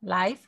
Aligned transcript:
live. 0.00 0.38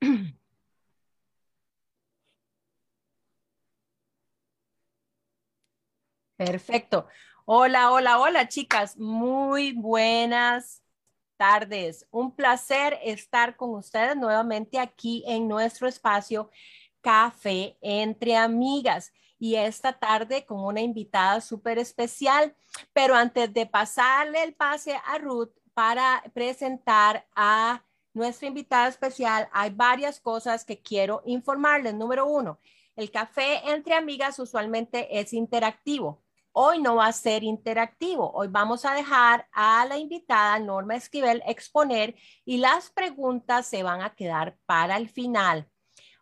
Perfecto. 6.38 7.06
Hola, 7.44 7.90
hola, 7.92 8.18
hola, 8.18 8.48
chicas. 8.48 8.96
Muy 8.96 9.72
buenas 9.72 10.82
tardes. 11.36 12.06
Un 12.10 12.34
placer 12.34 12.98
estar 13.02 13.56
con 13.56 13.74
ustedes 13.74 14.16
nuevamente 14.16 14.78
aquí 14.78 15.22
en 15.26 15.48
nuestro 15.48 15.86
espacio 15.86 16.50
Café 17.02 17.76
entre 17.82 18.36
Amigas 18.38 19.12
y 19.44 19.56
esta 19.56 19.92
tarde 19.92 20.46
con 20.46 20.64
una 20.64 20.80
invitada 20.80 21.38
súper 21.42 21.78
especial. 21.78 22.56
Pero 22.94 23.14
antes 23.14 23.52
de 23.52 23.66
pasarle 23.66 24.42
el 24.42 24.54
pase 24.54 24.98
a 25.04 25.18
Ruth 25.18 25.50
para 25.74 26.22
presentar 26.32 27.26
a 27.36 27.84
nuestra 28.14 28.48
invitada 28.48 28.88
especial, 28.88 29.50
hay 29.52 29.68
varias 29.68 30.18
cosas 30.18 30.64
que 30.64 30.80
quiero 30.80 31.20
informarles. 31.26 31.92
Número 31.92 32.24
uno, 32.24 32.58
el 32.96 33.10
café 33.10 33.60
entre 33.70 33.92
amigas 33.92 34.38
usualmente 34.38 35.20
es 35.20 35.34
interactivo. 35.34 36.22
Hoy 36.52 36.80
no 36.80 36.96
va 36.96 37.08
a 37.08 37.12
ser 37.12 37.44
interactivo. 37.44 38.32
Hoy 38.32 38.48
vamos 38.48 38.86
a 38.86 38.94
dejar 38.94 39.46
a 39.52 39.84
la 39.84 39.98
invitada 39.98 40.58
Norma 40.58 40.96
Esquivel 40.96 41.42
exponer 41.46 42.14
y 42.46 42.56
las 42.56 42.88
preguntas 42.88 43.66
se 43.66 43.82
van 43.82 44.00
a 44.00 44.14
quedar 44.14 44.56
para 44.64 44.96
el 44.96 45.10
final. 45.10 45.68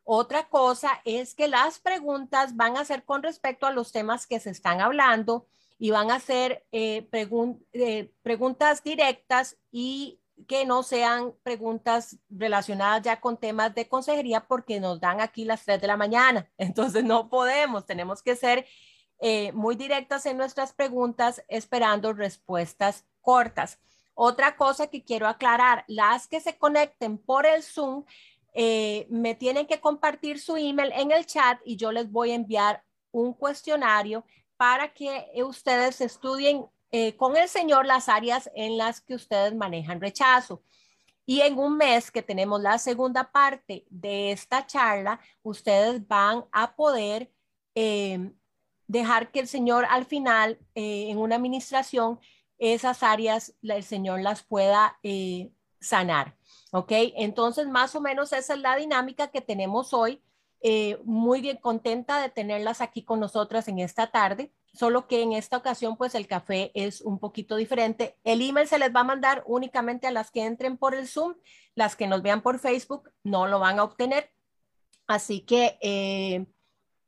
Otra 0.05 0.49
cosa 0.49 1.01
es 1.05 1.35
que 1.35 1.49
las 1.49 1.79
preguntas 1.79 2.57
van 2.57 2.77
a 2.77 2.85
ser 2.85 3.05
con 3.05 3.23
respecto 3.23 3.67
a 3.67 3.73
los 3.73 3.93
temas 3.93 4.27
que 4.27 4.41
se 4.41 4.51
están 4.51 4.81
hablando 4.81 5.47
y 5.79 5.91
van 5.91 6.11
a 6.11 6.21
ser 6.21 6.65
eh, 6.73 7.09
eh, 7.73 8.13
preguntas 8.23 8.83
directas 8.83 9.57
y 9.71 10.21
que 10.47 10.65
no 10.65 10.83
sean 10.83 11.35
preguntas 11.43 12.19
relacionadas 12.31 13.03
ya 13.03 13.21
con 13.21 13.37
temas 13.37 13.75
de 13.75 13.89
consejería 13.89 14.47
porque 14.47 14.81
nos 14.81 15.01
dan 15.01 15.21
aquí 15.21 15.45
las 15.45 15.65
3 15.65 15.81
de 15.81 15.87
la 15.87 15.97
mañana. 15.97 16.51
Entonces 16.59 17.05
no 17.05 17.29
podemos, 17.29 17.87
tenemos 17.87 18.23
que 18.23 18.37
ser 18.37 18.67
eh, 19.21 19.53
muy 19.53 19.77
directas 19.77 20.27
en 20.27 20.37
nuestras 20.37 20.73
preguntas 20.73 21.45
esperando 21.49 22.13
respuestas 22.13 23.05
cortas. 23.21 23.79
Otra 24.15 24.57
cosa 24.57 24.89
que 24.89 25.05
quiero 25.05 25.27
aclarar, 25.27 25.85
las 25.87 26.27
que 26.27 26.41
se 26.41 26.59
conecten 26.59 27.19
por 27.19 27.47
el 27.47 27.63
Zoom 27.63 28.05
eh, 28.55 29.07
me 29.09 29.35
tienen 29.35 29.67
que 29.67 29.81
compartir 29.81 30.39
su 30.39 30.57
email 30.57 30.93
en 30.93 31.11
el 31.11 31.25
chat 31.25 31.59
y 31.65 31.77
yo 31.77 31.91
les 31.91 32.11
voy 32.11 32.33
a 32.33 32.35
enviar 32.35 32.85
un 33.11 33.33
cuestionario 33.33 34.25
para 34.57 34.93
que 34.93 35.31
ustedes 35.43 36.01
estudien 36.01 36.67
eh, 36.91 37.17
con 37.17 37.37
el 37.37 37.49
Señor 37.49 37.87
las 37.87 38.09
áreas 38.09 38.51
en 38.55 38.77
las 38.77 39.01
que 39.01 39.15
ustedes 39.15 39.55
manejan 39.55 40.01
rechazo. 40.01 40.63
Y 41.25 41.41
en 41.41 41.59
un 41.59 41.77
mes 41.79 42.11
que 42.11 42.23
tenemos 42.23 42.61
la 42.61 42.79
segunda 42.79 43.31
parte 43.31 43.87
de 43.89 44.33
esta 44.33 44.67
charla, 44.67 45.21
ustedes 45.43 46.07
van 46.07 46.45
a 46.53 46.75
poder 46.75 47.33
eh, 47.75 48.33
dejar 48.87 49.31
que 49.31 49.41
el 49.41 49.49
Señor 49.49 49.87
al 49.89 50.05
final, 50.05 50.59
en 50.75 51.17
una 51.19 51.37
administración, 51.37 52.21
esas 52.59 53.03
áreas, 53.03 53.55
el 53.63 53.83
Señor 53.83 54.21
las 54.21 54.43
pueda 54.43 54.99
sanar. 55.81 56.37
¿Ok? 56.73 56.91
Entonces, 57.17 57.69
más 57.69 57.95
o 57.95 58.01
menos 58.01 58.33
esa 58.33 58.55
es 58.55 58.61
la 58.61 58.77
dinámica 58.77 59.29
que 59.29 59.43
tenemos 59.43 59.93
hoy. 59.93 60.23
Eh, 60.63 60.99
muy 61.05 61.41
bien 61.41 61.59
contenta 61.59 62.21
de 62.21 62.31
tenerlas 62.31 62.81
aquí 62.81 63.05
con 63.05 63.21
nosotras 63.21 63.67
en 63.69 63.81
esta 63.81 64.13
tarde, 64.13 64.53
solo 64.73 65.09
que 65.09 65.21
en 65.21 65.33
esta 65.33 65.57
ocasión 65.57 65.97
pues 65.97 66.15
el 66.15 66.29
café 66.29 66.71
es 66.75 67.01
un 67.01 67.19
poquito 67.19 67.57
diferente. 67.57 68.17
El 68.25 68.41
email 68.41 68.69
se 68.69 68.79
les 68.79 68.95
va 68.95 69.01
a 69.01 69.05
mandar 69.05 69.43
únicamente 69.47 70.07
a 70.07 70.13
las 70.13 70.31
que 70.31 70.45
entren 70.45 70.79
por 70.79 70.95
el 70.95 71.09
Zoom, 71.09 71.35
las 71.75 71.97
que 71.97 72.07
nos 72.07 72.23
vean 72.23 72.43
por 72.43 72.61
Facebook 72.61 73.11
no 73.25 73.49
lo 73.49 73.59
van 73.59 73.81
a 73.81 73.85
obtener. 73.85 74.31
Así 75.09 75.41
que 75.41 75.79
eh, 75.83 76.47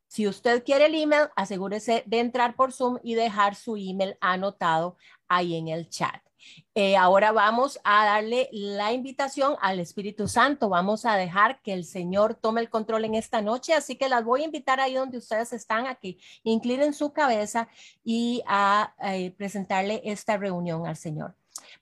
si 0.08 0.26
usted 0.26 0.64
quiere 0.64 0.86
el 0.86 0.94
email, 0.96 1.28
asegúrese 1.36 2.02
de 2.06 2.18
entrar 2.18 2.56
por 2.56 2.72
Zoom 2.72 2.98
y 3.02 3.14
dejar 3.14 3.54
su 3.54 3.76
email 3.76 4.18
anotado 4.20 4.96
ahí 5.28 5.56
en 5.56 5.68
el 5.68 5.88
chat. 5.88 6.20
Eh, 6.74 6.96
ahora 6.96 7.30
vamos 7.32 7.78
a 7.84 8.04
darle 8.04 8.48
la 8.52 8.92
invitación 8.92 9.56
al 9.60 9.80
Espíritu 9.80 10.26
Santo. 10.28 10.68
Vamos 10.68 11.06
a 11.06 11.16
dejar 11.16 11.60
que 11.62 11.72
el 11.72 11.84
Señor 11.84 12.34
tome 12.34 12.60
el 12.60 12.70
control 12.70 13.04
en 13.04 13.14
esta 13.14 13.42
noche. 13.42 13.74
Así 13.74 13.96
que 13.96 14.08
las 14.08 14.24
voy 14.24 14.42
a 14.42 14.46
invitar 14.46 14.80
ahí 14.80 14.94
donde 14.94 15.18
ustedes 15.18 15.52
están 15.52 15.86
a 15.86 15.94
que 15.94 16.18
inclinen 16.42 16.92
su 16.92 17.12
cabeza 17.12 17.68
y 18.02 18.42
a, 18.46 18.94
eh, 19.02 19.30
presentarle 19.32 20.02
esta 20.04 20.36
reunión 20.36 20.86
al 20.86 20.96
Señor. 20.96 21.34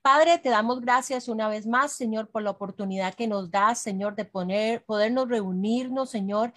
Padre, 0.02 0.38
te 0.38 0.48
damos 0.48 0.80
gracias 0.80 1.28
una 1.28 1.48
vez 1.48 1.66
más, 1.66 1.92
Señor, 1.92 2.28
por 2.28 2.42
la 2.42 2.50
oportunidad 2.50 3.14
que 3.14 3.26
nos 3.26 3.50
das, 3.50 3.78
Señor, 3.80 4.14
de 4.14 4.24
poner, 4.24 4.84
podernos 4.84 5.28
reunirnos, 5.28 6.10
Señor, 6.10 6.52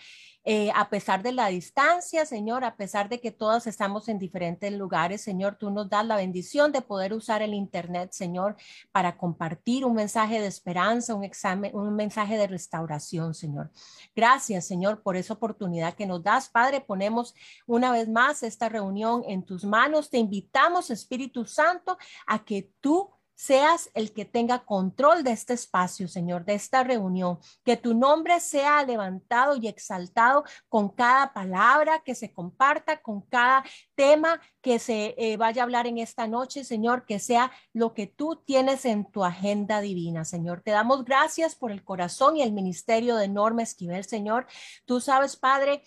eh, 0.47 0.71
a 0.75 0.89
pesar 0.89 1.23
de 1.23 1.31
la 1.31 1.47
distancia, 1.47 2.23
Señor, 2.23 2.63
a 2.63 2.75
pesar 2.75 3.09
de 3.09 3.19
que 3.19 3.31
todas 3.31 3.65
estamos 3.65 4.07
en 4.09 4.19
diferentes 4.19 4.71
lugares, 4.71 5.21
Señor, 5.21 5.55
tú 5.55 5.71
nos 5.71 5.89
das 5.89 6.05
la 6.05 6.17
bendición 6.17 6.71
de 6.71 6.83
poder 6.83 7.13
usar 7.13 7.41
el 7.41 7.55
Internet, 7.55 8.11
Señor, 8.11 8.55
para 8.91 9.17
compartir 9.17 9.85
un 9.85 9.95
mensaje 9.95 10.39
de 10.39 10.45
esperanza, 10.45 11.15
un, 11.15 11.23
examen, 11.23 11.75
un 11.75 11.95
mensaje 11.95 12.37
de 12.37 12.45
restauración, 12.45 13.33
Señor. 13.33 13.71
Gracias, 14.15 14.67
Señor, 14.67 15.01
por 15.01 15.17
esa 15.17 15.33
oportunidad 15.33 15.95
que 15.95 16.05
nos 16.05 16.21
das. 16.21 16.47
Padre, 16.47 16.79
ponemos 16.79 17.33
una 17.65 17.91
vez 17.91 18.07
más 18.07 18.43
esta 18.43 18.69
reunión 18.69 19.23
en 19.27 19.43
tus 19.43 19.65
manos. 19.65 20.11
Te 20.11 20.19
invitamos, 20.19 20.91
Espíritu 20.91 21.45
Santo, 21.45 21.97
a 22.27 22.45
que 22.45 22.69
tú 22.81 23.14
seas 23.35 23.89
el 23.93 24.13
que 24.13 24.25
tenga 24.25 24.65
control 24.65 25.23
de 25.23 25.31
este 25.31 25.53
espacio, 25.53 26.07
Señor, 26.07 26.45
de 26.45 26.55
esta 26.55 26.83
reunión, 26.83 27.39
que 27.63 27.77
tu 27.77 27.93
nombre 27.93 28.39
sea 28.39 28.83
levantado 28.83 29.55
y 29.55 29.67
exaltado 29.67 30.43
con 30.69 30.89
cada 30.89 31.33
palabra 31.33 32.01
que 32.03 32.15
se 32.15 32.33
comparta, 32.33 33.01
con 33.01 33.21
cada 33.21 33.63
tema 33.93 34.41
que 34.61 34.79
se 34.79 35.13
eh, 35.17 35.37
vaya 35.37 35.61
a 35.61 35.65
hablar 35.65 35.85
en 35.85 35.99
esta 35.99 36.27
noche, 36.27 36.63
Señor, 36.63 37.05
que 37.05 37.19
sea 37.19 37.51
lo 37.73 37.93
que 37.93 38.07
tú 38.07 38.41
tienes 38.45 38.85
en 38.85 39.05
tu 39.05 39.23
agenda 39.23 39.81
divina, 39.81 40.25
Señor. 40.25 40.61
Te 40.61 40.71
damos 40.71 41.05
gracias 41.05 41.55
por 41.55 41.71
el 41.71 41.83
corazón 41.83 42.37
y 42.37 42.41
el 42.41 42.51
ministerio 42.51 43.15
de 43.17 43.27
Norma 43.27 43.63
Esquivel, 43.63 44.05
Señor. 44.05 44.47
Tú 44.85 45.01
sabes, 45.01 45.35
Padre, 45.35 45.83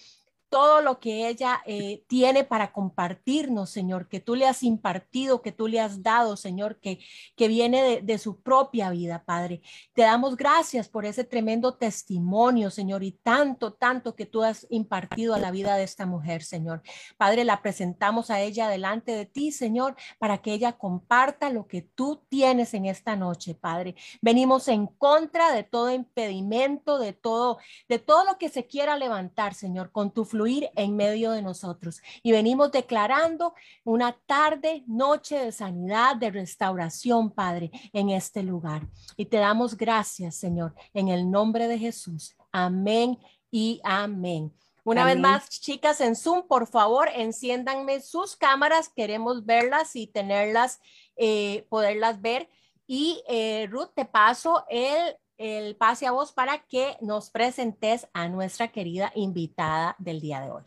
todo 0.49 0.81
lo 0.81 0.99
que 0.99 1.29
ella 1.29 1.63
eh, 1.67 2.05
tiene 2.07 2.45
para 2.45 2.73
compartirnos, 2.73 3.71
Señor, 3.71 4.09
que 4.09 4.21
tú 4.21 4.35
le 4.35 4.47
has 4.47 4.63
impartido, 4.63 5.43
que 5.43 5.53
tú 5.53 5.69
le 5.69 5.81
has 5.81 6.03
dado, 6.03 6.37
Señor, 6.37 6.81
que, 6.81 7.01
que 7.37 7.49
viene 7.49 7.83
de, 7.83 8.03
de, 8.03 8.19
su 8.19 8.41
propia 8.41 8.91
vida, 8.91 9.25
Padre. 9.25 9.61
Te 9.93 10.03
damos 10.03 10.37
gracias 10.37 10.89
por 10.89 11.05
ese 11.05 11.25
tremendo 11.25 11.75
testimonio, 11.75 12.71
Señor, 12.71 13.03
y 13.03 13.13
tanto, 13.13 13.73
tanto 13.73 14.15
que 14.15 14.27
tú 14.27 14.43
has 14.43 14.67
impartido 14.71 15.35
a 15.35 15.39
la 15.39 15.51
vida 15.51 15.77
de 15.77 15.85
esta 15.85 16.07
mujer, 16.07 16.43
Señor. 16.43 16.83
Padre, 17.17 17.45
la 17.45 17.63
presentamos 17.63 18.31
a 18.31 18.41
ella 18.41 18.69
delante 18.69 19.13
de 19.13 19.27
ti, 19.27 19.53
Señor, 19.53 19.97
para 20.19 20.39
que 20.39 20.53
ella 20.53 20.73
comparta 20.73 21.51
lo 21.51 21.67
que 21.67 21.83
tú 21.83 22.23
tienes 22.29 22.75
en 22.75 22.87
esta 22.87 23.17
noche, 23.17 23.55
Padre. 23.55 23.95
Venimos 24.21 24.69
en 24.69 24.87
contra 24.87 25.53
de 25.53 25.63
todo 25.63 25.93
impedimento, 25.93 26.99
de 26.99 27.13
todo, 27.13 27.59
de 27.89 27.99
todo 27.99 28.25
lo 28.25 28.39
que 28.39 28.49
se 28.49 28.67
quiera 28.67 28.97
levantar, 28.97 29.55
Señor, 29.55 29.93
con 29.93 30.11
tu 30.13 30.25
en 30.47 30.97
medio 30.97 31.33
de 31.33 31.43
nosotros. 31.43 32.01
Y 32.23 32.33
venimos 32.33 32.71
declarando 32.71 33.55
una 33.85 34.13
tarde, 34.27 34.85
noche 34.87 35.39
de 35.39 35.53
sanidad, 35.53 36.17
de 36.17 36.31
restauración, 36.31 37.31
Padre, 37.31 37.71
en 37.93 38.11
este 38.11 38.43
lugar. 38.43 38.87
Y 39.17 39.27
te 39.27 39.39
damos 39.39 39.77
gracias, 39.77 40.37
Señor, 40.37 40.75
en 40.95 41.09
el 41.09 41.31
nombre 41.31 41.69
de 41.69 41.79
Jesús. 41.79 42.37
Amén 42.53 43.19
y 43.51 43.81
amén. 43.85 44.53
Una 44.85 45.05
vez 45.05 45.19
más, 45.19 45.51
chicas 45.51 46.01
en 46.01 46.17
Zoom, 46.17 46.47
por 46.47 46.67
favor, 46.67 47.11
enciéndanme 47.15 48.01
sus 48.01 48.37
cámaras. 48.37 48.89
Queremos 48.89 49.45
verlas 49.45 49.95
y 49.95 50.07
tenerlas, 50.07 50.81
eh, 51.17 51.67
poderlas 51.69 52.23
ver. 52.23 52.49
Y 52.87 53.23
eh, 53.29 53.69
Ruth, 53.71 53.91
te 53.95 54.07
paso 54.07 54.65
el 54.71 55.15
el 55.39 55.77
pase 55.77 56.07
a 56.07 56.11
vos 56.11 56.33
para 56.33 56.67
que 56.67 56.97
nos 57.01 57.31
presentes 57.31 58.09
a 58.13 58.29
nuestra 58.29 58.69
querida 58.73 59.13
invitada 59.15 59.95
del 59.99 60.21
día 60.21 60.41
de 60.41 60.51
hoy. 60.51 60.63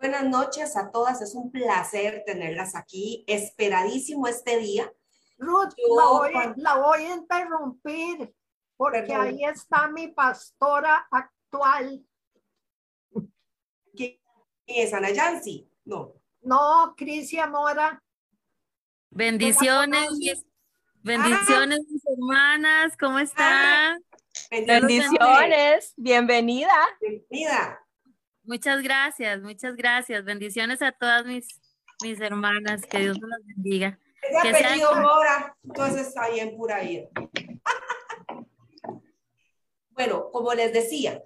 buenas 0.00 0.24
noches 0.24 0.76
a 0.76 0.90
todas, 0.92 1.22
es 1.22 1.34
un 1.34 1.50
placer 1.50 2.22
tenerlas 2.26 2.76
aquí, 2.76 3.24
esperadísimo 3.26 4.28
este 4.28 4.58
día. 4.58 4.92
Ruth, 5.38 5.72
la, 6.56 6.76
voy, 6.78 7.04
a 7.04 7.14
interrumpir 7.14 8.34
porque 8.76 9.14
ahí 9.14 9.44
está 9.44 9.88
mi 9.88 10.08
pastora 10.08 11.08
actual. 11.10 12.04
¿Quién 13.94 14.18
es 14.66 14.92
Ana 14.92 15.10
Yancy? 15.10 15.70
No. 15.84 16.14
No, 16.42 16.94
Crisia 16.96 17.46
Mora. 17.46 18.02
Bendiciones, 19.10 20.44
Bendiciones, 21.08 21.80
mis 21.88 22.02
hermanas, 22.06 22.94
¿cómo 23.00 23.18
están? 23.18 24.04
Bendiciones, 24.50 25.94
bienvenida. 25.96 26.74
Bienvenida. 27.00 27.82
Muchas 28.42 28.82
gracias, 28.82 29.40
muchas 29.40 29.74
gracias. 29.74 30.22
Bendiciones 30.26 30.82
a 30.82 30.92
todas 30.92 31.24
mis 31.24 31.46
mis 32.02 32.20
hermanas, 32.20 32.82
que 32.84 32.98
Dios 32.98 33.18
me 33.22 33.26
las 33.26 33.40
bendiga. 33.46 33.98
Es 34.22 34.42
de 34.42 34.48
apellido 34.50 34.94
Mora, 34.96 35.56
entonces 35.64 36.08
está 36.08 36.28
bien 36.28 36.54
pura 36.58 36.80
vida. 36.80 37.08
bueno, 39.92 40.30
como 40.30 40.52
les 40.52 40.74
decía, 40.74 41.24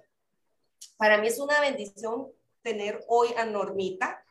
para 0.95 1.17
mí 1.17 1.27
es 1.27 1.39
una 1.39 1.59
bendición 1.59 2.29
tener 2.61 3.03
hoy 3.09 3.33
a 3.35 3.43
Normita. 3.43 4.22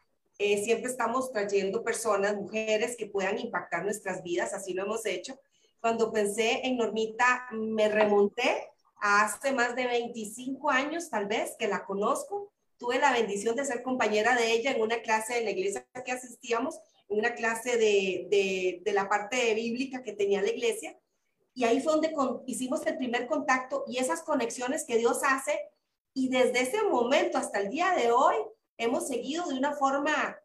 Eh, 0.44 0.60
siempre 0.64 0.90
estamos 0.90 1.30
trayendo 1.30 1.84
personas, 1.84 2.34
mujeres 2.34 2.96
que 2.96 3.06
puedan 3.06 3.38
impactar 3.38 3.84
nuestras 3.84 4.24
vidas, 4.24 4.52
así 4.52 4.74
lo 4.74 4.82
hemos 4.82 5.06
hecho. 5.06 5.38
Cuando 5.80 6.10
pensé 6.10 6.66
en 6.66 6.78
Normita, 6.78 7.46
me 7.52 7.88
remonté 7.88 8.68
a 9.00 9.22
hace 9.22 9.52
más 9.52 9.76
de 9.76 9.86
25 9.86 10.68
años, 10.68 11.10
tal 11.10 11.26
vez, 11.26 11.54
que 11.56 11.68
la 11.68 11.84
conozco. 11.84 12.50
Tuve 12.76 12.98
la 12.98 13.12
bendición 13.12 13.54
de 13.54 13.64
ser 13.64 13.84
compañera 13.84 14.34
de 14.34 14.50
ella 14.50 14.72
en 14.72 14.82
una 14.82 15.00
clase 15.00 15.38
en 15.38 15.44
la 15.44 15.52
iglesia 15.52 15.86
que 16.04 16.10
asistíamos, 16.10 16.76
en 17.08 17.20
una 17.20 17.36
clase 17.36 17.76
de, 17.76 18.26
de, 18.28 18.82
de 18.84 18.92
la 18.92 19.08
parte 19.08 19.54
bíblica 19.54 20.02
que 20.02 20.12
tenía 20.12 20.42
la 20.42 20.50
iglesia. 20.50 20.98
Y 21.54 21.62
ahí 21.62 21.80
fue 21.80 21.92
donde 21.92 22.12
hicimos 22.46 22.84
el 22.84 22.96
primer 22.96 23.28
contacto 23.28 23.84
y 23.86 23.98
esas 23.98 24.24
conexiones 24.24 24.84
que 24.84 24.98
Dios 24.98 25.20
hace 25.22 25.56
y 26.14 26.30
desde 26.30 26.62
ese 26.62 26.82
momento 26.82 27.38
hasta 27.38 27.60
el 27.60 27.70
día 27.70 27.92
de 27.92 28.10
hoy 28.10 28.34
hemos 28.76 29.08
seguido 29.08 29.46
de 29.46 29.58
una 29.58 29.72
forma 29.72 30.36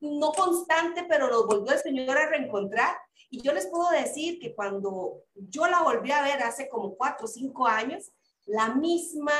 no 0.00 0.32
constante, 0.32 1.04
pero 1.08 1.28
nos 1.28 1.46
volvió 1.46 1.72
el 1.72 1.80
Señor 1.80 2.16
a 2.16 2.28
reencontrar. 2.28 2.96
Y 3.30 3.42
yo 3.42 3.52
les 3.52 3.66
puedo 3.66 3.90
decir 3.90 4.38
que 4.38 4.54
cuando 4.54 5.22
yo 5.34 5.66
la 5.66 5.82
volví 5.82 6.12
a 6.12 6.22
ver 6.22 6.42
hace 6.42 6.68
como 6.68 6.94
cuatro 6.96 7.26
o 7.26 7.28
cinco 7.28 7.66
años, 7.66 8.10
la 8.46 8.74
misma, 8.74 9.32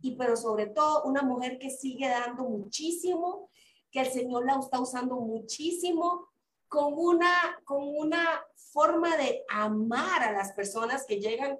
y 0.00 0.16
pero 0.16 0.36
sobre 0.36 0.66
todo 0.66 1.04
una 1.04 1.22
mujer 1.22 1.58
que 1.58 1.70
sigue 1.70 2.08
dando 2.08 2.44
muchísimo, 2.44 3.50
que 3.90 4.00
el 4.00 4.10
Señor 4.10 4.46
la 4.46 4.58
está 4.58 4.80
usando 4.80 5.16
muchísimo, 5.16 6.28
con 6.68 6.94
una, 6.94 7.60
con 7.64 7.82
una 7.82 8.42
forma 8.54 9.16
de 9.16 9.44
amar 9.48 10.22
a 10.22 10.32
las 10.32 10.52
personas 10.52 11.04
que 11.06 11.20
llegan 11.20 11.58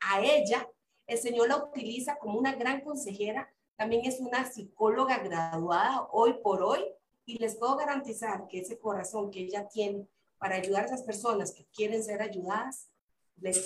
a 0.00 0.20
ella 0.20 0.68
el 1.08 1.18
Señor 1.18 1.48
la 1.48 1.56
utiliza 1.56 2.16
como 2.18 2.38
una 2.38 2.54
gran 2.54 2.82
consejera, 2.82 3.50
también 3.78 4.04
es 4.04 4.18
una 4.18 4.44
psicóloga 4.44 5.18
graduada 5.18 6.08
hoy 6.10 6.34
por 6.42 6.62
hoy 6.62 6.84
y 7.24 7.38
les 7.38 7.54
puedo 7.54 7.76
garantizar 7.76 8.48
que 8.48 8.58
ese 8.58 8.76
corazón 8.76 9.30
que 9.30 9.40
ella 9.40 9.68
tiene 9.68 10.08
para 10.36 10.56
ayudar 10.56 10.82
a 10.82 10.86
esas 10.86 11.04
personas 11.04 11.52
que 11.52 11.64
quieren 11.66 12.02
ser 12.02 12.20
ayudadas, 12.20 12.90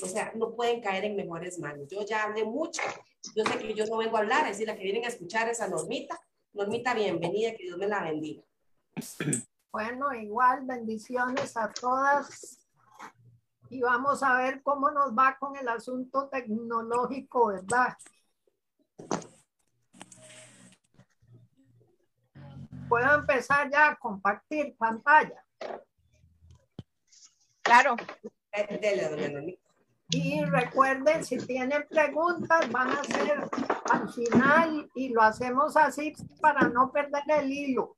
o 0.03 0.07
sea, 0.07 0.33
no 0.35 0.55
pueden 0.55 0.83
caer 0.83 1.07
en 1.07 1.17
mejores 1.17 1.59
manos. 1.59 1.89
Yo 1.91 2.05
ya 2.05 2.25
hablé 2.25 2.45
mucho, 2.45 2.83
yo 3.35 3.43
sé 3.45 3.59
que 3.59 3.73
yo 3.73 3.87
no 3.87 3.97
vengo 3.97 4.19
a 4.19 4.21
hablar, 4.21 4.43
es 4.43 4.59
decir, 4.59 4.67
la 4.67 4.77
que 4.77 4.85
vienen 4.85 5.07
a 5.07 5.09
escuchar 5.09 5.49
es 5.49 5.63
a 5.63 5.69
Normita. 5.69 6.21
Normita, 6.53 6.93
bienvenida, 6.93 7.53
que 7.53 7.65
Dios 7.65 7.79
me 7.79 7.89
la 7.89 8.03
bendiga. 8.03 8.43
Bueno, 9.73 10.13
igual 10.13 10.67
bendiciones 10.67 11.57
a 11.57 11.73
todas 11.73 12.69
y 13.71 13.81
vamos 13.81 14.23
a 14.23 14.37
ver 14.37 14.63
cómo 14.63 14.91
nos 14.91 15.13
va 15.13 15.39
con 15.41 15.57
el 15.57 15.69
asunto 15.69 16.29
tecnológico, 16.29 17.47
¿verdad? 17.47 17.97
Puedo 22.93 23.15
empezar 23.15 23.71
ya 23.71 23.89
a 23.89 23.97
compartir 23.97 24.77
pantalla. 24.77 25.43
Claro. 27.63 27.97
Y 30.11 30.45
recuerden, 30.45 31.25
si 31.25 31.39
tienen 31.39 31.87
preguntas, 31.89 32.71
van 32.71 32.91
a 32.91 33.03
ser 33.03 33.49
al 33.91 34.13
final 34.13 34.91
y 34.95 35.09
lo 35.09 35.23
hacemos 35.23 35.75
así 35.75 36.13
para 36.39 36.69
no 36.69 36.93
perder 36.93 37.23
el 37.29 37.51
hilo. 37.51 37.97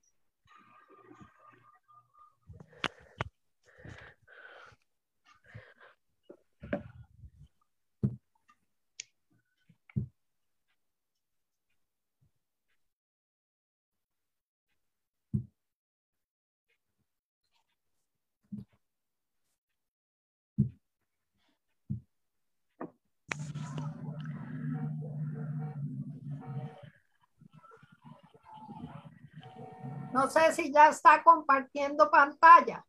No 30.24 30.30
sé 30.30 30.54
si 30.54 30.72
ya 30.72 30.88
está 30.88 31.22
compartiendo 31.22 32.10
pantalla. 32.10 32.82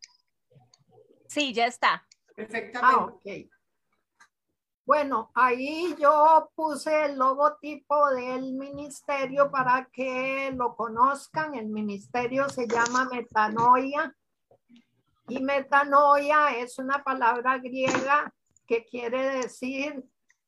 Sí, 1.28 1.54
ya 1.54 1.66
está. 1.66 2.08
Perfectamente. 2.34 2.80
Ah, 2.82 3.06
ok. 3.08 3.52
Bueno, 4.86 5.32
ahí 5.36 5.94
yo 6.00 6.50
puse 6.56 7.08
el 7.08 7.18
logotipo 7.18 8.10
del 8.12 8.54
ministerio 8.54 9.52
para 9.52 9.90
que 9.92 10.50
lo 10.56 10.78
conozcan. 10.78 11.56
El 11.56 11.68
ministerio 11.68 12.48
se 12.48 12.68
llama 12.70 13.10
Metanoia. 13.12 14.16
Y 15.28 15.42
metanoia 15.42 16.56
es 16.56 16.80
una 16.80 17.04
palabra 17.04 17.58
griega 17.58 18.34
que 18.66 18.86
quiere 18.86 19.42
decir 19.42 20.06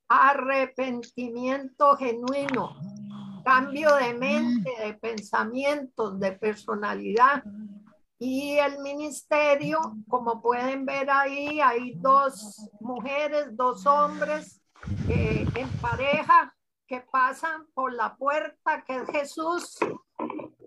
arrepentimiento 0.08 1.98
genuino 1.98 2.78
cambio 3.48 3.96
de 3.96 4.14
mente, 4.14 4.70
de 4.78 4.94
pensamientos, 4.96 6.20
de 6.20 6.34
personalidad. 6.34 7.42
Y 8.20 8.58
el 8.58 8.80
ministerio, 8.80 9.80
como 10.10 10.42
pueden 10.42 10.86
ver 10.86 11.10
ahí, 11.10 11.62
hay 11.62 11.94
dos 11.96 12.70
mujeres, 12.82 13.56
dos 13.56 13.86
hombres 13.86 14.62
eh, 15.08 15.48
en 15.56 15.70
pareja 15.80 16.54
que 16.86 17.00
pasan 17.10 17.66
por 17.74 17.94
la 17.94 18.18
puerta 18.18 18.84
que 18.86 18.98
es 18.98 19.10
Jesús 19.12 19.78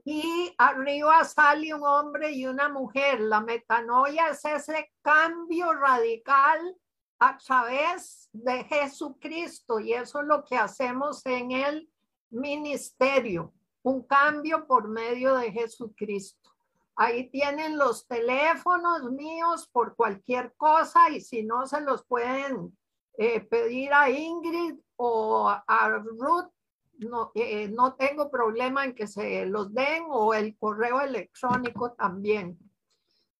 y 0.02 0.54
arriba 0.56 1.22
sale 1.24 1.74
un 1.74 1.84
hombre 1.84 2.32
y 2.32 2.46
una 2.46 2.70
mujer. 2.70 3.20
La 3.20 3.42
metanoia 3.42 4.28
es 4.30 4.42
ese 4.46 4.90
cambio 5.02 5.74
radical 5.74 6.76
a 7.18 7.36
través 7.36 8.30
de 8.32 8.64
Jesucristo 8.64 9.80
y 9.80 9.92
eso 9.92 10.20
es 10.20 10.26
lo 10.26 10.42
que 10.44 10.56
hacemos 10.56 11.20
en 11.26 11.50
el 11.50 11.89
ministerio, 12.30 13.52
un 13.82 14.02
cambio 14.02 14.66
por 14.66 14.88
medio 14.88 15.36
de 15.36 15.52
Jesucristo. 15.52 16.50
Ahí 16.96 17.30
tienen 17.30 17.78
los 17.78 18.06
teléfonos 18.06 19.10
míos 19.10 19.68
por 19.72 19.96
cualquier 19.96 20.54
cosa 20.56 21.08
y 21.10 21.20
si 21.20 21.42
no 21.42 21.66
se 21.66 21.80
los 21.80 22.04
pueden 22.04 22.76
eh, 23.16 23.40
pedir 23.40 23.92
a 23.92 24.10
Ingrid 24.10 24.76
o 24.96 25.48
a 25.48 25.88
Ruth, 25.88 26.50
no, 26.98 27.32
eh, 27.34 27.68
no 27.68 27.94
tengo 27.94 28.30
problema 28.30 28.84
en 28.84 28.94
que 28.94 29.06
se 29.06 29.46
los 29.46 29.72
den 29.72 30.04
o 30.10 30.34
el 30.34 30.56
correo 30.58 31.00
electrónico 31.00 31.92
también. 31.92 32.58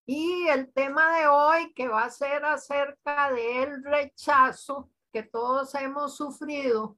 Y 0.07 0.49
el 0.49 0.73
tema 0.73 1.19
de 1.19 1.29
hoy 1.29 1.73
que 1.75 1.87
va 1.87 2.05
a 2.05 2.11
ser 2.11 2.45
acerca 2.45 3.31
del 3.33 3.85
rechazo 3.85 4.91
que 5.13 5.23
todos 5.23 5.75
hemos 5.75 6.17
sufrido 6.17 6.97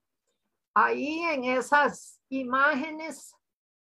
Ahí 0.75 1.23
en 1.25 1.45
esas 1.45 2.21
imágenes 2.31 3.35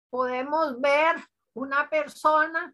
podemos 0.09 0.79
ver 0.81 1.17
una 1.53 1.89
persona 1.89 2.73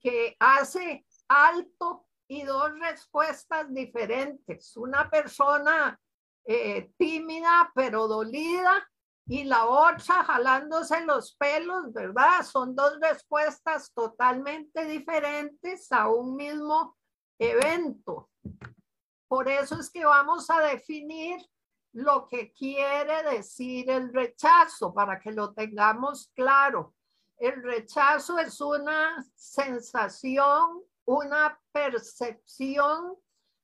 que 0.00 0.36
hace 0.38 1.04
alto 1.28 2.06
y 2.28 2.42
dos 2.42 2.70
respuestas 2.78 3.72
diferentes. 3.74 4.76
Una 4.76 5.10
persona 5.10 6.00
eh, 6.46 6.92
tímida 6.96 7.70
pero 7.74 8.08
dolida 8.08 8.88
y 9.26 9.44
la 9.44 9.66
otra 9.66 10.24
jalándose 10.24 11.04
los 11.04 11.36
pelos, 11.36 11.92
¿verdad? 11.92 12.42
Son 12.42 12.74
dos 12.74 12.98
respuestas 13.00 13.92
totalmente 13.92 14.86
diferentes 14.86 15.92
a 15.92 16.08
un 16.08 16.36
mismo 16.36 16.96
evento. 17.38 18.30
Por 19.28 19.48
eso 19.48 19.78
es 19.78 19.90
que 19.90 20.04
vamos 20.04 20.50
a 20.50 20.60
definir 20.60 21.38
lo 21.92 22.28
que 22.28 22.52
quiere 22.52 23.22
decir 23.22 23.90
el 23.90 24.12
rechazo 24.12 24.92
para 24.94 25.18
que 25.18 25.32
lo 25.32 25.52
tengamos 25.52 26.30
claro. 26.34 26.94
El 27.36 27.62
rechazo 27.62 28.38
es 28.38 28.60
una 28.60 29.24
sensación, 29.34 30.82
una 31.04 31.58
percepción 31.72 33.16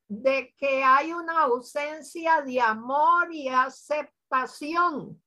de 0.09 0.55
que 0.57 0.83
hay 0.83 1.13
una 1.13 1.43
ausencia 1.43 2.41
de 2.43 2.61
amor 2.61 3.33
y 3.33 3.49
aceptación. 3.49 5.23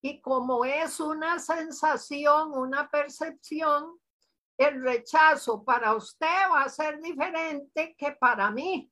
Y 0.00 0.20
como 0.20 0.64
es 0.64 1.00
una 1.00 1.38
sensación, 1.38 2.52
una 2.52 2.88
percepción, 2.88 3.98
el 4.56 4.82
rechazo 4.82 5.64
para 5.64 5.94
usted 5.94 6.50
va 6.52 6.62
a 6.62 6.68
ser 6.68 7.00
diferente 7.00 7.94
que 7.96 8.12
para 8.12 8.50
mí 8.50 8.90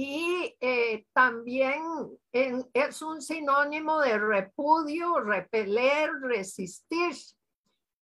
y 0.00 0.56
eh, 0.60 1.06
también 1.12 1.82
es 2.30 3.02
un 3.02 3.20
sinónimo 3.20 4.00
de 4.00 4.16
repudio, 4.16 5.18
repeler, 5.18 6.12
resistir. 6.22 7.16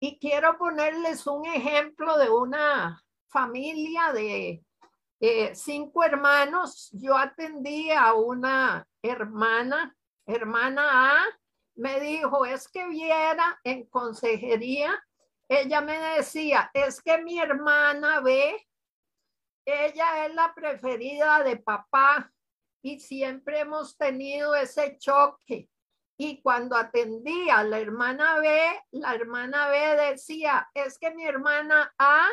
Y 0.01 0.19
quiero 0.19 0.57
ponerles 0.57 1.25
un 1.25 1.45
ejemplo 1.45 2.17
de 2.17 2.29
una 2.29 3.01
familia 3.29 4.11
de 4.11 4.61
eh, 5.21 5.55
cinco 5.55 6.03
hermanos. 6.03 6.89
Yo 6.91 7.15
atendí 7.15 7.89
a 7.91 8.13
una 8.13 8.85
hermana, 9.01 9.95
hermana 10.25 11.13
A, 11.15 11.23
me 11.75 12.01
dijo, 12.01 12.45
es 12.45 12.67
que 12.67 12.89
viera 12.89 13.57
en 13.63 13.85
consejería, 13.85 15.01
ella 15.47 15.79
me 15.79 15.97
decía, 16.17 16.69
es 16.73 17.01
que 17.01 17.19
mi 17.19 17.39
hermana 17.39 18.19
B, 18.19 18.53
ella 19.65 20.25
es 20.25 20.36
la 20.36 20.53
preferida 20.53 21.43
de 21.43 21.57
papá 21.57 22.31
y 22.81 23.00
siempre 23.00 23.62
hemos 23.62 23.98
tenido 23.98 24.53
ese 24.55 24.98
choque. 25.00 25.69
Y 26.17 26.41
cuando 26.41 26.77
atendí 26.77 27.50
a 27.50 27.63
la 27.63 27.79
hermana 27.79 28.39
B, 28.39 28.84
la 28.91 29.15
hermana 29.15 29.67
B 29.67 29.77
decía, 30.12 30.69
es 30.74 30.98
que 30.98 31.12
mi 31.13 31.25
hermana 31.25 31.93
A 31.98 32.27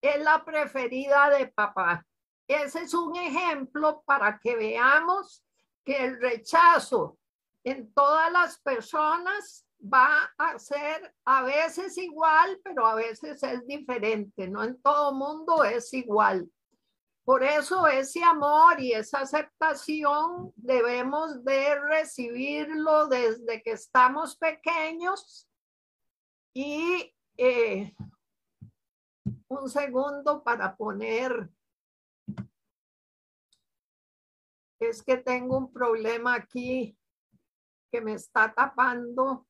es 0.00 0.18
la 0.22 0.44
preferida 0.44 1.28
de 1.30 1.48
papá. 1.48 2.06
Ese 2.48 2.82
es 2.82 2.94
un 2.94 3.16
ejemplo 3.16 4.02
para 4.06 4.38
que 4.38 4.56
veamos 4.56 5.44
que 5.84 6.04
el 6.04 6.20
rechazo 6.20 7.18
en 7.64 7.92
todas 7.92 8.32
las 8.32 8.58
personas 8.60 9.66
va 9.82 10.32
a 10.38 10.58
ser 10.58 11.14
a 11.24 11.42
veces 11.42 11.96
igual, 11.98 12.58
pero 12.62 12.86
a 12.86 12.94
veces 12.94 13.42
es 13.42 13.66
diferente. 13.66 14.48
No 14.48 14.64
en 14.64 14.80
todo 14.80 15.12
mundo 15.12 15.64
es 15.64 15.92
igual. 15.92 16.50
Por 17.30 17.44
eso 17.44 17.86
ese 17.86 18.24
amor 18.24 18.80
y 18.80 18.92
esa 18.92 19.20
aceptación 19.20 20.52
debemos 20.56 21.44
de 21.44 21.78
recibirlo 21.78 23.06
desde 23.06 23.62
que 23.62 23.70
estamos 23.70 24.36
pequeños. 24.36 25.48
Y 26.52 27.14
eh, 27.36 27.94
un 29.46 29.70
segundo 29.70 30.42
para 30.42 30.74
poner, 30.74 31.48
es 34.80 35.00
que 35.00 35.16
tengo 35.16 35.56
un 35.56 35.72
problema 35.72 36.34
aquí 36.34 36.98
que 37.92 38.00
me 38.00 38.14
está 38.14 38.52
tapando 38.52 39.46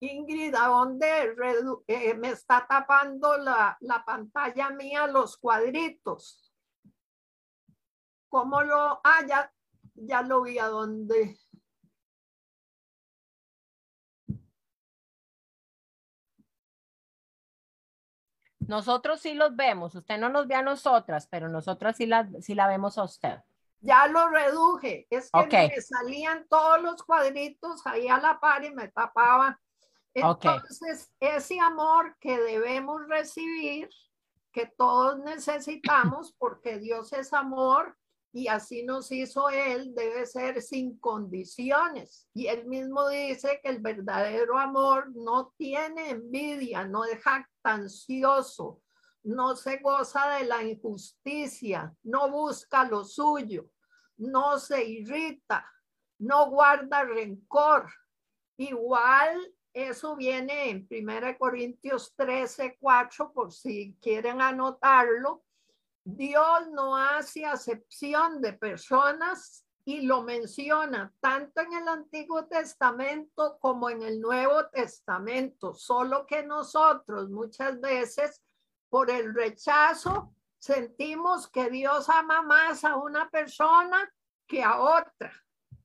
Ingrid, 0.00 0.54
¿a 0.54 0.68
dónde 0.68 1.34
eh, 1.86 2.14
me 2.14 2.30
está 2.30 2.66
tapando 2.66 3.36
la, 3.36 3.76
la, 3.80 4.02
pantalla 4.02 4.70
mía 4.70 5.06
los 5.06 5.36
cuadritos? 5.36 6.54
¿Cómo 8.30 8.62
lo? 8.62 9.00
Ah, 9.04 9.20
ya, 9.28 9.52
ya 9.94 10.22
lo 10.22 10.42
vi 10.42 10.58
a 10.58 10.68
dónde. 10.68 11.38
Nosotros 18.60 19.20
sí 19.20 19.34
los 19.34 19.54
vemos, 19.54 19.94
usted 19.96 20.16
no 20.16 20.28
nos 20.28 20.46
ve 20.46 20.54
a 20.54 20.62
nosotras, 20.62 21.26
pero 21.26 21.48
nosotras 21.48 21.96
sí 21.96 22.06
la, 22.06 22.30
sí 22.40 22.54
la 22.54 22.68
vemos 22.68 22.96
a 22.96 23.02
usted. 23.02 23.40
Ya 23.80 24.06
lo 24.06 24.28
reduje, 24.28 25.06
es 25.10 25.30
que 25.50 25.68
me 25.68 25.80
salían 25.80 26.46
todos 26.48 26.80
los 26.80 27.02
cuadritos 27.02 27.86
ahí 27.86 28.08
a 28.08 28.18
la 28.18 28.38
par 28.38 28.64
y 28.64 28.70
me 28.70 28.88
tapaba 28.88 29.58
entonces, 30.14 31.12
ese 31.20 31.60
amor 31.60 32.16
que 32.20 32.38
debemos 32.38 33.06
recibir, 33.08 33.88
que 34.52 34.66
todos 34.66 35.18
necesitamos, 35.20 36.34
porque 36.38 36.78
Dios 36.78 37.12
es 37.12 37.32
amor 37.32 37.96
y 38.32 38.48
así 38.48 38.84
nos 38.84 39.10
hizo 39.10 39.48
Él, 39.48 39.92
debe 39.94 40.26
ser 40.26 40.62
sin 40.62 40.98
condiciones. 40.98 42.28
Y 42.32 42.46
Él 42.46 42.66
mismo 42.66 43.08
dice 43.08 43.60
que 43.62 43.70
el 43.70 43.80
verdadero 43.80 44.58
amor 44.58 45.10
no 45.14 45.52
tiene 45.56 46.10
envidia, 46.10 46.84
no 46.84 47.04
es 47.04 47.20
jactancioso, 47.22 48.80
no 49.22 49.56
se 49.56 49.78
goza 49.78 50.36
de 50.36 50.44
la 50.44 50.62
injusticia, 50.62 51.94
no 52.04 52.30
busca 52.30 52.84
lo 52.84 53.04
suyo, 53.04 53.68
no 54.16 54.58
se 54.58 54.84
irrita, 54.84 55.68
no 56.18 56.50
guarda 56.50 57.04
rencor. 57.04 57.90
Igual 58.56 59.54
eso 59.72 60.16
viene 60.16 60.70
en 60.70 60.86
1 60.90 61.38
Corintios 61.38 62.14
13, 62.16 62.76
4, 62.80 63.32
por 63.32 63.52
si 63.52 63.96
quieren 64.00 64.40
anotarlo. 64.40 65.42
Dios 66.02 66.68
no 66.72 66.96
hace 66.96 67.44
acepción 67.44 68.40
de 68.40 68.54
personas 68.54 69.64
y 69.84 70.02
lo 70.02 70.22
menciona 70.22 71.12
tanto 71.20 71.60
en 71.60 71.72
el 71.74 71.88
Antiguo 71.88 72.46
Testamento 72.46 73.58
como 73.60 73.90
en 73.90 74.02
el 74.02 74.20
Nuevo 74.20 74.66
Testamento, 74.68 75.74
solo 75.74 76.26
que 76.26 76.42
nosotros 76.42 77.30
muchas 77.30 77.80
veces 77.80 78.42
por 78.88 79.10
el 79.10 79.34
rechazo 79.34 80.34
sentimos 80.58 81.48
que 81.48 81.70
Dios 81.70 82.08
ama 82.08 82.42
más 82.42 82.84
a 82.84 82.96
una 82.96 83.30
persona 83.30 84.12
que 84.46 84.62
a 84.62 84.80
otra 84.80 85.32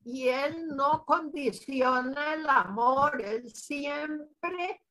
y 0.06 0.30
él 0.30 0.68
no 0.68 1.04
condiciona 1.04 2.36
el 2.36 2.48
amor, 2.48 3.20
él 3.22 3.52
siempre 3.52 4.84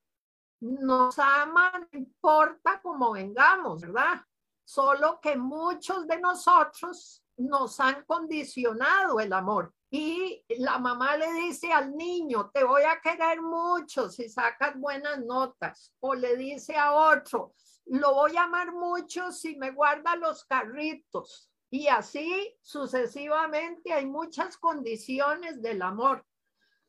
nos 0.61 1.19
ama, 1.21 1.73
no 1.79 1.99
importa 1.99 2.81
cómo 2.83 3.13
vengamos, 3.13 3.83
¿verdad? 3.83 4.21
Solo 4.65 5.21
que 5.23 5.37
muchos 5.37 6.09
de 6.09 6.19
nosotros 6.19 7.23
nos 7.37 7.79
han 7.79 8.05
condicionado 8.05 9.21
el 9.21 9.33
amor. 9.33 9.73
Y 9.89 10.45
la 10.59 10.81
mamá 10.81 11.17
le 11.17 11.33
dice 11.35 11.73
al 11.73 11.95
niño, 11.95 12.51
te 12.53 12.65
voy 12.65 12.83
a 12.83 13.01
querer 13.01 13.41
mucho 13.41 14.09
si 14.09 14.29
sacas 14.29 14.77
buenas 14.77 15.25
notas. 15.25 15.95
O 16.01 16.17
le 16.17 16.37
dice 16.37 16.77
a 16.77 16.93
otro, 16.93 17.55
lo 17.87 18.15
voy 18.15 18.37
a 18.37 18.45
amar 18.45 18.73
mucho 18.73 19.31
si 19.31 19.55
me 19.55 19.71
guarda 19.71 20.17
los 20.17 20.45
carritos. 20.45 21.49
Y 21.75 21.89
así 21.89 22.57
sucesivamente 22.63 23.93
hay 23.93 24.07
muchas 24.07 24.57
condiciones 24.57 25.61
del 25.61 25.83
amor, 25.83 26.25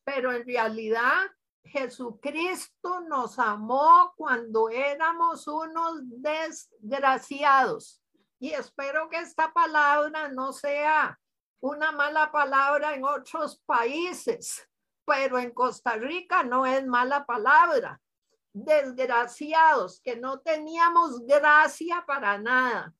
pero 0.03 0.31
en 0.31 0.45
realidad 0.45 1.23
Jesucristo 1.63 3.01
nos 3.01 3.39
amó 3.39 4.13
cuando 4.15 4.69
éramos 4.69 5.47
unos 5.47 6.01
desgraciados. 6.03 7.99
Y 8.37 8.51
espero 8.51 9.09
que 9.09 9.17
esta 9.17 9.51
palabra 9.51 10.29
no 10.29 10.53
sea 10.53 11.19
una 11.61 11.91
mala 11.91 12.31
palabra 12.31 12.93
en 12.93 13.05
otros 13.05 13.59
países, 13.65 14.69
pero 15.03 15.39
en 15.39 15.49
Costa 15.49 15.95
Rica 15.95 16.43
no 16.43 16.63
es 16.67 16.85
mala 16.85 17.25
palabra. 17.25 17.99
Desgraciados, 18.53 19.99
que 19.99 20.15
no 20.15 20.41
teníamos 20.41 21.25
gracia 21.25 22.03
para 22.05 22.37
nada 22.37 22.93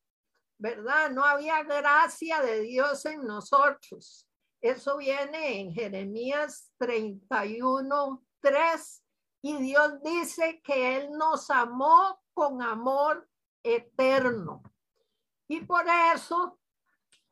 ¿verdad? 0.58 1.12
No 1.12 1.24
había 1.24 1.64
gracia 1.64 2.42
de 2.42 2.62
Dios 2.62 3.06
en 3.06 3.26
nosotros. 3.26 4.28
Eso 4.62 4.98
viene 4.98 5.60
en 5.60 5.72
Jeremías 5.74 6.72
31, 6.78 8.26
3. 8.40 9.04
Y 9.42 9.58
Dios 9.58 10.02
dice 10.02 10.62
que 10.64 10.98
Él 10.98 11.12
nos 11.12 11.50
amó 11.50 12.20
con 12.34 12.62
amor 12.62 13.30
eterno. 13.64 14.64
Y 15.48 15.62
por 15.62 15.86
eso, 16.14 16.60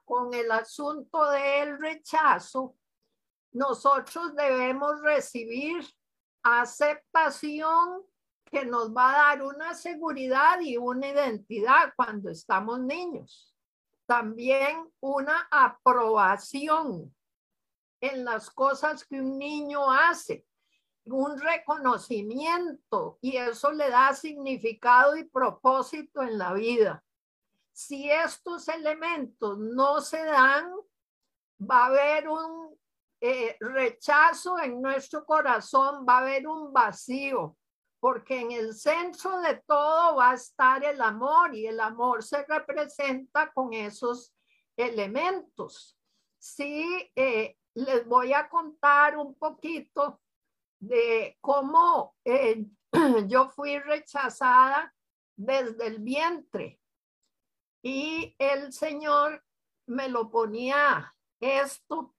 con 0.05 0.33
el 0.33 0.51
asunto 0.51 1.29
del 1.31 1.79
rechazo, 1.79 2.75
nosotros 3.51 4.35
debemos 4.35 5.01
recibir 5.01 5.83
aceptación 6.43 8.03
que 8.53 8.65
nos 8.65 8.95
va 8.95 9.09
a 9.09 9.35
dar 9.35 9.41
una 9.41 9.73
seguridad 9.73 10.59
y 10.61 10.77
una 10.77 11.07
identidad 11.07 11.91
cuando 11.95 12.29
estamos 12.29 12.79
niños. 12.79 13.51
También 14.05 14.93
una 14.99 15.47
aprobación 15.49 17.11
en 17.99 18.23
las 18.23 18.51
cosas 18.51 19.05
que 19.05 19.19
un 19.19 19.39
niño 19.39 19.89
hace, 19.91 20.45
un 21.05 21.39
reconocimiento 21.39 23.17
y 23.21 23.37
eso 23.37 23.71
le 23.71 23.89
da 23.89 24.13
significado 24.13 25.15
y 25.17 25.23
propósito 25.23 26.21
en 26.21 26.37
la 26.37 26.53
vida. 26.53 27.03
Si 27.71 28.11
estos 28.11 28.67
elementos 28.67 29.57
no 29.57 29.99
se 29.99 30.23
dan, 30.23 30.71
va 31.59 31.85
a 31.85 31.87
haber 31.87 32.29
un 32.29 32.77
eh, 33.19 33.57
rechazo 33.59 34.59
en 34.59 34.79
nuestro 34.79 35.25
corazón, 35.25 36.05
va 36.07 36.17
a 36.17 36.21
haber 36.21 36.45
un 36.45 36.71
vacío, 36.71 37.57
porque 38.03 38.41
en 38.41 38.51
el 38.51 38.73
centro 38.73 39.39
de 39.39 39.63
todo 39.65 40.17
va 40.17 40.31
a 40.31 40.33
estar 40.33 40.83
el 40.83 40.99
amor 40.99 41.55
y 41.55 41.67
el 41.67 41.79
amor 41.79 42.21
se 42.21 42.43
representa 42.43 43.49
con 43.53 43.71
esos 43.71 44.35
elementos. 44.75 45.97
Sí, 46.37 47.09
eh, 47.15 47.55
les 47.73 48.05
voy 48.05 48.33
a 48.33 48.49
contar 48.49 49.17
un 49.17 49.35
poquito 49.35 50.19
de 50.81 51.37
cómo 51.39 52.13
eh, 52.25 52.65
yo 53.27 53.47
fui 53.51 53.79
rechazada 53.79 54.93
desde 55.37 55.87
el 55.87 55.99
vientre 55.99 56.81
y 57.81 58.35
el 58.37 58.73
Señor 58.73 59.41
me 59.85 60.09
lo 60.09 60.29
ponía 60.29 61.15
esto 61.39 62.13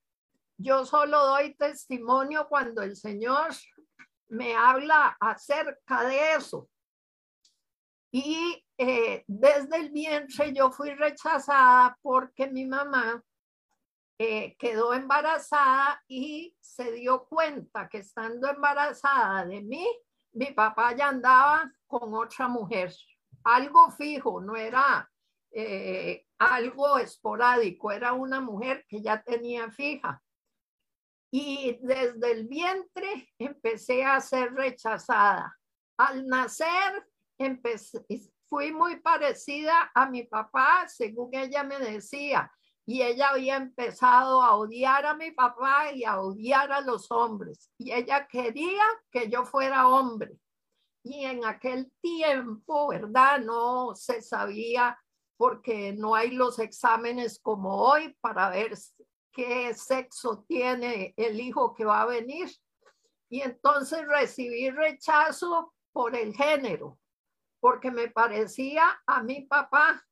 yo 0.56 0.86
solo 0.86 1.26
doy 1.26 1.54
testimonio 1.56 2.46
cuando 2.48 2.80
el 2.80 2.96
Señor 2.96 3.50
me 4.28 4.54
habla 4.54 5.16
acerca 5.20 6.04
de 6.04 6.34
eso. 6.34 6.68
Y 8.10 8.64
eh, 8.78 9.24
desde 9.26 9.76
el 9.76 9.90
vientre 9.90 10.52
yo 10.52 10.70
fui 10.70 10.90
rechazada 10.94 11.98
porque 12.02 12.48
mi 12.48 12.64
mamá 12.64 13.22
eh, 14.18 14.56
quedó 14.56 14.94
embarazada 14.94 16.00
y 16.06 16.56
se 16.60 16.92
dio 16.92 17.24
cuenta 17.24 17.88
que 17.88 17.98
estando 17.98 18.48
embarazada 18.48 19.44
de 19.44 19.60
mí, 19.60 19.86
mi 20.32 20.52
papá 20.52 20.94
ya 20.94 21.08
andaba 21.08 21.72
con 21.86 22.14
otra 22.14 22.48
mujer. 22.48 22.94
Algo 23.42 23.90
fijo, 23.90 24.40
no 24.40 24.54
era 24.56 25.10
eh, 25.50 26.26
algo 26.38 26.98
esporádico, 26.98 27.92
era 27.92 28.12
una 28.12 28.40
mujer 28.40 28.84
que 28.88 29.02
ya 29.02 29.22
tenía 29.22 29.70
fija. 29.70 30.22
Y 31.36 31.80
desde 31.82 32.30
el 32.30 32.46
vientre 32.46 33.28
empecé 33.40 34.04
a 34.04 34.20
ser 34.20 34.54
rechazada. 34.54 35.58
Al 35.98 36.28
nacer 36.28 37.08
empecé, 37.36 38.06
fui 38.48 38.72
muy 38.72 39.00
parecida 39.00 39.90
a 39.96 40.08
mi 40.08 40.22
papá, 40.22 40.86
según 40.86 41.34
ella 41.34 41.64
me 41.64 41.80
decía, 41.80 42.52
y 42.86 43.02
ella 43.02 43.30
había 43.30 43.56
empezado 43.56 44.42
a 44.42 44.54
odiar 44.54 45.06
a 45.06 45.16
mi 45.16 45.32
papá 45.32 45.90
y 45.92 46.04
a 46.04 46.20
odiar 46.20 46.70
a 46.70 46.80
los 46.82 47.10
hombres. 47.10 47.68
Y 47.78 47.90
ella 47.90 48.28
quería 48.28 48.84
que 49.10 49.28
yo 49.28 49.44
fuera 49.44 49.88
hombre. 49.88 50.38
Y 51.02 51.24
en 51.24 51.44
aquel 51.44 51.90
tiempo, 52.00 52.90
¿verdad? 52.90 53.40
No 53.40 53.96
se 53.96 54.22
sabía 54.22 54.96
porque 55.36 55.94
no 55.94 56.14
hay 56.14 56.30
los 56.30 56.60
exámenes 56.60 57.40
como 57.40 57.74
hoy 57.74 58.16
para 58.20 58.50
ver 58.50 58.76
qué 59.34 59.74
sexo 59.74 60.44
tiene 60.46 61.12
el 61.16 61.40
hijo 61.40 61.74
que 61.74 61.84
va 61.84 62.02
a 62.02 62.06
venir. 62.06 62.48
Y 63.28 63.42
entonces 63.42 64.06
recibí 64.06 64.70
rechazo 64.70 65.74
por 65.92 66.14
el 66.16 66.34
género, 66.34 66.98
porque 67.60 67.90
me 67.90 68.08
parecía 68.08 69.02
a 69.06 69.22
mi 69.22 69.42
papá 69.42 70.02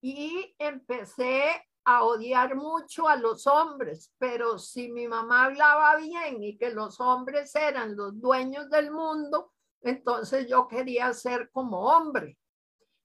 y 0.00 0.54
empecé 0.58 1.66
a 1.84 2.04
odiar 2.04 2.54
mucho 2.56 3.08
a 3.08 3.16
los 3.16 3.46
hombres, 3.46 4.12
pero 4.18 4.58
si 4.58 4.90
mi 4.90 5.06
mamá 5.06 5.44
hablaba 5.44 5.96
bien 5.96 6.42
y 6.42 6.56
que 6.56 6.70
los 6.70 6.98
hombres 7.00 7.54
eran 7.54 7.94
los 7.94 8.18
dueños 8.18 8.70
del 8.70 8.90
mundo, 8.90 9.52
entonces 9.82 10.48
yo 10.48 10.66
quería 10.66 11.12
ser 11.12 11.50
como 11.50 11.80
hombre. 11.80 12.38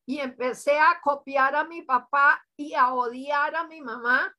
Y 0.05 0.19
empecé 0.19 0.79
a 0.79 0.99
copiar 1.03 1.55
a 1.55 1.65
mi 1.65 1.81
papá 1.81 2.41
y 2.55 2.73
a 2.73 2.93
odiar 2.93 3.55
a 3.55 3.67
mi 3.67 3.81
mamá 3.81 4.33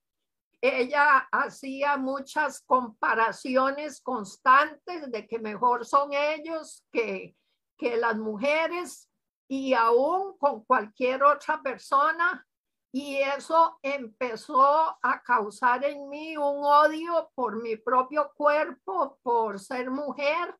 ella 0.61 1.29
hacía 1.33 1.97
muchas 1.97 2.61
comparaciones 2.62 4.00
constantes 4.02 5.11
de 5.11 5.26
que 5.26 5.38
mejor 5.38 5.87
son 5.87 6.12
ellos 6.12 6.85
que, 6.93 7.35
que 7.79 7.97
las 7.97 8.17
mujeres 8.17 9.09
y 9.49 9.73
aún 9.73 10.37
con 10.38 10.64
cualquier 10.64 11.23
otra 11.23 11.62
persona. 11.62 12.47
Y 12.93 13.17
eso 13.17 13.79
empezó 13.83 14.99
a 15.00 15.23
causar 15.23 15.85
en 15.85 16.09
mí 16.09 16.37
un 16.37 16.64
odio 16.64 17.31
por 17.35 17.62
mi 17.62 17.76
propio 17.76 18.33
cuerpo, 18.35 19.19
por 19.23 19.61
ser 19.61 19.90
mujer 19.90 20.57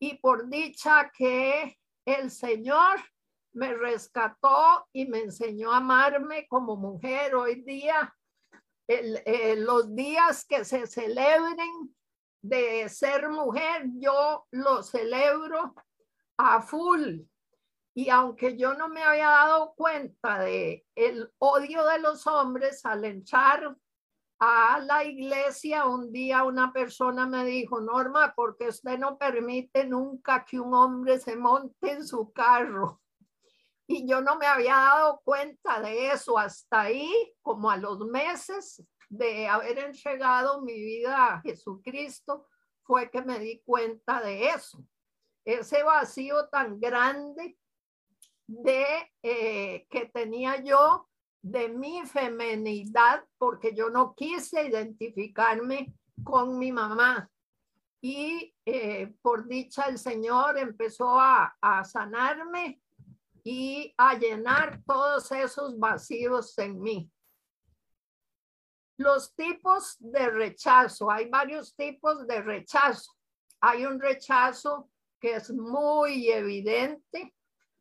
y 0.00 0.18
por 0.18 0.48
dicha 0.48 1.10
que 1.16 1.78
el 2.04 2.30
Señor 2.30 3.00
me 3.52 3.72
rescató 3.72 4.86
y 4.92 5.06
me 5.06 5.20
enseñó 5.20 5.72
a 5.72 5.76
amarme 5.76 6.46
como 6.48 6.76
mujer. 6.76 7.36
Hoy 7.36 7.62
día 7.62 8.12
eh, 8.86 9.56
los 9.56 9.94
días 9.94 10.44
que 10.44 10.64
se 10.64 10.86
celebren 10.86 11.94
de 12.42 12.88
ser 12.88 13.28
mujer, 13.30 13.86
yo 13.94 14.46
lo 14.50 14.82
celebro 14.82 15.74
a 16.36 16.60
full. 16.60 17.20
Y 17.96 18.10
aunque 18.10 18.56
yo 18.56 18.74
no 18.74 18.88
me 18.88 19.02
había 19.02 19.28
dado 19.28 19.74
cuenta 19.76 20.40
de 20.40 20.84
el 20.94 21.32
odio 21.38 21.86
de 21.86 22.00
los 22.00 22.26
hombres 22.26 22.84
al 22.84 23.04
entrar 23.04 23.76
a 24.40 24.80
la 24.80 25.04
iglesia, 25.04 25.86
un 25.86 26.12
día 26.12 26.44
una 26.44 26.72
persona 26.72 27.26
me 27.26 27.44
dijo, 27.44 27.80
Norma, 27.80 28.34
porque 28.34 28.68
usted 28.68 28.98
no 28.98 29.16
permite 29.16 29.86
nunca 29.86 30.44
que 30.44 30.60
un 30.60 30.74
hombre 30.74 31.18
se 31.18 31.36
monte 31.36 31.92
en 31.92 32.06
su 32.06 32.32
carro. 32.32 33.00
Y 33.86 34.06
yo 34.08 34.20
no 34.20 34.36
me 34.36 34.46
había 34.46 34.74
dado 34.74 35.20
cuenta 35.24 35.80
de 35.80 36.10
eso 36.10 36.38
hasta 36.38 36.82
ahí, 36.82 37.34
como 37.42 37.70
a 37.70 37.76
los 37.76 37.98
meses 38.06 38.82
de 39.10 39.46
haber 39.46 39.78
entregado 39.78 40.62
mi 40.62 40.72
vida 40.72 41.34
a 41.34 41.40
Jesucristo, 41.42 42.46
fue 42.82 43.10
que 43.10 43.22
me 43.22 43.38
di 43.38 43.60
cuenta 43.64 44.20
de 44.20 44.48
eso. 44.48 44.84
Ese 45.44 45.82
vacío 45.82 46.48
tan 46.48 46.80
grande 46.80 47.58
de 48.46 49.12
eh, 49.22 49.86
que 49.90 50.06
tenía 50.06 50.62
yo 50.62 51.08
de 51.42 51.68
mi 51.68 52.06
femenidad, 52.06 53.24
porque 53.36 53.74
yo 53.74 53.90
no 53.90 54.14
quise 54.14 54.66
identificarme 54.66 55.94
con 56.22 56.58
mi 56.58 56.72
mamá. 56.72 57.30
Y 58.00 58.54
eh, 58.64 59.14
por 59.20 59.46
dicha 59.46 59.84
el 59.84 59.98
Señor 59.98 60.58
empezó 60.58 61.18
a, 61.18 61.56
a 61.60 61.84
sanarme 61.84 62.80
y 63.44 63.94
a 63.98 64.14
llenar 64.14 64.80
todos 64.86 65.30
esos 65.30 65.78
vacíos 65.78 66.58
en 66.58 66.80
mí. 66.80 67.10
Los 68.96 69.34
tipos 69.34 69.96
de 69.98 70.30
rechazo, 70.30 71.10
hay 71.10 71.28
varios 71.28 71.76
tipos 71.76 72.26
de 72.26 72.40
rechazo. 72.40 73.12
Hay 73.60 73.84
un 73.84 74.00
rechazo 74.00 74.88
que 75.20 75.34
es 75.34 75.52
muy 75.52 76.30
evidente 76.30 77.34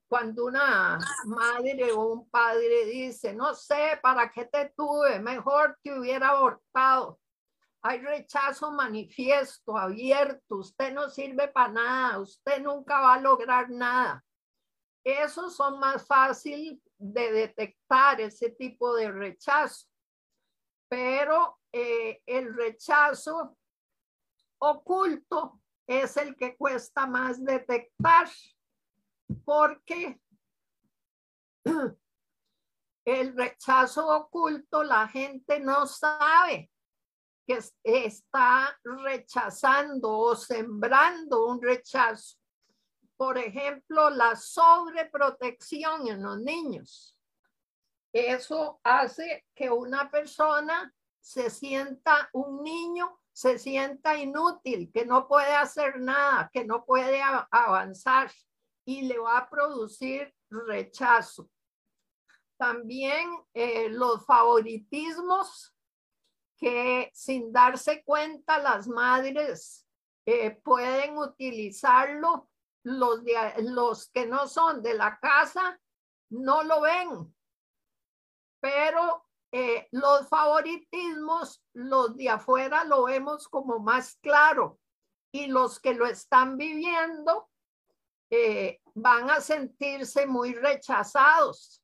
cuando 0.10 0.46
una 0.46 1.00
madre 1.26 1.92
o 1.94 2.08
un 2.08 2.30
padre 2.30 2.86
dice, 2.86 3.34
no 3.34 3.56
sé 3.56 4.00
para 4.02 4.32
qué 4.32 4.46
te 4.46 4.74
tuve, 4.76 5.20
mejor 5.20 5.78
te 5.82 5.98
hubiera 5.98 6.30
abortado. 6.30 7.20
Hay 7.82 8.00
rechazo 8.00 8.72
manifiesto, 8.72 9.78
abierto, 9.78 10.58
usted 10.58 10.94
no 10.94 11.10
sirve 11.10 11.48
para 11.48 11.74
nada, 11.74 12.20
usted 12.20 12.62
nunca 12.62 13.00
va 13.00 13.16
a 13.16 13.22
lograr 13.22 13.70
nada 13.70 14.24
esos 15.04 15.56
son 15.56 15.80
más 15.80 16.06
fácil 16.06 16.82
de 16.98 17.32
detectar 17.32 18.22
ese 18.22 18.50
tipo 18.52 18.96
de 18.96 19.12
rechazo. 19.12 19.88
Pero 20.90 21.60
eh, 21.72 22.22
el 22.26 22.54
rechazo 22.56 23.58
oculto 24.60 25.60
es 25.88 26.16
el 26.18 26.36
que 26.36 26.56
cuesta 26.56 27.06
más 27.06 27.44
detectar 27.44 28.30
porque 29.44 30.22
el 33.06 33.36
rechazo 33.36 34.08
oculto 34.08 34.84
la 34.84 35.08
gente 35.08 35.60
no 35.60 35.86
sabe 35.86 36.72
que 37.46 37.60
está 37.84 38.80
rechazando 38.84 40.18
o 40.18 40.36
sembrando 40.36 41.48
un 41.48 41.62
rechazo 41.62 42.38
por 43.18 43.38
ejemplo, 43.38 44.10
la 44.10 44.36
sobreprotección 44.36 46.08
en 46.08 46.24
los 46.24 46.40
niños. 46.40 47.18
Eso 48.12 48.80
hace 48.84 49.46
que 49.56 49.70
una 49.70 50.12
persona 50.12 50.94
se 51.20 51.50
sienta, 51.50 52.30
un 52.34 52.64
niño 52.64 53.20
se 53.32 53.58
sienta 53.58 54.18
inútil, 54.18 54.92
que 54.94 55.06
no 55.06 55.28
puede 55.28 55.54
hacer 55.54 56.00
nada, 56.00 56.50
que 56.54 56.66
no 56.66 56.86
puede 56.86 57.22
avanzar 57.50 58.32
y 58.86 59.04
le 59.04 59.18
va 59.18 59.40
a 59.40 59.50
producir 59.50 60.34
rechazo. 60.50 61.50
También 62.58 63.30
eh, 63.54 63.90
los 63.90 64.26
favoritismos 64.26 65.76
que 66.58 67.10
sin 67.14 67.52
darse 67.52 68.04
cuenta 68.04 68.60
las 68.60 68.88
madres 68.88 69.88
eh, 70.26 70.52
pueden 70.52 71.18
utilizarlo 71.18 72.50
los, 72.84 73.22
los 73.60 74.10
que 74.12 74.26
no 74.26 74.48
son 74.48 74.82
de 74.82 74.94
la 74.94 75.18
casa 75.20 75.80
no 76.30 76.64
lo 76.64 76.82
ven, 76.82 77.34
pero 78.60 79.26
eh, 79.52 79.88
los 79.92 80.28
favoritismos, 80.30 81.64
los 81.74 82.18
de 82.18 82.30
afuera 82.30 82.84
lo 82.86 83.04
vemos 83.04 83.48
como 83.48 83.78
más 83.78 84.16
claro 84.16 84.80
y 85.32 85.46
los 85.46 85.80
que 85.80 85.94
lo 85.94 86.08
están 86.08 86.58
viviendo 86.58 87.50
eh, 88.32 88.82
van 88.96 89.30
a 89.30 89.42
sentirse 89.42 90.26
muy 90.26 90.56
rechazados. 90.56 91.84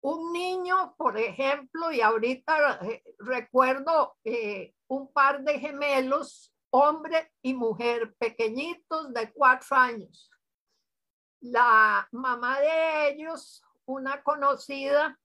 Un 0.00 0.32
niño, 0.32 0.94
por 0.96 1.18
ejemplo, 1.18 1.92
y 1.92 2.00
ahorita 2.00 2.78
eh, 2.86 3.02
recuerdo 3.18 4.16
un 4.86 5.12
par 5.12 5.42
de 5.42 5.58
gemelos 5.58 6.54
hombre 6.70 7.32
y 7.42 7.54
mujer, 7.54 8.14
pequeñitos 8.16 9.12
de 9.12 9.32
cuatro 9.32 9.76
años. 9.76 10.30
La 11.40 12.08
mamá 12.12 12.60
de 12.60 13.10
ellos, 13.10 13.62
una 13.86 14.22
conocida, 14.22 15.18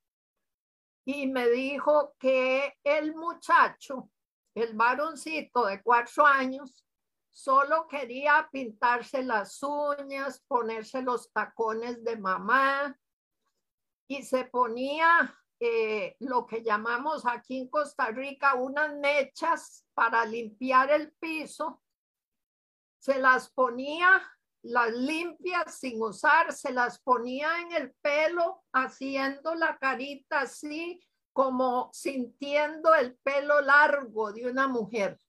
y 1.06 1.28
me 1.28 1.50
dijo 1.50 2.16
que 2.18 2.78
el 2.84 3.16
muchacho, 3.16 4.10
el 4.56 4.76
varoncito 4.76 5.66
de 5.66 5.84
cuatro 5.84 6.26
años, 6.26 6.86
solo 7.30 7.88
quería 7.88 8.50
pintarse 8.52 9.22
las 9.22 9.62
uñas, 9.62 10.44
ponerse 10.48 11.02
los 11.02 11.32
tacones 11.32 12.04
de 12.04 12.18
mamá 12.18 12.98
y 14.08 14.24
se 14.24 14.46
ponía 14.46 15.36
eh, 15.60 16.16
lo 16.20 16.46
que 16.46 16.64
llamamos 16.64 17.26
aquí 17.26 17.60
en 17.60 17.70
Costa 17.70 18.08
Rica 18.08 18.56
unas 18.56 18.94
mechas 18.96 19.86
para 19.94 20.26
limpiar 20.26 20.92
el 20.92 21.12
piso. 21.14 21.82
Se 23.00 23.20
las 23.20 23.50
ponía 23.52 24.22
las 24.66 24.92
limpias 24.92 25.78
sin 25.78 26.02
usar, 26.02 26.52
se 26.52 26.74
las 26.74 27.00
ponía 27.00 27.62
en 27.62 27.72
el 27.74 27.94
pelo, 28.02 28.64
haciendo 28.74 29.54
la 29.54 29.78
carita 29.78 30.42
así, 30.42 31.00
como 31.32 31.90
sintiendo 31.94 32.96
el 32.96 33.16
pelo 33.18 33.62
largo 33.62 34.34
de 34.34 34.50
una 34.50 34.68
mujer. 34.68 35.20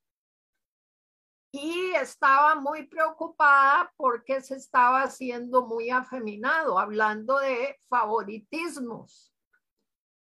Y 1.52 1.92
estaba 1.94 2.54
muy 2.54 2.86
preocupada 2.86 3.92
porque 3.96 4.40
se 4.40 4.56
estaba 4.56 5.02
haciendo 5.02 5.66
muy 5.66 5.90
afeminado, 5.90 6.78
hablando 6.78 7.38
de 7.38 7.78
favoritismos. 7.88 9.35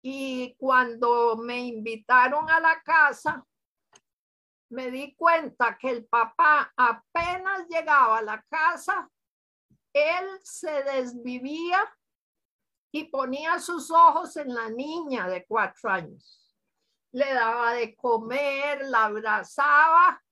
Y 0.02 0.54
cuando 0.56 1.36
me 1.36 1.58
invitaron 1.58 2.48
a 2.48 2.58
la 2.60 2.82
casa, 2.82 3.44
me 4.70 4.90
di 4.90 5.14
cuenta 5.14 5.76
que 5.76 5.90
el 5.90 6.06
papá 6.06 6.72
apenas 6.76 7.66
llegaba 7.68 8.18
a 8.18 8.22
la 8.22 8.42
casa, 8.48 9.10
él 9.92 10.26
se 10.42 10.82
desvivía 10.84 11.78
y 12.92 13.04
ponía 13.04 13.58
sus 13.58 13.90
ojos 13.90 14.36
en 14.36 14.54
la 14.54 14.68
niña 14.70 15.28
de 15.28 15.44
cuatro 15.44 15.90
años. 15.90 16.56
Le 17.12 17.32
daba 17.34 17.72
de 17.74 17.96
comer, 17.96 18.88
la 18.88 19.06
abrazaba 19.06 20.22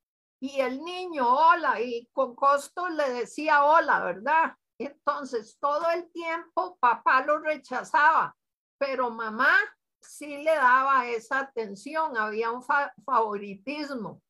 y 0.41 0.61
el 0.61 0.83
niño, 0.85 1.29
hola, 1.29 1.81
y 1.81 2.09
con 2.13 2.37
costo 2.37 2.89
le 2.89 3.11
decía 3.11 3.65
hola, 3.65 4.05
¿verdad? 4.05 4.55
Entonces, 4.79 5.59
todo 5.61 5.91
el 5.91 6.11
tiempo 6.13 6.79
papá 6.79 7.25
lo 7.25 7.41
rechazaba, 7.41 8.37
pero 8.79 9.11
mamá 9.11 9.55
sí 10.01 10.39
le 10.39 10.55
daba 10.55 11.07
esa 11.09 11.41
atención, 11.41 12.17
había 12.17 12.51
un 12.51 12.63
favoritismo 13.05 14.23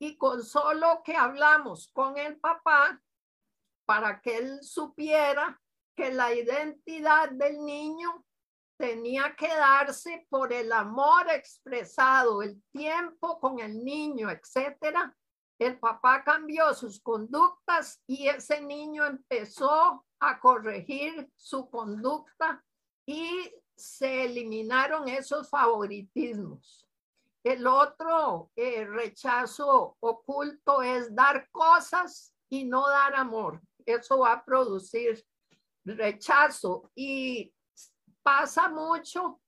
y 0.00 0.16
con 0.16 0.44
solo 0.44 1.02
que 1.04 1.16
hablamos 1.16 1.90
con 1.92 2.16
el 2.18 2.38
papá 2.38 3.00
para 3.86 4.20
que 4.20 4.36
él 4.36 4.62
supiera 4.62 5.60
que 5.96 6.12
la 6.12 6.32
identidad 6.32 7.30
del 7.30 7.64
niño 7.64 8.24
tenía 8.78 9.34
que 9.36 9.48
darse 9.48 10.26
por 10.30 10.52
el 10.52 10.72
amor 10.72 11.28
expresado, 11.30 12.42
el 12.42 12.62
tiempo 12.70 13.40
con 13.40 13.58
el 13.58 13.84
niño, 13.84 14.30
etcétera. 14.30 15.16
El 15.58 15.80
papá 15.80 16.22
cambió 16.22 16.72
sus 16.74 17.00
conductas 17.00 18.00
y 18.06 18.28
ese 18.28 18.60
niño 18.60 19.04
empezó 19.04 20.06
a 20.20 20.38
corregir 20.38 21.28
su 21.36 21.68
conducta 21.68 22.62
y 23.04 23.52
se 23.78 24.24
eliminaron 24.24 25.08
esos 25.08 25.48
favoritismos. 25.48 26.86
El 27.44 27.66
otro 27.66 28.50
eh, 28.56 28.84
rechazo 28.84 29.96
oculto 30.00 30.82
es 30.82 31.14
dar 31.14 31.48
cosas 31.50 32.34
y 32.48 32.64
no 32.64 32.88
dar 32.88 33.14
amor. 33.14 33.62
Eso 33.86 34.18
va 34.18 34.32
a 34.32 34.44
producir 34.44 35.24
rechazo 35.84 36.90
y 36.94 37.54
pasa 38.22 38.68
mucho 38.68 39.40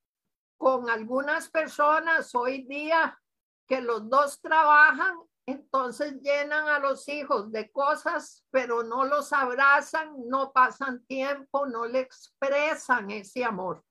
con 0.56 0.88
algunas 0.88 1.48
personas 1.48 2.34
hoy 2.34 2.62
día 2.62 3.18
que 3.66 3.80
los 3.80 4.08
dos 4.08 4.40
trabajan, 4.40 5.18
entonces 5.46 6.20
llenan 6.22 6.68
a 6.68 6.78
los 6.78 7.08
hijos 7.08 7.50
de 7.50 7.70
cosas, 7.70 8.44
pero 8.50 8.82
no 8.82 9.04
los 9.04 9.32
abrazan, 9.32 10.14
no 10.28 10.52
pasan 10.52 11.04
tiempo, 11.06 11.66
no 11.66 11.86
le 11.86 12.00
expresan 12.00 13.10
ese 13.10 13.44
amor. 13.44 13.84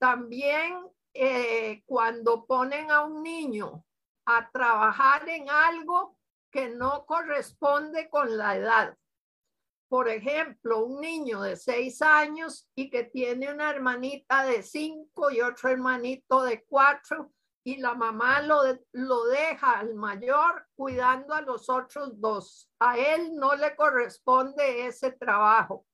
También 0.00 0.90
eh, 1.12 1.82
cuando 1.84 2.46
ponen 2.46 2.90
a 2.90 3.04
un 3.04 3.22
niño 3.22 3.84
a 4.24 4.50
trabajar 4.50 5.28
en 5.28 5.50
algo 5.50 6.16
que 6.50 6.70
no 6.70 7.04
corresponde 7.04 8.08
con 8.08 8.38
la 8.38 8.56
edad. 8.56 8.96
Por 9.88 10.08
ejemplo, 10.08 10.86
un 10.86 11.02
niño 11.02 11.42
de 11.42 11.54
seis 11.54 12.00
años 12.00 12.66
y 12.74 12.88
que 12.88 13.04
tiene 13.04 13.52
una 13.52 13.68
hermanita 13.68 14.44
de 14.44 14.62
cinco 14.62 15.30
y 15.30 15.42
otro 15.42 15.68
hermanito 15.68 16.44
de 16.44 16.64
cuatro 16.64 17.30
y 17.62 17.76
la 17.76 17.94
mamá 17.94 18.40
lo, 18.40 18.62
lo 18.92 19.24
deja 19.26 19.80
al 19.80 19.94
mayor 19.96 20.66
cuidando 20.74 21.34
a 21.34 21.42
los 21.42 21.68
otros 21.68 22.18
dos. 22.18 22.70
A 22.78 22.96
él 22.96 23.34
no 23.34 23.54
le 23.54 23.76
corresponde 23.76 24.86
ese 24.86 25.12
trabajo 25.12 25.84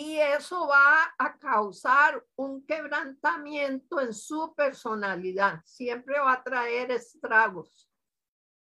y 0.00 0.16
eso 0.20 0.68
va 0.68 1.12
a 1.18 1.36
causar 1.38 2.24
un 2.36 2.64
quebrantamiento 2.64 4.00
en 4.00 4.14
su 4.14 4.54
personalidad. 4.54 5.60
Siempre 5.64 6.20
va 6.20 6.34
a 6.34 6.42
traer 6.44 6.92
estragos. 6.92 7.90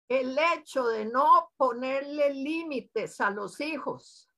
El 0.09 0.37
hecho 0.37 0.85
de 0.87 1.05
no 1.05 1.53
ponerle 1.55 2.33
límites 2.33 3.21
a 3.21 3.29
los 3.29 3.61
hijos. 3.61 4.29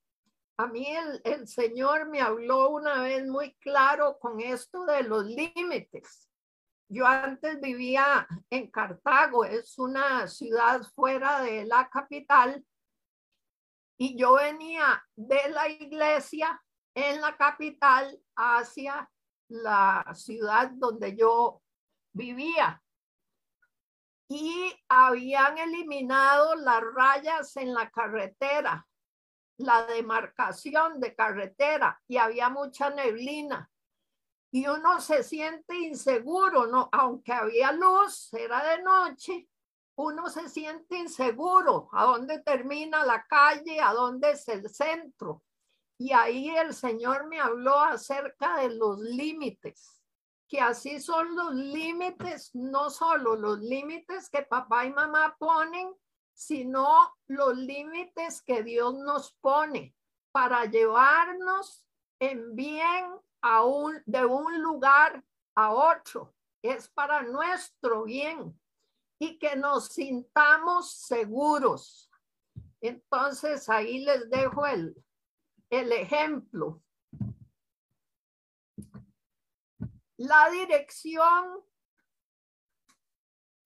A 0.57 0.67
mí 0.67 0.85
el, 0.85 1.19
el 1.23 1.47
Señor 1.47 2.07
me 2.09 2.21
habló 2.21 2.69
una 2.69 3.01
vez 3.01 3.25
muy 3.25 3.55
claro 3.55 4.19
con 4.19 4.39
esto 4.39 4.85
de 4.85 5.01
los 5.01 5.25
límites. 5.25 6.29
Yo 6.89 7.07
antes 7.07 7.59
vivía 7.59 8.27
en 8.51 8.69
Cartago, 8.69 9.45
es 9.45 9.79
una 9.79 10.27
ciudad 10.27 10.83
fuera 10.93 11.41
de 11.41 11.65
la 11.65 11.89
capital, 11.89 12.63
y 13.97 14.15
yo 14.15 14.33
venía 14.35 15.03
de 15.15 15.49
la 15.49 15.69
iglesia 15.69 16.62
en 16.95 17.21
la 17.21 17.35
capital 17.35 18.19
hacia 18.35 19.09
la 19.49 20.05
ciudad 20.15 20.71
donde 20.71 21.15
yo 21.15 21.61
vivía. 22.11 22.81
Y 24.27 24.73
habían 24.87 25.57
eliminado 25.57 26.55
las 26.55 26.81
rayas 26.95 27.55
en 27.57 27.73
la 27.73 27.89
carretera, 27.89 28.87
la 29.57 29.85
demarcación 29.85 30.99
de 30.99 31.13
carretera, 31.13 32.01
y 32.07 32.17
había 32.17 32.49
mucha 32.49 32.89
neblina. 32.89 33.69
Y 34.51 34.67
uno 34.67 35.01
se 35.01 35.23
siente 35.23 35.75
inseguro, 35.77 36.67
¿no? 36.67 36.89
Aunque 36.91 37.33
había 37.33 37.71
luz, 37.71 38.31
era 38.33 38.63
de 38.63 38.83
noche, 38.83 39.49
uno 39.95 40.29
se 40.29 40.49
siente 40.49 40.97
inseguro. 40.97 41.89
¿A 41.91 42.05
dónde 42.05 42.39
termina 42.39 43.05
la 43.05 43.25
calle? 43.25 43.79
¿A 43.79 43.93
dónde 43.93 44.31
es 44.31 44.47
el 44.47 44.67
centro? 44.69 45.43
Y 46.03 46.11
ahí 46.11 46.49
el 46.49 46.73
Señor 46.73 47.27
me 47.27 47.39
habló 47.39 47.79
acerca 47.79 48.57
de 48.57 48.75
los 48.75 48.99
límites, 48.99 50.03
que 50.49 50.59
así 50.59 50.99
son 50.99 51.33
los 51.33 51.53
límites, 51.53 52.53
no 52.53 52.89
solo 52.89 53.37
los 53.37 53.61
límites 53.61 54.29
que 54.29 54.41
papá 54.41 54.83
y 54.83 54.91
mamá 54.91 55.37
ponen, 55.39 55.95
sino 56.33 57.15
los 57.27 57.55
límites 57.55 58.41
que 58.41 58.63
Dios 58.63 58.95
nos 58.95 59.31
pone 59.39 59.95
para 60.33 60.65
llevarnos 60.65 61.85
en 62.19 62.53
bien 62.53 63.09
a 63.41 63.63
un, 63.63 64.03
de 64.05 64.25
un 64.25 64.61
lugar 64.61 65.23
a 65.55 65.71
otro. 65.71 66.35
Es 66.61 66.89
para 66.89 67.21
nuestro 67.21 68.03
bien 68.03 68.59
y 69.19 69.39
que 69.39 69.55
nos 69.55 69.85
sintamos 69.85 70.91
seguros. 70.91 72.11
Entonces 72.81 73.69
ahí 73.69 74.03
les 74.03 74.29
dejo 74.29 74.65
el, 74.65 75.02
el 75.73 75.91
ejemplo. 75.91 76.81
La 80.17 80.49
dirección, 80.51 81.61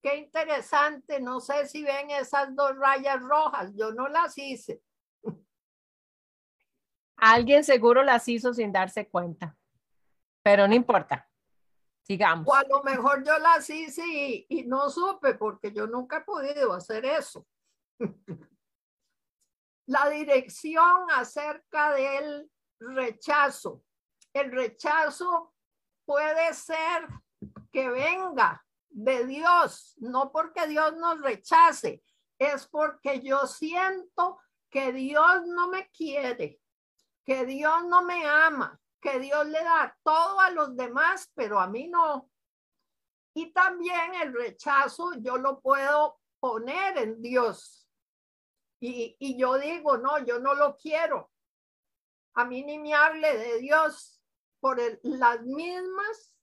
qué 0.01 0.15
interesante, 0.17 1.19
no 1.19 1.39
sé 1.39 1.67
si 1.67 1.83
ven 1.83 2.09
esas 2.09 2.55
dos 2.55 2.75
rayas 2.77 3.21
rojas, 3.21 3.73
yo 3.75 3.91
no 3.91 4.07
las 4.07 4.37
hice. 4.37 4.81
Alguien 7.17 7.63
seguro 7.63 8.03
las 8.03 8.27
hizo 8.27 8.53
sin 8.53 8.71
darse 8.71 9.07
cuenta, 9.09 9.57
pero 10.43 10.67
no 10.67 10.75
importa. 10.75 11.29
Sigamos. 12.03 12.47
O 12.47 12.53
a 12.53 12.63
lo 12.63 12.81
mejor 12.83 13.23
yo 13.25 13.37
las 13.39 13.69
hice 13.69 14.01
y, 14.07 14.45
y 14.47 14.63
no 14.63 14.89
supe 14.89 15.33
porque 15.33 15.73
yo 15.73 15.87
nunca 15.87 16.17
he 16.17 16.21
podido 16.21 16.71
hacer 16.71 17.03
eso. 17.03 17.45
la 19.87 20.09
dirección 20.09 21.09
acerca 21.11 21.93
del 21.93 22.49
rechazo. 22.79 23.83
El 24.33 24.51
rechazo 24.51 25.53
puede 26.05 26.53
ser 26.53 27.07
que 27.71 27.89
venga 27.89 28.63
de 28.89 29.25
Dios, 29.25 29.95
no 29.97 30.31
porque 30.31 30.67
Dios 30.67 30.95
nos 30.97 31.21
rechace, 31.21 32.03
es 32.37 32.67
porque 32.67 33.21
yo 33.21 33.47
siento 33.47 34.39
que 34.69 34.91
Dios 34.91 35.45
no 35.47 35.69
me 35.69 35.89
quiere, 35.89 36.59
que 37.25 37.45
Dios 37.45 37.85
no 37.85 38.03
me 38.03 38.25
ama, 38.25 38.79
que 39.01 39.19
Dios 39.19 39.45
le 39.47 39.63
da 39.63 39.97
todo 40.03 40.39
a 40.39 40.51
los 40.51 40.75
demás, 40.75 41.31
pero 41.33 41.59
a 41.59 41.67
mí 41.67 41.87
no. 41.87 42.29
Y 43.33 43.53
también 43.53 44.15
el 44.15 44.33
rechazo 44.33 45.13
yo 45.19 45.37
lo 45.37 45.61
puedo 45.61 46.19
poner 46.39 46.97
en 46.97 47.21
Dios. 47.21 47.86
Y, 48.79 49.37
yo 49.37 49.57
digo, 49.57 49.97
no, 49.97 50.23
yo 50.23 50.39
no 50.39 50.53
lo 50.53 50.77
quiero. 50.77 51.31
A 52.35 52.45
mí 52.45 52.63
ni 52.63 52.77
me 52.77 52.93
hable 52.93 53.35
de 53.37 53.59
Dios 53.59 54.21
por 54.59 54.79
las 55.03 55.41
mismas 55.41 56.35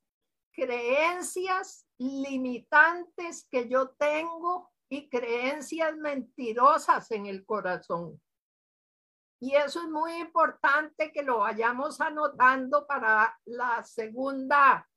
creencias 0.53 1.87
limitantes 1.99 3.47
que 3.51 3.68
yo 3.68 3.90
tengo 3.90 4.73
y 4.88 5.09
creencias 5.09 5.97
mentirosas 5.97 7.11
en 7.12 7.27
el 7.27 7.44
corazón. 7.44 8.20
Y 9.40 9.55
eso 9.55 9.83
es 9.83 9.88
muy 9.88 10.14
importante 10.14 11.12
que 11.12 11.23
lo 11.23 11.40
vayamos 11.40 12.01
anotando 12.01 12.87
para 12.87 13.38
la 13.44 13.83
segunda 13.85 14.88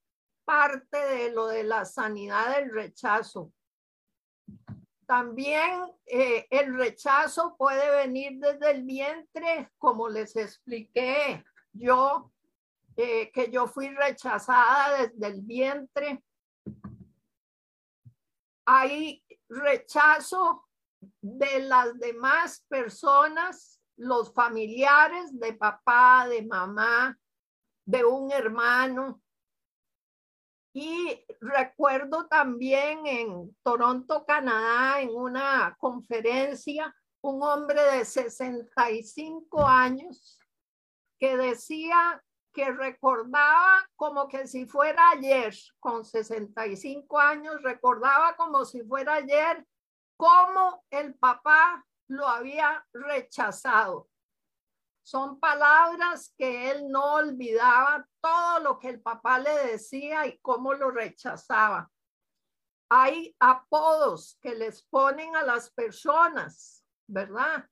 parte 0.45 0.97
de 0.97 1.31
lo 1.31 1.47
de 1.47 1.63
la 1.63 1.85
sanidad 1.85 2.55
del 2.55 2.71
rechazo. 2.71 3.51
También 5.07 5.89
eh, 6.05 6.47
el 6.51 6.75
rechazo 6.75 7.55
puede 7.57 7.89
venir 7.95 8.39
desde 8.39 8.71
el 8.71 8.83
vientre, 8.83 9.71
como 9.77 10.09
les 10.09 10.35
expliqué 10.35 11.45
yo, 11.71 12.33
eh, 12.97 13.31
que 13.31 13.49
yo 13.49 13.67
fui 13.67 13.87
rechazada 13.87 14.97
desde 14.97 15.27
el 15.27 15.41
vientre. 15.43 16.21
Hay 18.65 19.23
rechazo 19.47 20.67
de 21.21 21.61
las 21.61 21.97
demás 21.99 22.65
personas, 22.67 23.81
los 23.95 24.33
familiares 24.33 25.39
de 25.39 25.53
papá, 25.53 26.27
de 26.27 26.41
mamá, 26.45 27.17
de 27.85 28.03
un 28.03 28.29
hermano. 28.29 29.21
Y 30.79 31.25
recuerdo 31.41 32.27
también 32.27 33.07
en 33.07 33.57
Toronto, 33.63 34.23
Canadá, 34.27 35.01
en 35.01 35.09
una 35.09 35.75
conferencia, 35.79 36.95
un 37.21 37.41
hombre 37.41 37.81
de 37.81 38.05
65 38.05 39.65
años 39.65 40.39
que 41.17 41.35
decía 41.35 42.23
que 42.53 42.69
recordaba 42.71 43.89
como 43.95 44.27
que 44.27 44.45
si 44.45 44.67
fuera 44.67 45.09
ayer, 45.09 45.51
con 45.79 46.05
65 46.05 47.17
años, 47.17 47.63
recordaba 47.63 48.35
como 48.35 48.63
si 48.63 48.83
fuera 48.83 49.15
ayer 49.15 49.65
cómo 50.15 50.83
el 50.91 51.15
papá 51.15 51.83
lo 52.07 52.27
había 52.27 52.85
rechazado. 52.93 54.09
Son 55.07 55.39
palabras 55.39 56.33
que 56.37 56.69
él 56.69 56.89
no 56.89 57.13
olvidaba 57.13 58.05
todo 58.19 58.59
lo 58.59 58.77
que 58.77 58.89
el 58.89 59.01
papá 59.01 59.39
le 59.39 59.67
decía 59.67 60.27
y 60.27 60.37
cómo 60.39 60.73
lo 60.73 60.91
rechazaba. 60.91 61.89
Hay 62.89 63.33
apodos 63.39 64.37
que 64.41 64.53
les 64.53 64.83
ponen 64.83 65.33
a 65.37 65.43
las 65.43 65.71
personas, 65.71 66.83
¿verdad? 67.07 67.65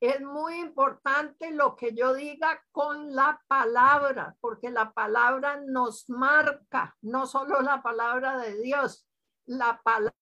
es 0.00 0.20
muy 0.20 0.58
importante 0.58 1.52
lo 1.52 1.76
que 1.76 1.94
yo 1.94 2.14
diga 2.14 2.60
con 2.72 3.14
la 3.14 3.40
palabra, 3.46 4.36
porque 4.40 4.68
la 4.68 4.92
palabra 4.92 5.62
nos 5.64 6.10
marca, 6.10 6.96
no 7.02 7.24
solo 7.28 7.60
la 7.60 7.80
palabra 7.80 8.38
de 8.38 8.60
Dios, 8.60 9.06
la 9.46 9.80
palabra. 9.84 10.21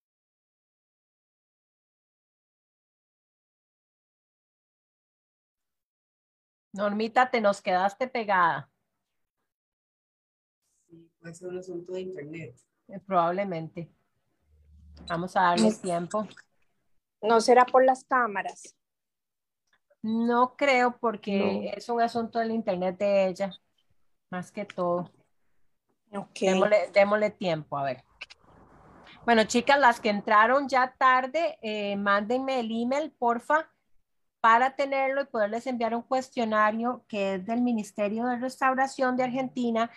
Normita, 6.73 7.31
te 7.31 7.41
nos 7.41 7.61
quedaste 7.61 8.07
pegada. 8.07 8.71
Sí, 10.89 11.11
puede 11.21 11.35
ser 11.35 11.49
un 11.49 11.59
asunto 11.59 11.93
de 11.93 12.01
internet. 12.03 12.57
Eh, 12.89 13.01
probablemente. 13.01 13.91
Vamos 15.09 15.37
a 15.37 15.43
darle 15.43 15.73
tiempo. 15.73 16.27
No 17.23 17.41
será 17.41 17.65
por 17.65 17.85
las 17.85 18.05
cámaras. 18.05 18.77
No 20.03 20.57
creo 20.57 20.97
porque 20.99 21.73
es 21.77 21.89
un 21.89 22.01
asunto 22.01 22.39
del 22.39 22.53
internet 22.53 22.97
de 22.99 23.29
ella, 23.29 23.53
más 24.31 24.51
que 24.51 24.65
todo. 24.65 25.11
Okay. 26.11 26.59
Démosle, 26.93 27.31
tiempo, 27.31 27.77
a 27.77 27.85
ver. 27.85 28.05
Bueno, 29.27 29.45
chicas, 29.45 29.79
las 29.79 30.01
que 30.01 30.09
entraron 30.09 30.69
ya 30.69 30.95
tarde, 30.97 31.59
eh, 31.61 31.97
mándenme 31.97 32.61
el 32.61 32.71
email, 32.73 33.13
porfa, 33.13 33.71
para 34.41 34.75
tenerlo 34.75 35.23
y 35.23 35.27
poderles 35.27 35.67
enviar 35.67 35.95
un 35.95 36.03
cuestionario 36.03 37.05
que 37.09 37.35
es 37.35 37.47
del 37.47 37.61
Ministerio 37.61 38.27
de 38.27 38.39
Restauración 38.39 39.17
de 39.17 39.25
Argentina, 39.25 39.91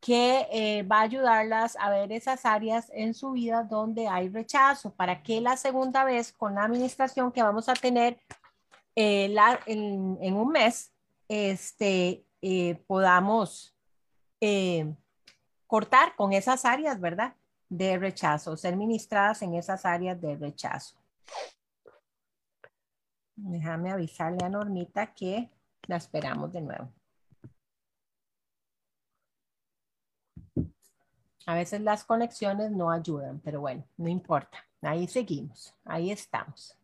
que 0.00 0.48
eh, 0.50 0.82
va 0.82 0.98
a 0.98 1.02
ayudarlas 1.02 1.76
a 1.78 1.88
ver 1.90 2.10
esas 2.10 2.44
áreas 2.44 2.90
en 2.92 3.14
su 3.14 3.32
vida 3.32 3.62
donde 3.62 4.08
hay 4.08 4.28
rechazo, 4.28 4.92
para 4.94 5.22
que 5.22 5.40
la 5.40 5.56
segunda 5.56 6.04
vez 6.04 6.32
con 6.32 6.56
la 6.56 6.64
administración 6.64 7.30
que 7.30 7.42
vamos 7.42 7.68
a 7.68 7.74
tener 7.74 8.18
eh, 8.96 9.34
en, 9.66 10.34
un 10.34 10.48
mes 10.48 10.92
este, 11.28 12.24
eh, 12.40 12.82
podamos 12.86 13.76
cortar 15.68 16.16
con 16.16 16.32
esas 16.32 16.64
áreas, 16.64 17.00
¿verdad? 17.00 17.34
De 17.68 17.96
rechazo, 17.96 18.56
ser 18.56 18.76
ministradas 18.76 19.40
en 19.42 19.54
esas 19.54 19.84
áreas 19.84 20.20
de 20.20 20.34
rechazo. 20.34 20.96
Déjame 23.36 23.90
avisarle 23.90 24.44
a 24.44 24.48
Normita 24.48 25.14
que 25.14 25.50
la 25.86 25.96
esperamos 25.96 26.52
de 26.52 26.60
nuevo. 26.60 26.92
A 31.46 31.54
veces 31.54 31.80
las 31.80 32.04
conexiones 32.04 32.70
no 32.70 32.90
ayudan, 32.90 33.40
pero 33.40 33.60
bueno, 33.60 33.84
no 33.96 34.08
importa. 34.08 34.58
Ahí 34.80 35.08
seguimos, 35.08 35.74
ahí 35.84 36.10
estamos. 36.10 36.76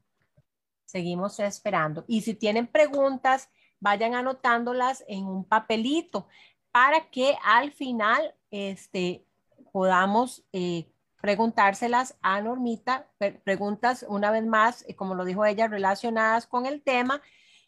Seguimos 0.84 1.38
esperando. 1.38 2.04
Y 2.08 2.22
si 2.22 2.34
tienen 2.34 2.66
preguntas, 2.66 3.50
vayan 3.78 4.14
anotándolas 4.14 5.04
en 5.06 5.26
un 5.26 5.44
papelito 5.44 6.26
para 6.72 7.08
que 7.10 7.36
al 7.44 7.72
final 7.72 8.34
este, 8.50 9.24
podamos 9.72 10.44
eh, 10.52 10.90
preguntárselas 11.20 12.16
a 12.22 12.40
Normita, 12.40 13.08
preguntas 13.44 14.06
una 14.08 14.30
vez 14.30 14.46
más, 14.46 14.84
eh, 14.88 14.94
como 14.94 15.14
lo 15.14 15.24
dijo 15.24 15.44
ella, 15.44 15.66
relacionadas 15.68 16.46
con 16.46 16.66
el 16.66 16.82
tema 16.82 17.20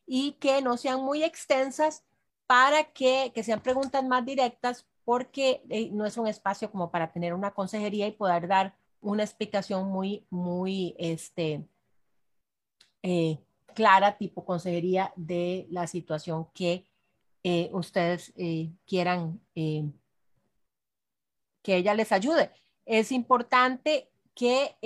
y 0.06 0.32
que 0.32 0.62
no 0.62 0.76
sean 0.76 1.00
muy 1.00 1.22
extensas 1.24 2.04
para 2.46 2.84
que, 2.84 3.32
que 3.34 3.42
sean 3.42 3.60
preguntas 3.60 4.04
más 4.04 4.24
directas 4.24 4.86
porque 5.04 5.62
eh, 5.68 5.90
no 5.92 6.06
es 6.06 6.16
un 6.16 6.26
espacio 6.26 6.70
como 6.70 6.90
para 6.90 7.10
tener 7.12 7.34
una 7.34 7.52
consejería 7.52 8.06
y 8.06 8.12
poder 8.12 8.46
dar 8.46 8.76
una 9.00 9.24
explicación 9.24 9.88
muy, 9.88 10.26
muy, 10.30 10.94
este, 10.98 11.66
eh, 13.02 13.38
clara, 13.74 14.16
tipo 14.18 14.44
consejería 14.44 15.12
de 15.16 15.66
la 15.70 15.86
situación 15.86 16.48
que 16.54 16.86
ustedes 17.72 18.34
quieran 18.86 19.40
que 19.54 19.90
ella 21.64 21.94
les 21.94 22.12
ayude. 22.12 22.50
Es 22.92 23.12
importante 23.12 24.11
que 24.35 24.76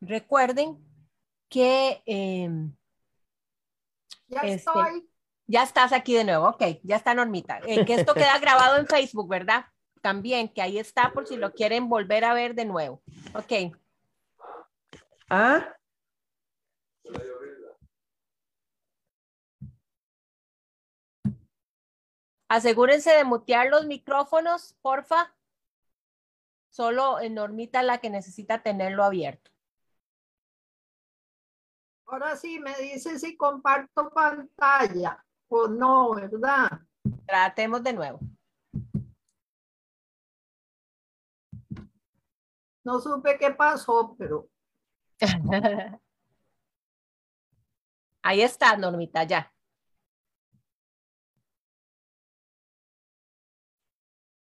recuerden 0.00 0.84
que... 1.48 2.02
ya 4.26 4.40
este, 4.40 4.54
estoy. 4.54 5.08
Ya 5.46 5.62
estás 5.62 5.92
aquí 5.92 6.12
de 6.12 6.24
nuevo, 6.24 6.48
ok, 6.48 6.80
ya 6.82 6.96
está 6.96 7.14
Normita. 7.14 7.60
que 7.60 7.94
esto 7.94 8.14
queda 8.14 8.36
grabado 8.40 8.78
en 8.78 8.88
Facebook, 8.88 9.28
¿verdad? 9.28 9.66
También, 10.02 10.48
que 10.48 10.60
ahí 10.60 10.76
está 10.76 11.12
por 11.12 11.28
si 11.28 11.36
lo 11.36 11.52
quieren 11.52 11.88
volver 11.88 12.24
a 12.24 12.34
ver 12.34 12.56
de 12.56 12.64
nuevo. 12.64 13.00
Ok. 13.32 13.76
Ah. 15.30 15.72
Asegúrense 22.48 23.12
de 23.12 23.22
mutear 23.22 23.68
los 23.68 23.86
micrófonos, 23.86 24.74
porfa. 24.82 25.35
Solo 26.76 27.18
en 27.20 27.32
Normita 27.32 27.82
la 27.82 27.96
que 28.02 28.10
necesita 28.10 28.62
tenerlo 28.62 29.02
abierto. 29.02 29.50
Ahora 32.04 32.36
sí, 32.36 32.58
me 32.58 32.76
dice 32.76 33.18
si 33.18 33.34
comparto 33.34 34.10
pantalla 34.10 35.24
o 35.48 35.68
no, 35.68 36.14
¿verdad? 36.16 36.68
Tratemos 37.26 37.82
de 37.82 37.94
nuevo. 37.94 38.20
No 42.84 43.00
supe 43.00 43.38
qué 43.38 43.52
pasó, 43.52 44.14
pero... 44.18 44.50
Ahí 48.22 48.42
está, 48.42 48.76
Normita, 48.76 49.24
ya. 49.24 49.50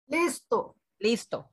Listo. 0.08 0.74
Listo. 0.98 1.48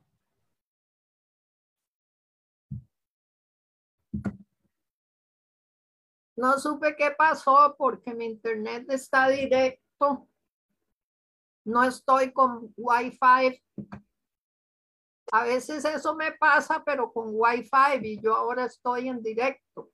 No 6.36 6.58
supe 6.58 6.94
qué 6.96 7.12
pasó 7.12 7.74
porque 7.78 8.14
mi 8.14 8.26
internet 8.26 8.86
está 8.90 9.28
directo. 9.28 10.28
no 11.64 11.82
estoy 11.82 12.32
con 12.32 12.72
Wi-Fi. 12.76 13.64
A 15.32 15.44
veces 15.44 15.84
eso 15.84 16.14
me 16.14 16.32
pasa, 16.32 16.84
pero 16.84 17.12
con 17.12 17.30
Wi-Fi 17.32 17.98
y 18.02 18.20
yo 18.20 18.36
ahora 18.36 18.66
estoy 18.66 19.08
en 19.08 19.22
directo. 19.22 19.90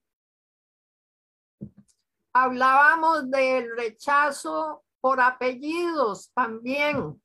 Hablábamos 2.34 3.30
del 3.30 3.74
rechazo 3.76 4.84
por 5.00 5.20
apellidos 5.20 6.30
también. 6.34 7.22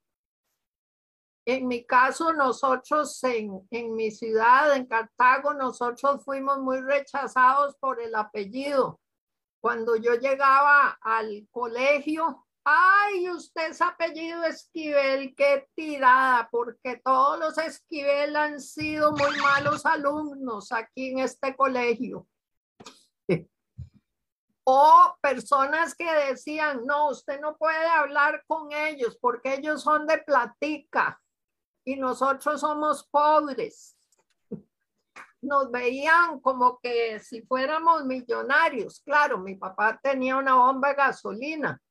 En 1.45 1.67
mi 1.67 1.85
caso, 1.85 2.33
nosotros 2.33 3.23
en, 3.23 3.67
en 3.71 3.95
mi 3.95 4.11
ciudad, 4.11 4.75
en 4.75 4.85
Cartago, 4.85 5.53
nosotros 5.53 6.23
fuimos 6.23 6.59
muy 6.59 6.81
rechazados 6.81 7.75
por 7.77 8.01
el 8.01 8.13
apellido. 8.15 8.99
Cuando 9.67 9.97
yo 9.97 10.13
llegaba 10.13 10.97
al 11.01 11.45
colegio, 11.51 12.47
ay, 12.63 13.29
usted 13.29 13.71
es 13.71 13.81
apellido 13.81 14.45
Esquivel, 14.45 15.35
qué 15.35 15.67
tirada, 15.75 16.47
porque 16.49 17.01
todos 17.03 17.37
los 17.37 17.57
Esquivel 17.57 18.37
han 18.37 18.61
sido 18.61 19.11
muy 19.11 19.37
malos 19.41 19.85
alumnos 19.85 20.71
aquí 20.71 21.11
en 21.11 21.19
este 21.19 21.53
colegio. 21.53 22.25
O 24.63 25.17
personas 25.21 25.93
que 25.93 26.09
decían, 26.13 26.85
no, 26.85 27.09
usted 27.09 27.41
no 27.41 27.57
puede 27.57 27.87
hablar 27.87 28.45
con 28.47 28.71
ellos 28.71 29.17
porque 29.19 29.55
ellos 29.55 29.81
son 29.81 30.07
de 30.07 30.19
platica 30.19 31.21
y 31.85 31.97
nosotros 31.97 32.61
somos 32.61 33.05
pobres. 33.11 33.96
Nos 35.47 35.71
veían 35.71 36.39
como 36.41 36.77
que 36.79 37.19
si 37.19 37.41
fuéramos 37.41 38.05
millonarios. 38.05 39.01
Claro, 39.05 39.37
mi 39.37 39.55
papá 39.55 39.97
tenía 40.03 40.35
una 40.35 40.55
bomba 40.55 40.89
de 40.89 40.95
gasolina 40.95 41.81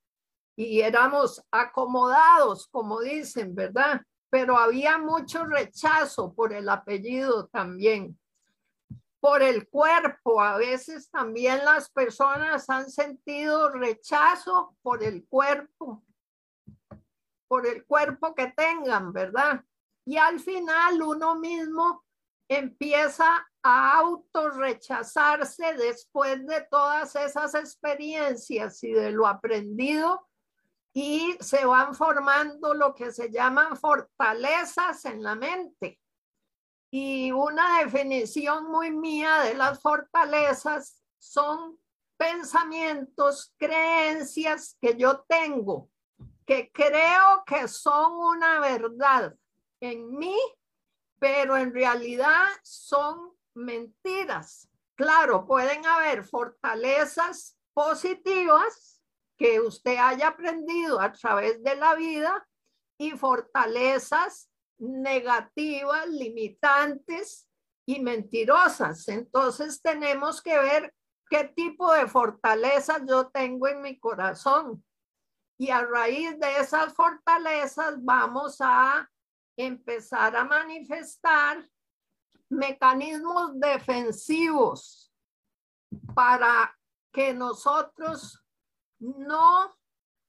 y 0.55 0.81
éramos 0.81 1.43
acomodados, 1.51 2.67
como 2.67 3.01
dicen, 3.01 3.55
¿verdad? 3.55 4.01
Pero 4.29 4.57
había 4.57 4.97
mucho 4.97 5.45
rechazo 5.45 6.33
por 6.33 6.53
el 6.53 6.69
apellido 6.69 7.47
también 7.47 8.17
por 9.19 9.41
el 9.41 9.67
cuerpo. 9.67 10.41
A 10.41 10.57
veces 10.57 11.09
también 11.09 11.63
las 11.65 11.89
personas 11.89 12.69
han 12.69 12.89
sentido 12.89 13.71
rechazo 13.71 14.75
por 14.81 15.03
el 15.03 15.25
cuerpo, 15.27 16.03
por 17.47 17.65
el 17.67 17.85
cuerpo 17.85 18.35
que 18.35 18.47
tengan, 18.55 19.11
¿verdad? 19.11 19.63
Y 20.05 20.17
al 20.17 20.39
final 20.39 21.01
uno 21.01 21.35
mismo 21.35 22.05
empieza 22.47 23.47
a 23.61 23.97
autorrechazarse 23.97 25.73
después 25.73 26.45
de 26.45 26.61
todas 26.69 27.15
esas 27.15 27.53
experiencias 27.55 28.83
y 28.83 28.91
de 28.91 29.11
lo 29.11 29.27
aprendido 29.27 30.27
y 30.93 31.37
se 31.39 31.65
van 31.65 31.93
formando 31.93 32.73
lo 32.73 32.95
que 32.95 33.11
se 33.11 33.29
llaman 33.29 33.77
fortalezas 33.77 35.05
en 35.05 35.21
la 35.21 35.35
mente. 35.35 35.99
Y 36.89 37.31
una 37.31 37.83
definición 37.83 38.71
muy 38.71 38.91
mía 38.91 39.41
de 39.41 39.53
las 39.53 39.81
fortalezas 39.81 41.03
son 41.19 41.77
pensamientos, 42.17 43.53
creencias 43.57 44.77
que 44.81 44.95
yo 44.95 45.23
tengo, 45.27 45.89
que 46.45 46.71
creo 46.71 47.43
que 47.45 47.67
son 47.67 48.13
una 48.13 48.59
verdad 48.59 49.35
en 49.79 50.09
mí, 50.17 50.35
pero 51.19 51.57
en 51.57 51.73
realidad 51.73 52.45
son 52.63 53.33
mentiras. 53.53 54.69
Claro, 54.95 55.45
pueden 55.45 55.85
haber 55.85 56.23
fortalezas 56.23 57.57
positivas 57.73 59.01
que 59.37 59.59
usted 59.59 59.97
haya 59.97 60.29
aprendido 60.29 60.99
a 60.99 61.11
través 61.11 61.63
de 61.63 61.75
la 61.75 61.93
vida 61.95 62.47
y 62.97 63.11
fortalezas 63.11 64.49
negativas, 64.79 66.07
limitantes 66.07 67.47
y 67.85 67.99
mentirosas. 67.99 69.07
Entonces 69.07 69.81
tenemos 69.81 70.41
que 70.41 70.57
ver 70.57 70.93
qué 71.29 71.45
tipo 71.45 71.93
de 71.93 72.07
fortalezas 72.07 73.01
yo 73.07 73.27
tengo 73.27 73.67
en 73.67 73.81
mi 73.81 73.99
corazón. 73.99 74.83
Y 75.59 75.69
a 75.69 75.85
raíz 75.85 76.39
de 76.39 76.59
esas 76.59 76.93
fortalezas 76.93 77.95
vamos 78.03 78.57
a 78.59 79.09
empezar 79.57 80.35
a 80.35 80.43
manifestar 80.45 81.67
mecanismos 82.49 83.59
defensivos 83.59 85.11
para 86.13 86.73
que 87.11 87.33
nosotros 87.33 88.41
no 88.99 89.75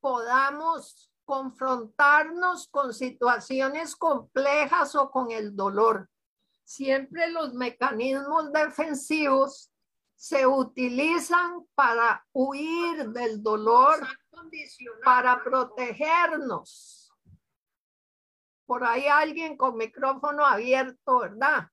podamos 0.00 1.12
confrontarnos 1.24 2.68
con 2.68 2.94
situaciones 2.94 3.94
complejas 3.94 4.94
o 4.94 5.10
con 5.10 5.30
el 5.30 5.54
dolor. 5.54 6.08
Siempre 6.64 7.30
los 7.30 7.52
mecanismos 7.52 8.50
defensivos 8.52 9.70
se 10.16 10.46
utilizan 10.46 11.66
para 11.74 12.26
huir 12.32 13.10
del 13.10 13.42
dolor, 13.42 14.06
para 15.04 15.42
protegernos. 15.44 16.97
Por 18.68 18.84
ahí 18.84 19.06
alguien 19.06 19.56
con 19.56 19.78
micrófono 19.78 20.44
abierto, 20.44 21.20
¿verdad? 21.20 21.70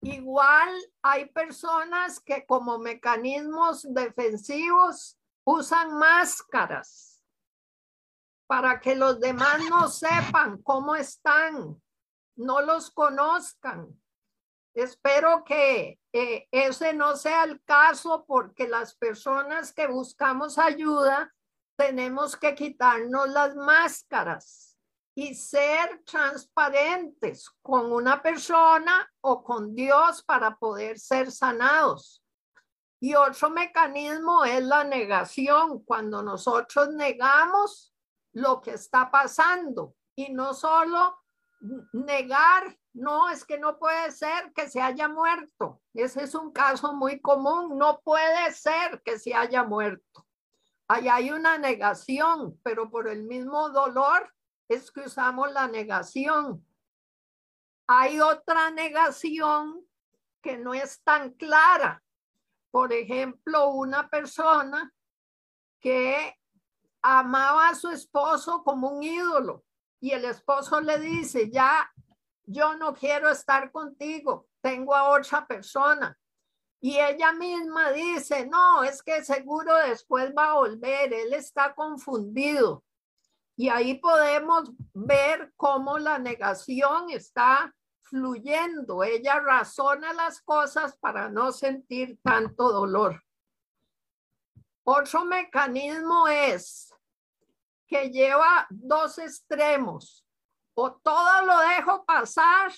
Igual 0.00 0.70
hay 1.02 1.26
personas 1.26 2.20
que 2.20 2.46
como 2.46 2.78
mecanismos 2.78 3.86
defensivos 3.92 5.18
usan 5.44 5.98
máscaras 5.98 7.22
para 8.46 8.80
que 8.80 8.96
los 8.96 9.20
demás 9.20 9.58
no 9.68 9.88
sepan 9.90 10.62
cómo 10.62 10.96
están, 10.96 11.82
no 12.36 12.62
los 12.62 12.90
conozcan. 12.90 14.00
Espero 14.72 15.44
que 15.44 16.00
eh, 16.14 16.48
ese 16.50 16.94
no 16.94 17.14
sea 17.16 17.44
el 17.44 17.62
caso 17.64 18.24
porque 18.26 18.68
las 18.68 18.94
personas 18.94 19.74
que 19.74 19.86
buscamos 19.86 20.56
ayuda 20.56 21.30
tenemos 21.76 22.36
que 22.36 22.54
quitarnos 22.54 23.28
las 23.30 23.54
máscaras 23.56 24.78
y 25.14 25.34
ser 25.34 26.02
transparentes 26.04 27.48
con 27.62 27.92
una 27.92 28.20
persona 28.20 29.08
o 29.20 29.44
con 29.44 29.74
Dios 29.74 30.22
para 30.24 30.56
poder 30.56 30.98
ser 30.98 31.30
sanados. 31.30 32.22
Y 33.00 33.14
otro 33.14 33.50
mecanismo 33.50 34.44
es 34.44 34.62
la 34.62 34.82
negación, 34.82 35.84
cuando 35.84 36.22
nosotros 36.22 36.88
negamos 36.94 37.94
lo 38.32 38.60
que 38.60 38.72
está 38.72 39.10
pasando 39.10 39.94
y 40.16 40.32
no 40.32 40.54
solo 40.54 41.18
negar, 41.92 42.76
no, 42.94 43.28
es 43.28 43.44
que 43.44 43.58
no 43.58 43.78
puede 43.78 44.10
ser 44.10 44.52
que 44.52 44.68
se 44.68 44.80
haya 44.80 45.08
muerto. 45.08 45.80
Ese 45.92 46.24
es 46.24 46.34
un 46.34 46.52
caso 46.52 46.94
muy 46.94 47.20
común, 47.20 47.78
no 47.78 48.00
puede 48.00 48.52
ser 48.52 49.02
que 49.02 49.18
se 49.18 49.34
haya 49.34 49.64
muerto. 49.64 50.26
Ahí 50.88 51.08
hay 51.08 51.30
una 51.30 51.58
negación, 51.58 52.60
pero 52.62 52.90
por 52.90 53.08
el 53.08 53.24
mismo 53.24 53.70
dolor 53.70 54.32
es 54.68 54.90
que 54.90 55.00
usamos 55.00 55.52
la 55.52 55.66
negación. 55.68 56.66
Hay 57.86 58.20
otra 58.20 58.70
negación 58.70 59.86
que 60.42 60.58
no 60.58 60.74
es 60.74 61.02
tan 61.02 61.32
clara, 61.32 62.02
por 62.70 62.92
ejemplo, 62.92 63.68
una 63.68 64.08
persona 64.08 64.92
que 65.80 66.36
amaba 67.02 67.68
a 67.68 67.74
su 67.74 67.88
esposo 67.88 68.64
como 68.64 68.88
un 68.88 69.02
ídolo 69.02 69.64
y 70.00 70.10
el 70.10 70.24
esposo 70.24 70.80
le 70.80 70.98
dice, 70.98 71.50
ya, 71.50 71.90
yo 72.46 72.76
no 72.76 72.92
quiero 72.94 73.30
estar 73.30 73.70
contigo, 73.70 74.48
tengo 74.60 74.94
a 74.94 75.10
otra 75.10 75.46
persona. 75.46 76.18
Y 76.84 77.00
ella 77.00 77.32
misma 77.32 77.92
dice, 77.92 78.44
no, 78.44 78.84
es 78.84 79.02
que 79.02 79.24
seguro 79.24 79.74
después 79.74 80.34
va 80.36 80.50
a 80.50 80.54
volver, 80.56 81.14
él 81.14 81.32
está 81.32 81.74
confundido. 81.74 82.84
Y 83.56 83.70
ahí 83.70 83.94
podemos 83.94 84.70
ver 84.92 85.54
cómo 85.56 85.98
la 85.98 86.18
negación 86.18 87.08
está 87.08 87.74
fluyendo. 88.02 89.02
Ella 89.02 89.40
razona 89.40 90.12
las 90.12 90.42
cosas 90.42 90.94
para 90.98 91.30
no 91.30 91.52
sentir 91.52 92.18
tanto 92.22 92.70
dolor. 92.70 93.24
Otro 94.82 95.24
mecanismo 95.24 96.28
es 96.28 96.92
que 97.86 98.10
lleva 98.10 98.66
dos 98.68 99.16
extremos. 99.16 100.22
O 100.74 100.92
todo 100.96 101.46
lo 101.46 101.60
dejo 101.60 102.04
pasar 102.04 102.70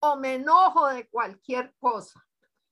o 0.00 0.16
me 0.16 0.34
enojo 0.34 0.88
de 0.88 1.06
cualquier 1.06 1.72
cosa. 1.78 2.26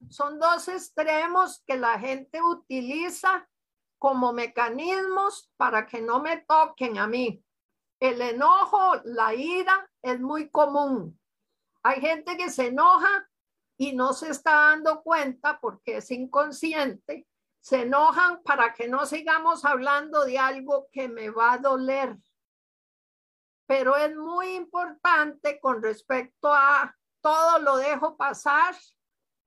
Son 0.08 0.38
dos 0.38 0.68
extremos 0.68 1.62
que 1.66 1.76
la 1.76 1.98
gente 1.98 2.42
utiliza 2.42 3.48
como 3.98 4.32
mecanismos 4.32 5.52
para 5.56 5.86
que 5.86 6.00
no 6.00 6.20
me 6.20 6.38
toquen 6.38 6.98
a 6.98 7.06
mí. 7.06 7.44
El 8.00 8.20
enojo, 8.22 8.96
la 9.04 9.34
ira 9.34 9.90
es 10.02 10.18
muy 10.20 10.50
común. 10.50 11.20
Hay 11.82 12.00
gente 12.00 12.36
que 12.36 12.50
se 12.50 12.68
enoja 12.68 13.28
y 13.76 13.94
no 13.94 14.12
se 14.12 14.30
está 14.30 14.52
dando 14.52 15.02
cuenta 15.02 15.60
porque 15.60 15.98
es 15.98 16.10
inconsciente 16.10 17.26
se 17.60 17.82
enojan 17.82 18.42
para 18.42 18.72
que 18.72 18.88
no 18.88 19.04
sigamos 19.06 19.64
hablando 19.64 20.24
de 20.24 20.38
algo 20.38 20.88
que 20.90 21.08
me 21.08 21.30
va 21.30 21.52
a 21.52 21.58
doler. 21.58 22.16
Pero 23.66 23.96
es 23.96 24.16
muy 24.16 24.56
importante 24.56 25.60
con 25.60 25.82
respecto 25.82 26.52
a 26.52 26.96
todo 27.20 27.58
lo 27.58 27.76
dejo 27.76 28.16
pasar 28.16 28.74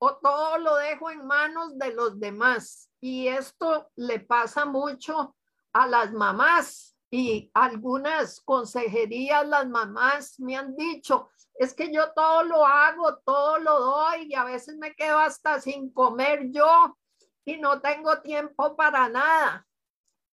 o 0.04 0.16
todo 0.16 0.58
lo 0.58 0.76
dejo 0.76 1.10
en 1.10 1.26
manos 1.26 1.78
de 1.78 1.94
los 1.94 2.20
demás. 2.20 2.90
Y 3.00 3.26
esto 3.26 3.90
le 3.96 4.20
pasa 4.20 4.66
mucho 4.66 5.34
a 5.72 5.86
las 5.86 6.12
mamás 6.12 6.94
y 7.10 7.50
algunas 7.54 8.42
consejerías, 8.42 9.48
las 9.48 9.66
mamás 9.66 10.38
me 10.40 10.56
han 10.56 10.76
dicho, 10.76 11.30
es 11.54 11.72
que 11.72 11.90
yo 11.90 12.12
todo 12.12 12.42
lo 12.42 12.66
hago, 12.66 13.16
todo 13.24 13.58
lo 13.60 13.80
doy 13.80 14.26
y 14.28 14.34
a 14.34 14.44
veces 14.44 14.76
me 14.76 14.94
quedo 14.94 15.18
hasta 15.18 15.58
sin 15.58 15.90
comer 15.90 16.50
yo 16.50 16.98
y 17.46 17.56
no 17.56 17.80
tengo 17.80 18.20
tiempo 18.20 18.76
para 18.76 19.08
nada. 19.08 19.66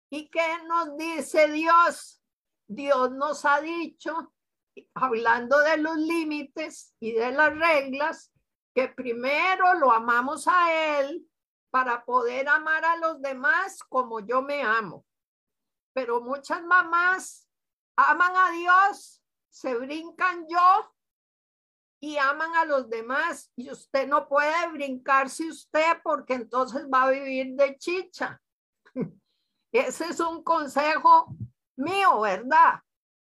¿Y 0.10 0.30
qué 0.30 0.64
nos 0.68 0.98
dice 0.98 1.48
Dios? 1.52 2.24
Dios 2.66 3.12
nos 3.12 3.46
ha 3.46 3.62
dicho, 3.62 4.34
hablando 4.96 5.60
de 5.60 5.78
los 5.78 5.96
límites 5.98 6.96
y 7.00 7.12
de 7.12 7.32
las 7.34 7.56
reglas, 7.56 8.32
que 8.74 8.88
primero 8.88 9.74
lo 9.76 9.92
amamos 9.92 10.48
a 10.48 11.00
Él 11.00 11.28
para 11.70 12.04
poder 12.04 12.48
amar 12.48 12.84
a 12.86 12.98
los 12.98 13.22
demás 13.22 13.84
como 13.84 14.20
yo 14.20 14.42
me 14.42 14.62
amo. 14.62 15.06
Pero 15.94 16.22
muchas 16.22 16.64
mamás 16.64 17.48
aman 17.96 18.36
a 18.36 18.52
Dios, 18.52 19.22
se 19.50 19.76
brincan 19.76 20.46
yo 20.48 20.96
y 22.00 22.18
aman 22.18 22.56
a 22.56 22.66
los 22.66 22.90
demás. 22.90 23.52
Y 23.56 23.70
usted 23.70 24.08
no 24.08 24.28
puede 24.28 24.68
brincarse 24.72 25.50
usted 25.50 25.98
porque 26.04 26.36
entonces 26.36 26.88
va 26.92 27.04
a 27.04 27.10
vivir 27.10 27.56
de 27.56 27.78
chicha. 27.78 28.42
Ese 29.72 30.06
es 30.06 30.20
un 30.20 30.44
consejo 30.44 31.36
mío, 31.76 32.22
¿verdad? 32.22 32.82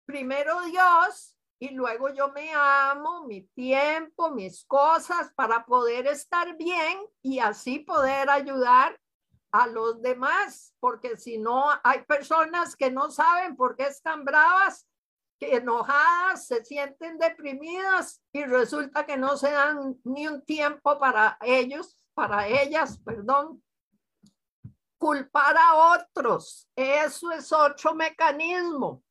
Primero 0.06 0.62
Dios 0.62 1.36
y 1.62 1.70
luego 1.70 2.10
yo 2.10 2.30
me 2.30 2.52
amo, 2.56 3.28
mi 3.28 3.44
tiempo, 3.44 4.32
mis 4.32 4.66
cosas 4.66 5.32
para 5.36 5.64
poder 5.64 6.08
estar 6.08 6.58
bien 6.58 6.98
y 7.22 7.38
así 7.38 7.78
poder 7.78 8.32
ayudar 8.32 9.00
a 9.52 9.68
los 9.68 10.02
demás, 10.02 10.74
porque 10.80 11.18
si 11.18 11.38
no 11.38 11.66
hay 11.84 12.02
personas 12.06 12.76
que 12.76 12.90
no 12.90 13.12
saben 13.12 13.56
por 13.56 13.76
qué 13.76 13.84
están 13.84 14.26
bravas 14.26 14.88
enojadas, 15.40 16.48
se 16.48 16.66
sienten 16.66 17.20
deprimidas 17.20 18.24
y 18.34 18.44
resulta 18.44 19.06
que 19.06 19.18
no 19.18 19.38
se 19.38 19.52
dan 19.52 20.00
ni 20.04 20.28
un 20.28 20.44
tiempo 20.44 20.98
para 20.98 21.38
ellos, 21.42 21.96
para 22.16 22.48
ellas, 22.48 23.00
perdón. 23.06 23.62
Culpar 24.98 25.56
a 25.58 25.76
otros, 25.94 26.68
eso 26.76 27.32
es 27.32 27.52
otro 27.52 27.94
mecanismo. 27.94 29.04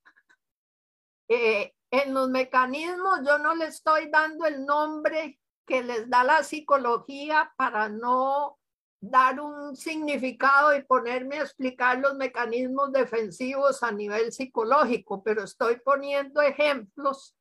Eh, 1.28 1.72
en 1.90 2.14
los 2.14 2.28
mecanismos 2.28 3.20
yo 3.26 3.38
no 3.38 3.54
le 3.54 3.66
estoy 3.66 4.10
dando 4.10 4.46
el 4.46 4.64
nombre 4.64 5.40
que 5.66 5.82
les 5.82 6.08
da 6.08 6.24
la 6.24 6.42
psicología 6.42 7.52
para 7.56 7.88
no 7.88 8.58
dar 9.00 9.40
un 9.40 9.76
significado 9.76 10.76
y 10.76 10.82
ponerme 10.82 11.38
a 11.38 11.42
explicar 11.42 11.98
los 11.98 12.14
mecanismos 12.16 12.92
defensivos 12.92 13.82
a 13.82 13.90
nivel 13.90 14.32
psicológico, 14.32 15.22
pero 15.22 15.42
estoy 15.44 15.76
poniendo 15.76 16.42
ejemplos 16.42 17.34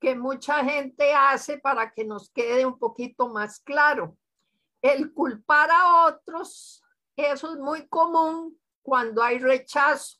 que 0.00 0.16
mucha 0.16 0.64
gente 0.64 1.14
hace 1.14 1.58
para 1.58 1.92
que 1.92 2.04
nos 2.04 2.30
quede 2.30 2.66
un 2.66 2.78
poquito 2.78 3.28
más 3.28 3.60
claro. 3.60 4.16
El 4.82 5.12
culpar 5.12 5.70
a 5.70 6.06
otros, 6.06 6.82
eso 7.16 7.52
es 7.52 7.58
muy 7.58 7.86
común 7.88 8.58
cuando 8.82 9.22
hay 9.22 9.38
rechazo. 9.38 10.18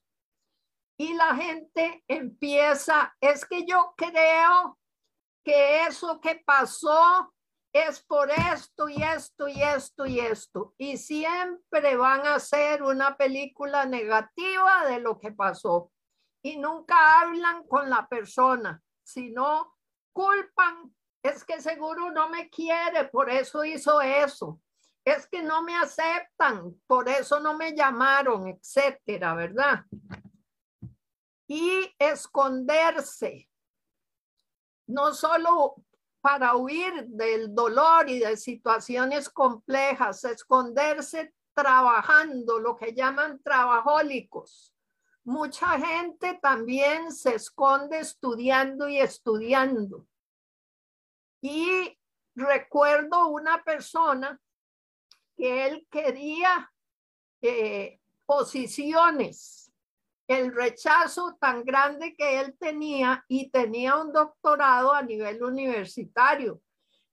Y 0.98 1.14
la 1.14 1.34
gente 1.34 2.04
empieza, 2.08 3.14
es 3.20 3.44
que 3.44 3.66
yo 3.66 3.94
creo 3.96 4.78
que 5.44 5.84
eso 5.84 6.20
que 6.20 6.42
pasó 6.44 7.32
es 7.72 8.02
por 8.02 8.30
esto 8.30 8.88
y 8.88 9.02
esto 9.02 9.48
y 9.48 9.62
esto 9.62 10.06
y 10.06 10.20
esto. 10.20 10.74
Y 10.78 10.96
siempre 10.96 11.96
van 11.96 12.26
a 12.26 12.36
hacer 12.36 12.82
una 12.82 13.16
película 13.16 13.84
negativa 13.84 14.86
de 14.86 15.00
lo 15.00 15.20
que 15.20 15.32
pasó. 15.32 15.92
Y 16.42 16.56
nunca 16.56 17.20
hablan 17.20 17.66
con 17.66 17.90
la 17.90 18.08
persona, 18.08 18.82
sino 19.04 19.76
culpan. 20.12 20.94
Es 21.22 21.44
que 21.44 21.60
seguro 21.60 22.10
no 22.10 22.30
me 22.30 22.48
quiere, 22.48 23.04
por 23.04 23.28
eso 23.28 23.64
hizo 23.64 24.00
eso. 24.00 24.60
Es 25.04 25.26
que 25.26 25.42
no 25.42 25.62
me 25.62 25.76
aceptan, 25.76 26.80
por 26.86 27.08
eso 27.08 27.40
no 27.40 27.54
me 27.54 27.74
llamaron, 27.74 28.48
etcétera, 28.48 29.34
¿verdad? 29.34 29.84
Y 31.48 31.94
esconderse. 31.98 33.48
No 34.88 35.14
solo 35.14 35.76
para 36.20 36.56
huir 36.56 37.06
del 37.06 37.54
dolor 37.54 38.08
y 38.08 38.18
de 38.18 38.36
situaciones 38.36 39.28
complejas, 39.28 40.24
esconderse 40.24 41.32
trabajando, 41.54 42.58
lo 42.58 42.76
que 42.76 42.92
llaman 42.92 43.40
trabajólicos. 43.42 44.74
Mucha 45.24 45.78
gente 45.78 46.38
también 46.42 47.12
se 47.12 47.36
esconde 47.36 48.00
estudiando 48.00 48.88
y 48.88 48.98
estudiando. 48.98 50.06
Y 51.40 51.98
recuerdo 52.34 53.28
una 53.28 53.62
persona 53.62 54.40
que 55.36 55.66
él 55.66 55.86
quería 55.90 56.72
eh, 57.40 58.00
posiciones 58.24 59.65
el 60.26 60.52
rechazo 60.52 61.36
tan 61.40 61.64
grande 61.64 62.14
que 62.16 62.40
él 62.40 62.56
tenía 62.58 63.24
y 63.28 63.50
tenía 63.50 63.96
un 63.96 64.12
doctorado 64.12 64.92
a 64.92 65.02
nivel 65.02 65.42
universitario. 65.42 66.60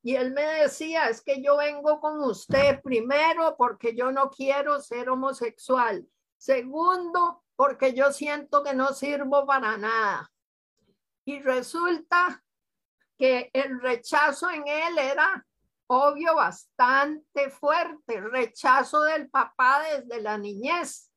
Y 0.01 0.15
él 0.15 0.33
me 0.33 0.41
decía, 0.41 1.09
es 1.09 1.21
que 1.21 1.41
yo 1.41 1.57
vengo 1.57 1.99
con 2.01 2.21
usted 2.23 2.81
primero 2.81 3.55
porque 3.55 3.95
yo 3.95 4.11
no 4.11 4.29
quiero 4.29 4.81
ser 4.81 5.09
homosexual. 5.09 6.05
Segundo, 6.37 7.43
porque 7.55 7.93
yo 7.93 8.11
siento 8.11 8.63
que 8.63 8.73
no 8.73 8.89
sirvo 8.89 9.45
para 9.45 9.77
nada. 9.77 10.29
Y 11.23 11.39
resulta 11.39 12.43
que 13.17 13.49
el 13.53 13.79
rechazo 13.79 14.49
en 14.49 14.67
él 14.67 14.97
era 14.97 15.45
obvio 15.87 16.35
bastante 16.35 17.49
fuerte, 17.49 18.19
rechazo 18.19 19.01
del 19.03 19.29
papá 19.29 19.83
desde 19.83 20.21
la 20.21 20.37
niñez 20.37 21.12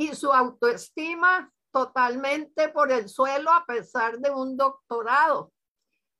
y 0.00 0.14
su 0.14 0.32
autoestima 0.32 1.52
totalmente 1.70 2.70
por 2.70 2.90
el 2.90 3.06
suelo 3.10 3.52
a 3.52 3.66
pesar 3.66 4.18
de 4.18 4.30
un 4.30 4.56
doctorado. 4.56 5.52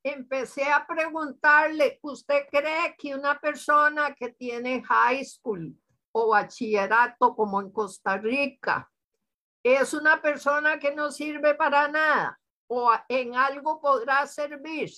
Empecé 0.05 0.71
a 0.71 0.87
preguntarle, 0.87 1.99
¿usted 2.03 2.43
cree 2.51 2.95
que 2.99 3.15
una 3.15 3.41
persona 3.41 4.15
que 4.15 4.35
tiene 4.35 4.83
high 4.83 5.25
school 5.25 5.75
o 6.13 6.29
bachillerato 6.29 7.35
como 7.35 7.59
en 7.63 7.73
Costa 7.73 8.19
Rica 8.19 8.87
es 9.63 9.95
una 9.95 10.21
persona 10.21 10.79
que 10.79 10.95
no 10.95 11.11
sirve 11.11 11.55
para 11.55 11.89
nada 11.89 12.39
o 12.69 12.93
en 13.09 13.35
algo 13.35 13.81
podrá 13.81 14.27
servir? 14.27 14.91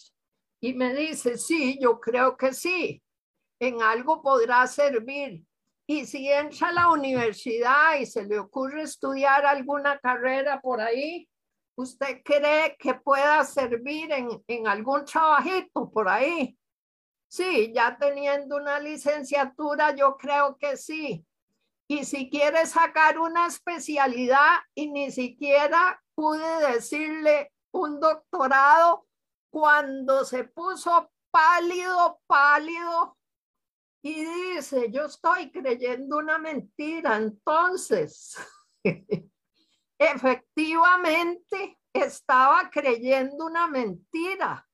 Y 0.60 0.74
me 0.74 0.92
dice, 0.92 1.38
sí, 1.38 1.78
yo 1.80 2.00
creo 2.00 2.36
que 2.36 2.52
sí, 2.52 3.00
en 3.60 3.80
algo 3.80 4.20
podrá 4.20 4.66
servir. 4.66 5.46
Y 5.93 6.07
si 6.07 6.26
entra 6.26 6.68
a 6.68 6.72
la 6.72 6.88
universidad 6.88 7.97
y 8.01 8.07
se 8.07 8.24
le 8.24 8.38
ocurre 8.38 8.80
estudiar 8.80 9.45
alguna 9.45 9.99
carrera 9.99 10.59
por 10.59 10.80
ahí, 10.80 11.28
¿usted 11.74 12.22
cree 12.24 12.78
que 12.78 12.95
pueda 12.95 13.45
servir 13.45 14.11
en, 14.11 14.66
algún 14.66 15.05
trabajito 15.05 15.90
por 15.90 16.09
ahí? 16.09 16.59
Sí, 17.28 17.74
ya 17.74 17.99
teniendo 18.01 18.57
una 18.57 18.78
licenciatura, 18.78 19.95
yo 19.95 20.16
creo 20.16 20.57
que 20.57 20.78
sí. 20.78 21.26
Y 21.86 22.07
si 22.07 22.30
quiere 22.30 22.64
sacar 22.64 23.18
una 23.18 23.47
especialidad 23.47 24.61
y 24.74 24.90
ni 24.90 25.11
siquiera 25.11 26.03
pude 26.14 26.72
decirle 26.72 27.53
un 27.70 28.01
doctorado 28.01 29.07
cuando 29.51 30.24
se 30.24 30.45
puso 30.45 31.12
pálido, 31.30 32.18
pálido, 32.26 33.18
y 34.03 34.24
dice, 34.24 34.90
yo 34.90 35.05
estoy 35.05 35.53
creyendo 35.53 36.18
una 36.18 36.36
mentira. 36.38 37.16
Entonces, 37.16 38.36
efectivamente 39.98 41.78
estaba 41.92 42.68
creyendo 42.68 43.46
una 43.46 43.68
mentira. 43.68 44.68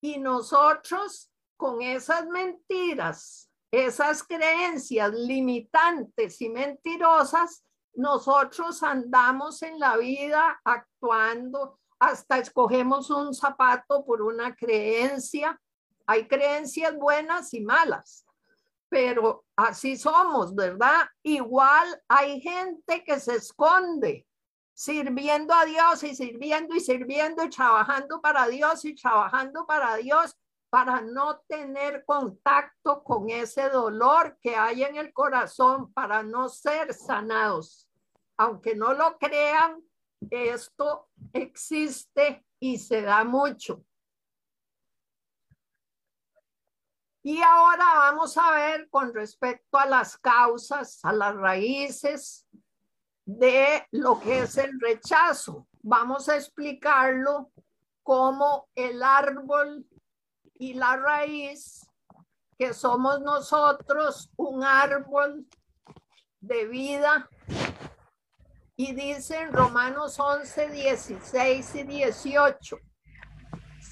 Y 0.00 0.18
nosotros 0.18 1.30
con 1.56 1.82
esas 1.82 2.26
mentiras, 2.26 3.48
esas 3.70 4.24
creencias 4.24 5.14
limitantes 5.14 6.40
y 6.40 6.48
mentirosas, 6.48 7.64
nosotros 7.94 8.82
andamos 8.82 9.62
en 9.62 9.78
la 9.78 9.96
vida 9.96 10.60
actuando, 10.64 11.78
hasta 12.00 12.38
escogemos 12.38 13.08
un 13.08 13.32
zapato 13.32 14.04
por 14.04 14.20
una 14.20 14.56
creencia. 14.56 15.60
Hay 16.06 16.26
creencias 16.26 16.96
buenas 16.96 17.54
y 17.54 17.60
malas 17.60 18.23
pero 18.94 19.44
así 19.56 19.96
somos, 19.96 20.54
¿verdad? 20.54 21.08
Igual 21.24 22.00
hay 22.06 22.40
gente 22.40 23.02
que 23.02 23.18
se 23.18 23.34
esconde 23.34 24.24
sirviendo 24.72 25.52
a 25.52 25.64
Dios 25.64 26.04
y 26.04 26.14
sirviendo 26.14 26.76
y 26.76 26.80
sirviendo 26.80 27.42
y 27.42 27.50
trabajando 27.50 28.20
para 28.20 28.46
Dios 28.46 28.84
y 28.84 28.94
trabajando 28.94 29.66
para 29.66 29.96
Dios 29.96 30.36
para 30.70 31.00
no 31.00 31.40
tener 31.48 32.04
contacto 32.04 33.02
con 33.02 33.30
ese 33.30 33.68
dolor 33.68 34.38
que 34.40 34.54
hay 34.54 34.84
en 34.84 34.94
el 34.94 35.12
corazón, 35.12 35.92
para 35.92 36.22
no 36.22 36.48
ser 36.48 36.94
sanados. 36.94 37.88
Aunque 38.36 38.76
no 38.76 38.94
lo 38.94 39.18
crean, 39.18 39.82
esto 40.30 41.08
existe 41.32 42.46
y 42.60 42.78
se 42.78 43.02
da 43.02 43.24
mucho. 43.24 43.84
Y 47.26 47.40
ahora 47.40 47.86
vamos 47.94 48.36
a 48.36 48.50
ver 48.50 48.86
con 48.90 49.14
respecto 49.14 49.78
a 49.78 49.86
las 49.86 50.18
causas, 50.18 51.02
a 51.02 51.10
las 51.10 51.34
raíces 51.34 52.46
de 53.24 53.86
lo 53.92 54.20
que 54.20 54.40
es 54.40 54.58
el 54.58 54.78
rechazo. 54.78 55.66
Vamos 55.80 56.28
a 56.28 56.36
explicarlo 56.36 57.50
como 58.02 58.68
el 58.74 59.02
árbol 59.02 59.86
y 60.58 60.74
la 60.74 60.98
raíz, 60.98 61.88
que 62.58 62.74
somos 62.74 63.22
nosotros 63.22 64.30
un 64.36 64.62
árbol 64.62 65.46
de 66.40 66.66
vida. 66.66 67.30
Y 68.76 68.92
dice 68.92 69.40
en 69.40 69.54
Romanos 69.54 70.20
11, 70.20 70.68
16 70.68 71.74
y 71.74 71.82
18 71.84 72.78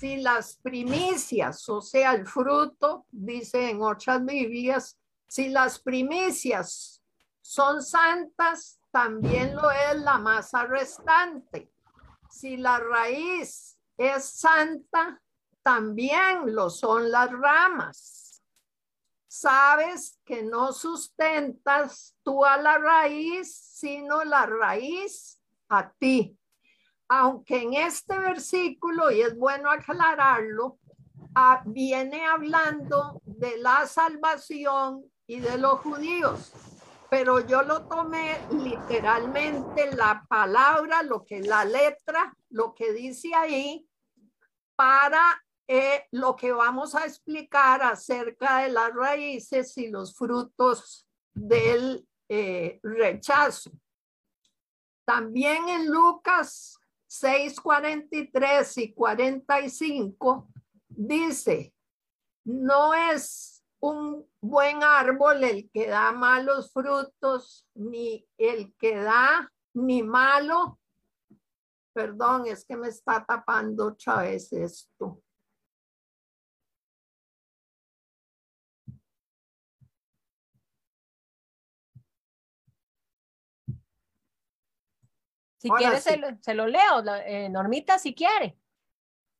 si 0.03 0.16
las 0.16 0.57
primicias, 0.57 1.68
o 1.68 1.80
sea, 1.80 2.14
el 2.14 2.26
fruto, 2.26 3.07
dice 3.12 3.70
en 3.70 3.80
otras 3.82 4.24
Biblias, 4.24 4.98
si 5.28 5.48
las 5.48 5.78
primicias 5.78 7.00
son 7.40 7.80
santas, 7.80 8.80
también 8.90 9.55
lo 9.55 9.70
es 9.70 10.00
la 10.00 10.18
masa 10.18 10.64
restante. 10.64 11.70
Si 12.28 12.57
la 12.57 12.80
raíz 12.80 13.78
es 13.96 14.24
santa, 14.24 15.22
también 15.62 16.53
lo 16.53 16.68
son 16.68 17.09
las 17.09 17.30
ramas. 17.30 18.42
Sabes 19.28 20.18
que 20.24 20.42
no 20.42 20.72
sustentas 20.72 22.16
tú 22.24 22.44
a 22.44 22.57
la 22.57 22.76
raíz, 22.76 23.55
sino 23.55 24.24
la 24.24 24.46
raíz 24.46 25.40
a 25.68 25.92
ti 25.92 26.36
aunque 27.14 27.60
en 27.60 27.74
este 27.74 28.18
versículo, 28.18 29.10
y 29.10 29.20
es 29.20 29.36
bueno 29.36 29.70
aclararlo, 29.70 30.78
ah, 31.34 31.62
viene 31.66 32.24
hablando 32.24 33.20
de 33.26 33.58
la 33.58 33.86
salvación 33.86 35.04
y 35.26 35.40
de 35.40 35.58
los 35.58 35.80
judíos, 35.80 36.52
pero 37.10 37.40
yo 37.40 37.64
lo 37.64 37.82
tomé 37.82 38.40
literalmente 38.50 39.94
la 39.94 40.24
palabra, 40.26 41.02
lo 41.02 41.22
que 41.22 41.42
la 41.42 41.66
letra, 41.66 42.34
lo 42.48 42.74
que 42.74 42.94
dice 42.94 43.34
ahí, 43.34 43.86
para 44.74 45.44
eh, 45.68 46.06
lo 46.12 46.34
que 46.34 46.50
vamos 46.50 46.94
a 46.94 47.04
explicar 47.04 47.82
acerca 47.82 48.60
de 48.60 48.70
las 48.70 48.90
raíces 48.94 49.76
y 49.76 49.88
los 49.88 50.16
frutos 50.16 51.06
del 51.34 52.08
eh, 52.30 52.80
rechazo. 52.82 53.70
También 55.04 55.68
en 55.68 55.90
Lucas 55.90 56.78
6, 57.14 57.60
43 57.60 58.78
y 58.78 58.94
45 58.94 60.48
dice, 60.88 61.74
no 62.44 62.94
es 62.94 63.62
un 63.80 64.26
buen 64.40 64.82
árbol 64.82 65.44
el 65.44 65.70
que 65.70 65.88
da 65.88 66.10
malos 66.12 66.72
frutos, 66.72 67.68
ni 67.74 68.26
el 68.38 68.74
que 68.78 68.96
da 68.96 69.52
ni 69.74 70.02
malo. 70.02 70.78
Perdón, 71.92 72.46
es 72.46 72.64
que 72.64 72.78
me 72.78 72.88
está 72.88 73.22
tapando 73.22 73.88
otra 73.88 74.22
vez 74.22 74.50
esto. 74.50 75.20
Si 85.62 85.70
quiere, 85.70 86.00
se, 86.00 86.54
lo, 86.54 86.66
leo, 86.66 87.04
eh, 87.24 87.48
Normita, 87.48 87.96
si 87.96 88.16
quiere. 88.16 88.58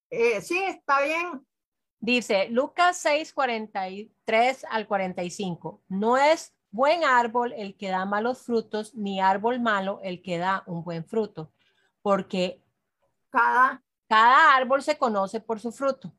Eh, 0.09 0.41
sí, 0.41 0.57
está 0.63 1.03
bien. 1.03 1.45
Dice 1.99 2.49
Lucas 2.49 2.97
6, 2.99 3.33
43 3.33 4.67
al 4.71 4.87
45. 4.87 5.83
No 5.89 6.17
es 6.17 6.55
buen 6.71 7.03
árbol 7.03 7.53
el 7.55 7.77
que 7.77 7.89
da 7.89 8.05
malos 8.05 8.43
frutos, 8.43 8.95
ni 8.95 9.21
árbol 9.21 9.59
malo 9.59 9.99
el 10.05 10.23
que 10.23 10.39
da 10.39 10.63
un 10.67 10.85
buen 10.85 11.05
fruto, 11.05 11.53
porque 12.03 12.63
cada, 13.31 13.83
cada 14.07 14.55
árbol 14.55 14.81
se 14.81 14.99
conoce 14.99 15.41
por 15.41 15.59
su 15.59 15.73
fruto. 15.73 16.15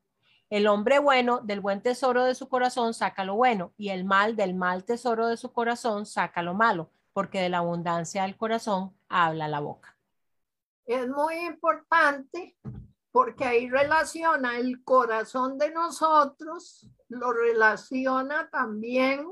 El 0.49 0.67
hombre 0.67 0.99
bueno 0.99 1.39
del 1.39 1.61
buen 1.61 1.81
tesoro 1.81 2.25
de 2.25 2.35
su 2.35 2.49
corazón 2.49 2.93
saca 2.93 3.23
lo 3.23 3.35
bueno, 3.35 3.73
y 3.77 3.87
el 3.87 4.03
mal 4.03 4.35
del 4.35 4.53
mal 4.53 4.83
tesoro 4.83 5.27
de 5.27 5.37
su 5.37 5.53
corazón 5.53 6.05
saca 6.05 6.41
lo 6.41 6.55
malo, 6.55 6.91
porque 7.13 7.39
de 7.39 7.49
la 7.49 7.59
abundancia 7.59 8.23
del 8.23 8.35
corazón 8.35 8.95
habla 9.07 9.47
la 9.47 9.59
boca 9.59 9.93
es 10.85 11.07
muy 11.07 11.35
importante 11.39 12.57
porque 13.11 13.45
ahí 13.45 13.69
relaciona 13.69 14.57
el 14.57 14.83
corazón 14.83 15.57
de 15.57 15.71
nosotros, 15.71 16.89
lo 17.09 17.31
relaciona 17.31 18.49
también 18.49 19.27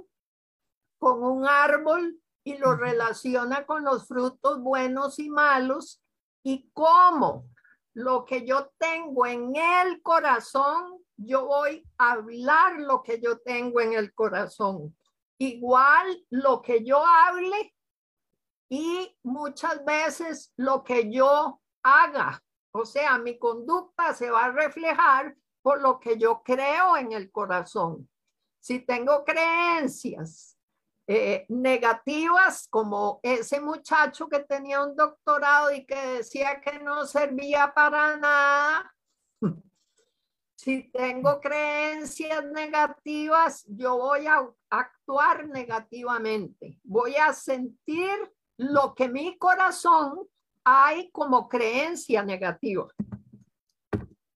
con 1.00 1.24
un 1.24 1.48
árbol 1.48 2.20
y 2.44 2.58
lo 2.58 2.76
relaciona 2.76 3.66
con 3.66 3.84
los 3.84 4.08
frutos 4.08 4.62
buenos 4.62 5.18
y 5.20 5.30
malos 5.30 6.02
y 6.44 6.70
cómo 6.74 7.48
lo 7.94 8.24
que 8.24 8.46
yo 8.46 8.72
tengo 8.78 9.26
en 9.26 9.56
el 9.56 10.02
corazón, 10.02 11.04
yo 11.18 11.46
voy 11.46 11.84
a 11.98 12.14
hablar 12.14 12.80
lo 12.80 13.04
que 13.04 13.20
yo 13.20 13.40
tengo 13.40 13.82
en 13.82 13.94
el 13.94 14.14
corazón. 14.14 14.96
Igual 15.42 16.24
lo 16.30 16.62
que 16.62 16.84
yo 16.84 17.04
hable 17.04 17.76
y 18.70 19.18
muchas 19.24 19.84
veces 19.84 20.54
lo 20.56 20.84
que 20.84 21.12
yo 21.12 21.60
haga, 21.82 22.44
o 22.72 22.86
sea, 22.86 23.18
mi 23.18 23.40
conducta 23.40 24.14
se 24.14 24.30
va 24.30 24.46
a 24.46 24.52
reflejar 24.52 25.36
por 25.64 25.82
lo 25.82 26.00
que 26.00 26.20
yo 26.20 26.44
creo 26.44 26.96
en 26.96 27.14
el 27.14 27.32
corazón. 27.32 28.08
Si 28.60 28.82
tengo 28.86 29.26
creencias 29.26 30.60
eh, 31.08 31.48
negativas, 31.50 32.68
como 32.70 33.20
ese 33.24 33.60
muchacho 33.60 34.30
que 34.30 34.42
tenía 34.42 34.84
un 34.84 34.96
doctorado 34.96 35.72
y 35.72 35.88
que 35.88 36.00
decía 36.18 36.62
que 36.62 36.78
no 36.78 37.08
servía 37.08 37.74
para 37.74 38.16
nada, 38.18 38.94
si 40.62 40.84
tengo 40.92 41.42
creencias 41.42 42.46
negativas, 42.46 43.66
yo 43.68 43.98
voy 43.98 44.28
a 44.28 44.48
actuar 44.70 45.48
negativamente, 45.48 46.80
voy 46.84 47.16
a 47.16 47.34
sentir 47.34 48.32
lo 48.58 48.94
que 48.94 49.10
mi 49.10 49.40
corazón 49.40 50.30
hay 50.64 51.10
como 51.10 51.50
creencia 51.50 52.22
negativa. 52.22 52.88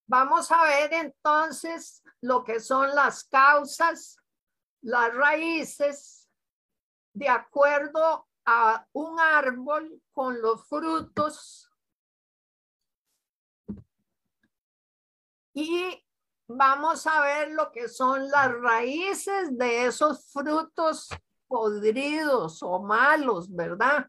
Vamos 0.07 0.51
a 0.51 0.63
ver 0.63 0.93
entonces 0.93 2.01
lo 2.21 2.43
que 2.43 2.59
son 2.59 2.95
las 2.95 3.25
causas, 3.25 4.17
las 4.81 5.13
raíces, 5.13 6.27
de 7.13 7.29
acuerdo 7.29 8.27
a 8.45 8.83
un 8.93 9.19
árbol 9.19 10.01
con 10.11 10.41
los 10.41 10.67
frutos. 10.67 11.69
Y 15.53 16.04
vamos 16.47 17.07
a 17.07 17.21
ver 17.21 17.51
lo 17.51 17.71
que 17.71 17.87
son 17.87 18.29
las 18.29 18.51
raíces 18.51 19.57
de 19.57 19.85
esos 19.85 20.31
frutos 20.31 21.09
podridos 21.47 22.61
o 22.63 22.79
malos, 22.79 23.53
¿verdad? 23.53 24.07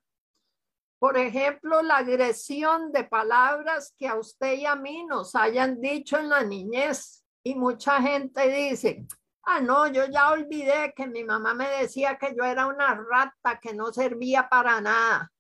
Por 0.99 1.19
ejemplo, 1.19 1.83
la 1.83 1.99
agresión 1.99 2.91
de 2.93 3.05
palabras 3.05 3.95
que 3.99 4.09
a 4.09 4.17
usted 4.17 4.55
y 4.55 4.67
a 4.67 4.77
mí 4.77 5.05
nos 5.05 5.35
hayan 5.35 5.81
dicho 5.81 6.19
en 6.19 6.31
la 6.31 6.43
niñez. 6.43 7.23
Y 7.43 7.55
mucha 7.55 8.01
gente 8.01 8.49
dice, 8.49 9.07
ah, 9.43 9.61
no, 9.61 9.87
yo 9.87 10.07
ya 10.07 10.31
olvidé 10.31 10.95
que 10.97 11.07
mi 11.07 11.23
mamá 11.23 11.55
me 11.55 11.69
decía 11.69 12.17
que 12.19 12.35
yo 12.35 12.45
era 12.45 12.67
una 12.67 12.95
rata, 12.95 13.61
que 13.61 13.75
no 13.75 13.93
servía 13.93 14.49
para 14.49 14.81
nada. 14.81 15.31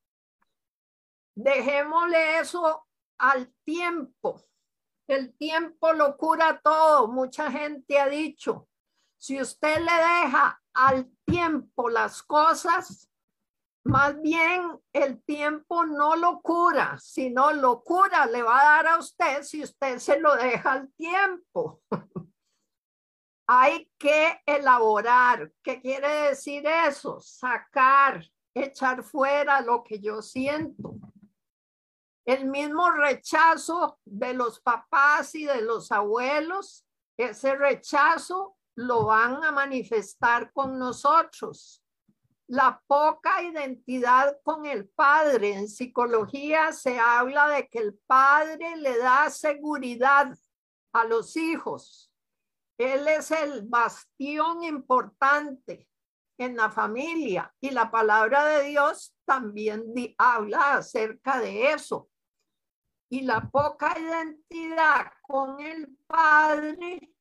Dejémosle 1.34 2.38
eso 2.38 2.86
al 3.18 3.52
tiempo. 3.64 4.42
El 5.06 5.36
tiempo 5.36 5.92
lo 5.92 6.16
cura 6.16 6.60
todo. 6.62 7.08
Mucha 7.08 7.50
gente 7.50 7.98
ha 7.98 8.08
dicho, 8.08 8.68
si 9.16 9.40
usted 9.40 9.78
le 9.78 9.92
deja 9.92 10.60
al 10.74 11.10
tiempo 11.24 11.88
las 11.88 12.22
cosas, 12.22 13.08
más 13.84 14.20
bien 14.20 14.80
el 14.92 15.22
tiempo 15.22 15.86
no 15.86 16.16
lo 16.16 16.40
cura, 16.40 16.98
sino 16.98 17.52
lo 17.52 17.82
cura 17.82 18.26
le 18.26 18.42
va 18.42 18.60
a 18.60 18.64
dar 18.64 18.86
a 18.88 18.98
usted 18.98 19.42
si 19.42 19.62
usted 19.62 19.98
se 19.98 20.18
lo 20.18 20.34
deja 20.34 20.72
al 20.72 20.92
tiempo. 20.94 21.82
hay 23.46 23.90
que 23.98 24.40
elaborar. 24.44 25.52
¿Qué 25.62 25.80
quiere 25.80 26.28
decir 26.28 26.66
eso? 26.66 27.20
Sacar, 27.20 28.24
echar 28.54 29.02
fuera 29.02 29.60
lo 29.60 29.84
que 29.84 30.00
yo 30.00 30.20
siento. 30.20 30.96
El 32.26 32.46
mismo 32.46 32.90
rechazo 32.90 34.00
de 34.04 34.34
los 34.34 34.60
papás 34.60 35.32
y 35.36 35.44
de 35.44 35.62
los 35.62 35.92
abuelos, 35.92 36.84
ese 37.16 37.54
rechazo 37.54 38.56
lo 38.74 39.06
van 39.06 39.44
a 39.44 39.52
manifestar 39.52 40.52
con 40.52 40.76
nosotros. 40.76 41.84
La 42.48 42.82
poca 42.88 43.44
identidad 43.44 44.38
con 44.42 44.66
el 44.66 44.88
padre. 44.88 45.54
En 45.54 45.68
psicología 45.68 46.72
se 46.72 46.98
habla 46.98 47.46
de 47.46 47.68
que 47.68 47.78
el 47.78 47.94
padre 48.08 48.76
le 48.76 48.98
da 48.98 49.30
seguridad 49.30 50.36
a 50.92 51.04
los 51.04 51.36
hijos. 51.36 52.12
Él 52.76 53.06
es 53.06 53.30
el 53.30 53.62
bastión 53.62 54.64
importante 54.64 55.88
en 56.38 56.56
la 56.56 56.70
familia 56.70 57.54
y 57.60 57.70
la 57.70 57.88
palabra 57.88 58.44
de 58.46 58.64
Dios 58.64 59.14
también 59.24 59.84
habla 60.18 60.74
acerca 60.74 61.38
de 61.40 61.70
eso. 61.70 62.10
Y 63.08 63.22
la 63.22 63.48
poca 63.48 63.96
identidad 63.98 65.12
con 65.22 65.60
el 65.60 65.96
padre 66.06 67.14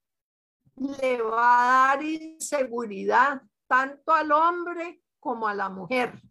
le 0.76 1.22
va 1.22 1.94
a 1.94 1.96
dar 1.96 2.04
inseguridad 2.04 3.42
tanto 3.68 4.12
al 4.12 4.32
hombre 4.32 5.02
como 5.20 5.48
a 5.48 5.54
la 5.54 5.70
mujer. 5.70 6.22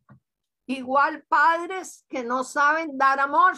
Igual 0.67 1.25
padres 1.25 2.05
que 2.09 2.25
no 2.25 2.43
saben 2.45 2.97
dar 2.97 3.21
amor. 3.21 3.55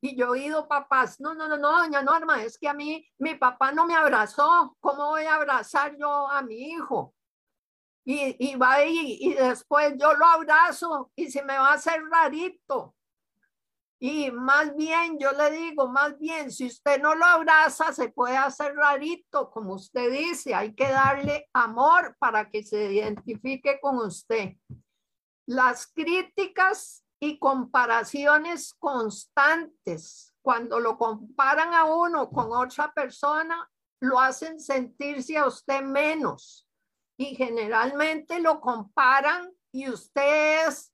Y 0.00 0.16
yo 0.16 0.26
he 0.26 0.40
oído 0.40 0.68
papás, 0.68 1.20
no, 1.20 1.34
no, 1.34 1.48
no, 1.48 1.56
no, 1.56 1.72
doña 1.72 2.02
Norma, 2.02 2.42
es 2.42 2.56
que 2.56 2.68
a 2.68 2.74
mí 2.74 3.04
mi 3.18 3.34
papá 3.34 3.72
no 3.72 3.84
me 3.84 3.94
abrazó. 3.94 4.76
¿Cómo 4.80 5.08
voy 5.08 5.24
a 5.24 5.34
abrazar 5.34 5.96
yo 5.96 6.28
a 6.28 6.40
mi 6.42 6.54
hijo? 6.54 7.14
Y, 8.04 8.36
y 8.38 8.54
va 8.54 8.84
y 8.84 9.34
después 9.34 9.94
yo 9.98 10.14
lo 10.14 10.24
abrazo 10.24 11.10
y 11.14 11.30
se 11.30 11.42
me 11.42 11.58
va 11.58 11.70
a 11.70 11.74
hacer 11.74 12.00
rarito. 12.04 12.94
Y 14.00 14.30
más 14.30 14.76
bien, 14.76 15.18
yo 15.18 15.32
le 15.32 15.50
digo, 15.50 15.88
más 15.88 16.16
bien, 16.18 16.52
si 16.52 16.66
usted 16.66 17.02
no 17.02 17.16
lo 17.16 17.24
abraza, 17.24 17.92
se 17.92 18.10
puede 18.10 18.36
hacer 18.36 18.74
rarito, 18.76 19.50
como 19.50 19.74
usted 19.74 20.12
dice, 20.12 20.54
hay 20.54 20.72
que 20.74 20.88
darle 20.88 21.48
amor 21.52 22.16
para 22.20 22.48
que 22.48 22.62
se 22.62 22.92
identifique 22.92 23.80
con 23.80 23.96
usted. 23.98 24.54
Las 25.46 25.88
críticas 25.88 27.04
y 27.20 27.40
comparaciones 27.40 28.74
constantes, 28.78 30.32
cuando 30.42 30.78
lo 30.78 30.96
comparan 30.96 31.74
a 31.74 31.84
uno 31.84 32.30
con 32.30 32.52
otra 32.52 32.92
persona, 32.92 33.68
lo 34.00 34.20
hacen 34.20 34.60
sentirse 34.60 35.36
a 35.36 35.46
usted 35.46 35.82
menos. 35.82 36.68
Y 37.18 37.34
generalmente 37.34 38.38
lo 38.38 38.60
comparan 38.60 39.50
y 39.72 39.88
usted 39.88 40.68
es 40.68 40.87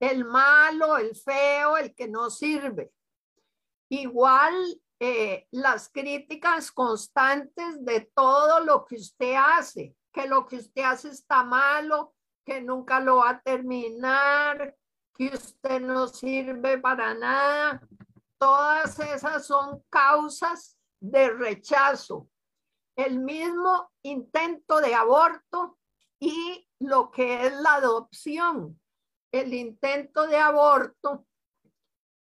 el 0.00 0.24
malo, 0.24 0.96
el 0.96 1.14
feo, 1.14 1.76
el 1.76 1.94
que 1.94 2.08
no 2.08 2.30
sirve. 2.30 2.92
Igual 3.88 4.54
eh, 5.00 5.46
las 5.50 5.88
críticas 5.88 6.70
constantes 6.70 7.84
de 7.84 8.10
todo 8.14 8.60
lo 8.60 8.84
que 8.84 8.96
usted 8.96 9.34
hace, 9.34 9.94
que 10.12 10.26
lo 10.26 10.46
que 10.46 10.56
usted 10.56 10.82
hace 10.82 11.08
está 11.08 11.42
malo, 11.42 12.14
que 12.44 12.60
nunca 12.60 13.00
lo 13.00 13.16
va 13.16 13.30
a 13.30 13.40
terminar, 13.40 14.76
que 15.14 15.28
usted 15.28 15.80
no 15.80 16.08
sirve 16.08 16.78
para 16.78 17.14
nada. 17.14 17.80
Todas 18.38 18.98
esas 19.00 19.46
son 19.46 19.82
causas 19.90 20.78
de 21.00 21.30
rechazo. 21.30 22.28
El 22.96 23.20
mismo 23.20 23.90
intento 24.02 24.80
de 24.80 24.94
aborto 24.94 25.78
y 26.20 26.68
lo 26.80 27.10
que 27.10 27.46
es 27.46 27.52
la 27.60 27.74
adopción 27.74 28.80
el 29.32 29.52
intento 29.54 30.26
de 30.26 30.36
aborto, 30.36 31.26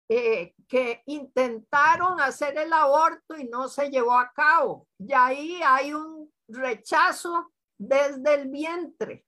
eh, 0.09 0.53
que 0.67 1.01
intentaron 1.05 2.19
hacer 2.19 2.57
el 2.57 2.71
aborto 2.73 3.37
y 3.37 3.45
no 3.45 3.67
se 3.67 3.89
llevó 3.89 4.13
a 4.17 4.31
cabo. 4.33 4.87
Y 4.99 5.13
ahí 5.13 5.61
hay 5.65 5.93
un 5.93 6.31
rechazo 6.47 7.53
desde 7.77 8.35
el 8.35 8.49
vientre. 8.49 9.25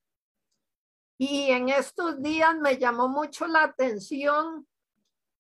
Y 1.18 1.50
en 1.52 1.70
estos 1.70 2.22
días 2.22 2.56
me 2.58 2.78
llamó 2.78 3.08
mucho 3.08 3.48
la 3.48 3.64
atención 3.64 4.68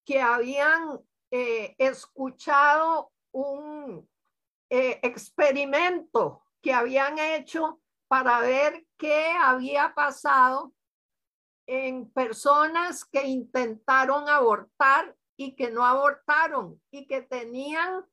que 0.05 0.21
habían 0.21 1.01
eh, 1.32 1.76
escuchado 1.78 3.11
un 3.32 4.09
eh, 4.69 4.99
experimento 5.03 6.43
que 6.61 6.73
habían 6.73 7.19
hecho 7.19 7.82
para 8.07 8.39
ver 8.39 8.86
qué 8.97 9.32
había 9.32 9.93
pasado 9.93 10.73
en 11.68 12.09
personas 12.11 13.05
que 13.05 13.26
intentaron 13.26 14.30
abortar 14.30 15.16
y 15.38 15.55
que 15.55 15.70
no 15.72 15.86
abortaron 15.86 16.82
y 16.91 17.07
que 17.07 17.22
tenían 17.22 18.05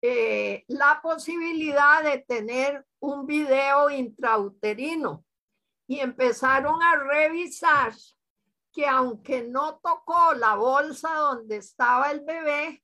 eh, 0.00 0.64
la 0.68 1.00
posibilidad 1.00 2.02
de 2.02 2.18
tener 2.18 2.84
un 3.00 3.26
video 3.26 3.90
intrauterino. 3.90 5.24
Y 5.86 6.00
empezaron 6.00 6.82
a 6.82 6.96
revisar 6.96 7.92
que 8.72 8.86
aunque 8.86 9.42
no 9.42 9.78
tocó 9.78 10.32
la 10.34 10.54
bolsa 10.54 11.12
donde 11.14 11.56
estaba 11.56 12.10
el 12.10 12.20
bebé, 12.20 12.81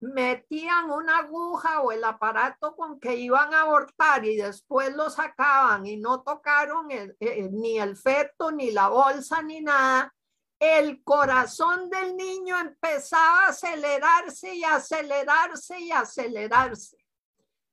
metían 0.00 0.90
una 0.90 1.18
aguja 1.18 1.80
o 1.80 1.92
el 1.92 2.04
aparato 2.04 2.76
con 2.76 3.00
que 3.00 3.16
iban 3.16 3.54
a 3.54 3.62
abortar 3.62 4.24
y 4.24 4.36
después 4.36 4.94
lo 4.94 5.08
sacaban 5.10 5.86
y 5.86 5.96
no 5.96 6.22
tocaron 6.22 6.88
ni 6.88 7.78
el 7.78 7.96
feto, 7.96 8.52
ni 8.52 8.70
la 8.70 8.88
bolsa, 8.88 9.42
ni 9.42 9.60
nada, 9.60 10.14
el 10.58 11.02
corazón 11.02 11.90
del 11.90 12.16
niño 12.16 12.58
empezaba 12.58 13.46
a 13.46 13.48
acelerarse 13.48 14.54
y 14.54 14.64
acelerarse 14.64 15.80
y 15.80 15.90
acelerarse. 15.90 16.96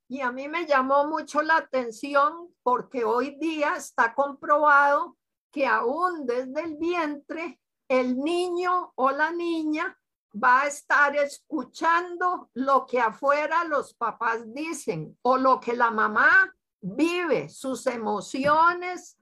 Y 0.10 0.20
a 0.22 0.32
mí 0.32 0.50
me 0.50 0.66
llamó 0.66 1.08
mucho 1.08 1.42
la 1.42 1.58
atención 1.58 2.54
porque 2.64 3.06
hoy 3.06 3.38
día 3.40 3.78
está 3.78 4.14
comprobado 4.14 5.18
que 5.52 5.66
aún 5.66 6.26
desde 6.26 6.62
el 6.62 6.76
vientre 6.78 7.62
el 7.88 8.18
niño 8.18 8.92
o 8.96 9.12
la 9.12 9.32
niña 9.32 9.98
va 10.34 10.62
a 10.62 10.68
estar 10.68 11.16
escuchando 11.16 12.50
lo 12.54 12.86
que 12.86 13.00
afuera 13.00 13.64
los 13.66 13.94
papás 13.94 14.42
dicen 14.54 15.18
o 15.22 15.38
lo 15.38 15.60
que 15.60 15.74
la 15.74 15.92
mamá 15.92 16.54
vive, 16.80 17.50
sus 17.50 17.86
emociones, 17.88 19.18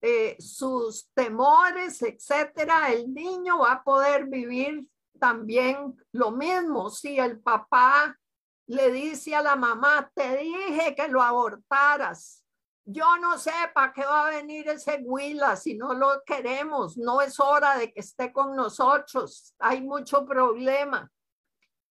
eh, 0.00 0.36
sus 0.38 1.08
temores, 1.14 2.02
etcétera. 2.02 2.92
El 2.92 3.12
niño 3.12 3.60
va 3.60 3.72
a 3.72 3.82
poder 3.82 4.26
vivir 4.26 4.86
también 5.18 5.96
lo 6.12 6.30
mismo 6.30 6.90
si 6.90 7.18
el 7.18 7.40
papá 7.40 8.18
le 8.66 8.90
dice 8.92 9.34
a 9.34 9.42
la 9.42 9.56
mamá, 9.56 10.10
te 10.14 10.36
dije 10.36 10.94
que 10.94 11.08
lo 11.08 11.22
abortaras 11.22 12.43
yo 12.86 13.16
no 13.16 13.38
sé 13.38 13.52
para 13.72 13.92
qué 13.92 14.04
va 14.04 14.26
a 14.26 14.30
venir 14.30 14.68
ese 14.68 15.00
Huila 15.02 15.56
si 15.56 15.74
no 15.74 15.94
lo 15.94 16.22
queremos. 16.24 16.98
No 16.98 17.20
es 17.20 17.40
hora 17.40 17.78
de 17.78 17.92
que 17.92 18.00
esté 18.00 18.32
con 18.32 18.54
nosotros. 18.54 19.54
Hay 19.58 19.80
mucho 19.80 20.26
problema. 20.26 21.10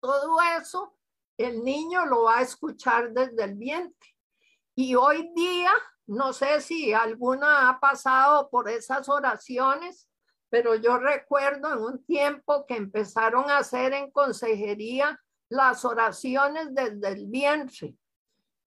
Todo 0.00 0.38
eso 0.58 0.96
el 1.36 1.62
niño 1.64 2.06
lo 2.06 2.24
va 2.24 2.38
a 2.38 2.42
escuchar 2.42 3.12
desde 3.12 3.44
el 3.44 3.54
vientre. 3.54 4.10
Y 4.74 4.94
hoy 4.94 5.30
día, 5.34 5.72
no 6.06 6.32
sé 6.32 6.60
si 6.60 6.92
alguna 6.92 7.68
ha 7.68 7.80
pasado 7.80 8.50
por 8.50 8.68
esas 8.68 9.08
oraciones, 9.08 10.08
pero 10.48 10.74
yo 10.74 10.98
recuerdo 10.98 11.72
en 11.72 11.78
un 11.78 12.04
tiempo 12.04 12.66
que 12.66 12.76
empezaron 12.76 13.48
a 13.48 13.58
hacer 13.58 13.92
en 13.92 14.10
consejería 14.10 15.20
las 15.48 15.84
oraciones 15.84 16.74
desde 16.74 17.08
el 17.08 17.26
vientre 17.26 17.96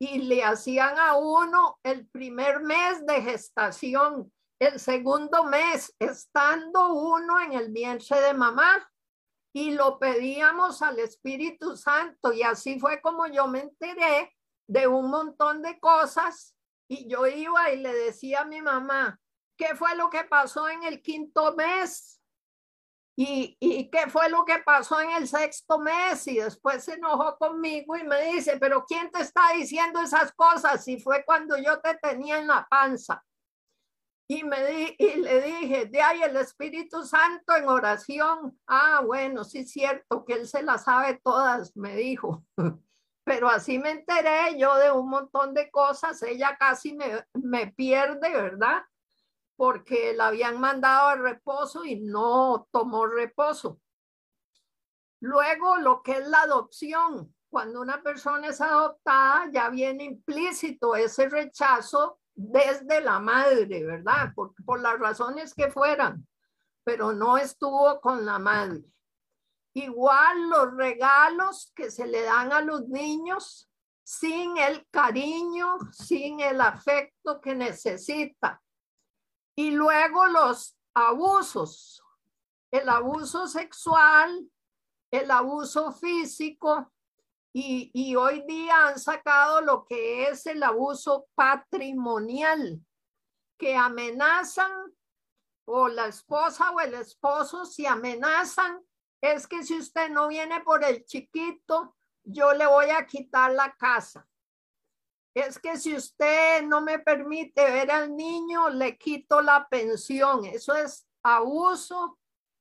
y 0.04 0.20
le 0.20 0.44
hacían 0.44 0.98
a 1.00 1.16
uno 1.16 1.80
el 1.82 2.08
primer 2.08 2.62
mes 2.62 3.06
de 3.06 3.22
gestación, 3.22 4.32
el 4.60 4.78
segundo 4.80 5.46
mes, 5.46 5.96
estando 5.98 6.94
uno 6.94 7.40
en 7.40 7.54
el 7.54 7.72
vientre 7.72 8.20
de 8.20 8.34
mamá. 8.34 8.90
Y 9.56 9.72
lo 9.72 10.00
pedíamos 10.00 10.82
al 10.82 11.00
Espíritu 11.00 11.78
Santo 11.78 12.34
y 12.34 12.42
así 12.42 12.80
fue 12.80 13.00
como 13.02 13.28
yo 13.28 13.48
me 13.48 13.62
enteré 13.62 14.36
de 14.68 14.88
un 14.88 15.10
montón 15.10 15.62
de 15.62 15.80
cosas 15.80 16.56
y 16.90 17.08
yo 17.08 17.26
iba 17.28 17.72
y 17.72 17.78
le 17.78 17.94
decía 17.94 18.42
a 18.42 18.46
mi 18.46 18.62
mamá, 18.62 19.20
¿qué 19.58 19.76
fue 19.76 19.96
lo 19.96 20.10
que 20.10 20.26
pasó 20.26 20.68
en 20.68 20.84
el 20.84 21.02
quinto 21.02 21.56
mes? 21.56 22.13
¿Y, 23.16 23.56
¿Y 23.60 23.90
qué 23.92 24.10
fue 24.10 24.30
lo 24.30 24.44
que 24.44 24.60
pasó 24.66 25.00
en 25.00 25.12
el 25.12 25.28
sexto 25.28 25.80
mes? 25.80 26.28
Y 26.28 26.38
después 26.38 26.84
se 26.84 26.94
enojó 26.94 27.38
conmigo 27.38 27.96
y 27.96 28.04
me 28.04 28.32
dice, 28.32 28.58
pero 28.60 28.86
¿quién 28.88 29.12
te 29.12 29.22
está 29.22 29.52
diciendo 29.56 30.02
esas 30.02 30.32
cosas? 30.34 30.84
Si 30.84 31.00
fue 31.00 31.24
cuando 31.24 31.58
yo 31.58 31.80
te 31.80 31.96
tenía 31.96 32.40
en 32.40 32.48
la 32.48 32.68
panza. 32.68 33.24
Y, 34.28 34.44
me 34.44 34.66
di, 34.66 34.96
y 34.98 35.16
le 35.18 35.42
dije, 35.42 35.86
de 35.86 36.02
ahí 36.02 36.24
el 36.24 36.36
Espíritu 36.38 37.04
Santo 37.04 37.56
en 37.56 37.68
oración. 37.68 38.58
Ah, 38.66 39.02
bueno, 39.06 39.44
sí 39.44 39.60
es 39.60 39.72
cierto 39.72 40.26
que 40.26 40.34
él 40.34 40.48
se 40.48 40.64
las 40.64 40.86
sabe 40.86 41.20
todas, 41.24 41.76
me 41.76 41.96
dijo. 41.96 42.44
pero 43.26 43.50
así 43.50 43.80
me 43.80 43.92
enteré 43.92 44.58
yo 44.58 44.76
de 44.78 44.92
un 44.92 45.10
montón 45.10 45.54
de 45.54 45.70
cosas. 45.72 46.22
Ella 46.24 46.58
casi 46.58 46.94
me, 46.94 47.26
me 47.34 47.68
pierde, 47.68 48.30
¿verdad? 48.32 48.84
Porque 49.64 50.14
la 50.14 50.28
habían 50.28 50.60
mandado 50.60 51.08
a 51.08 51.16
reposo 51.16 51.86
y 51.86 51.96
no 51.96 52.68
tomó 52.70 53.08
reposo. 53.08 53.80
Luego, 55.22 55.78
lo 55.78 56.04
que 56.04 56.18
es 56.18 56.28
la 56.28 56.42
adopción. 56.42 57.34
Cuando 57.50 57.80
una 57.80 58.04
persona 58.04 58.48
es 58.48 58.60
adoptada, 58.60 59.50
ya 59.54 59.70
viene 59.70 60.04
implícito 60.04 60.98
ese 60.98 61.30
rechazo 61.30 62.20
desde 62.34 63.00
la 63.00 63.22
madre, 63.22 63.86
¿verdad? 63.86 64.34
Por, 64.36 64.54
por 64.66 64.82
las 64.82 65.00
razones 65.00 65.54
que 65.54 65.72
fueran, 65.72 66.28
pero 66.84 67.14
no 67.14 67.38
estuvo 67.38 68.02
con 68.02 68.26
la 68.26 68.40
madre. 68.40 68.84
Igual 69.76 70.50
los 70.50 70.76
regalos 70.76 71.72
que 71.74 71.90
se 71.90 72.06
le 72.06 72.24
dan 72.24 72.52
a 72.52 72.60
los 72.60 72.90
niños 72.90 73.72
sin 74.04 74.58
el 74.58 74.86
cariño, 74.92 75.78
sin 75.94 76.42
el 76.42 76.60
afecto 76.60 77.40
que 77.40 77.56
necesita. 77.56 78.62
Y 79.56 79.72
luego 79.72 80.26
los 80.28 80.78
abusos, 80.94 82.04
el 82.72 82.90
abuso 82.90 83.48
sexual, 83.48 84.50
el 85.12 85.30
abuso 85.30 85.92
físico 85.92 86.92
y, 87.54 87.92
y, 87.94 88.16
hoy 88.16 88.44
día 88.48 88.88
han 88.88 89.00
sacado 89.00 89.62
lo 89.62 89.86
que 89.86 90.28
es 90.28 90.48
el 90.48 90.64
abuso 90.64 91.28
patrimonial, 91.36 92.84
que 93.60 93.76
amenazan 93.76 94.72
o 95.66 95.88
la 95.88 96.08
esposa 96.08 96.72
o 96.72 96.80
el 96.80 96.96
esposo 96.96 97.66
si 97.66 97.86
amenazan 97.86 98.84
es 99.22 99.48
que 99.48 99.64
si 99.64 99.78
usted 99.78 100.10
no 100.10 100.28
viene 100.28 100.62
por 100.62 100.84
el 100.84 101.06
chiquito, 101.06 101.96
yo 102.26 102.54
le 102.54 102.66
voy 102.66 102.90
a 102.90 103.06
quitar 103.06 103.54
la 103.54 103.74
casa. 103.74 104.28
Es 105.34 105.58
que 105.58 105.78
si 105.78 105.96
usted 105.96 106.64
no 106.64 106.82
me 106.82 107.00
permite 107.00 107.64
ver 107.66 107.90
al 107.90 108.16
niño, 108.16 108.70
le 108.70 108.98
quito 108.98 109.42
la 109.42 109.68
pensión. 109.68 110.46
Eso 110.46 110.76
es 110.76 111.08
abuso 111.24 112.20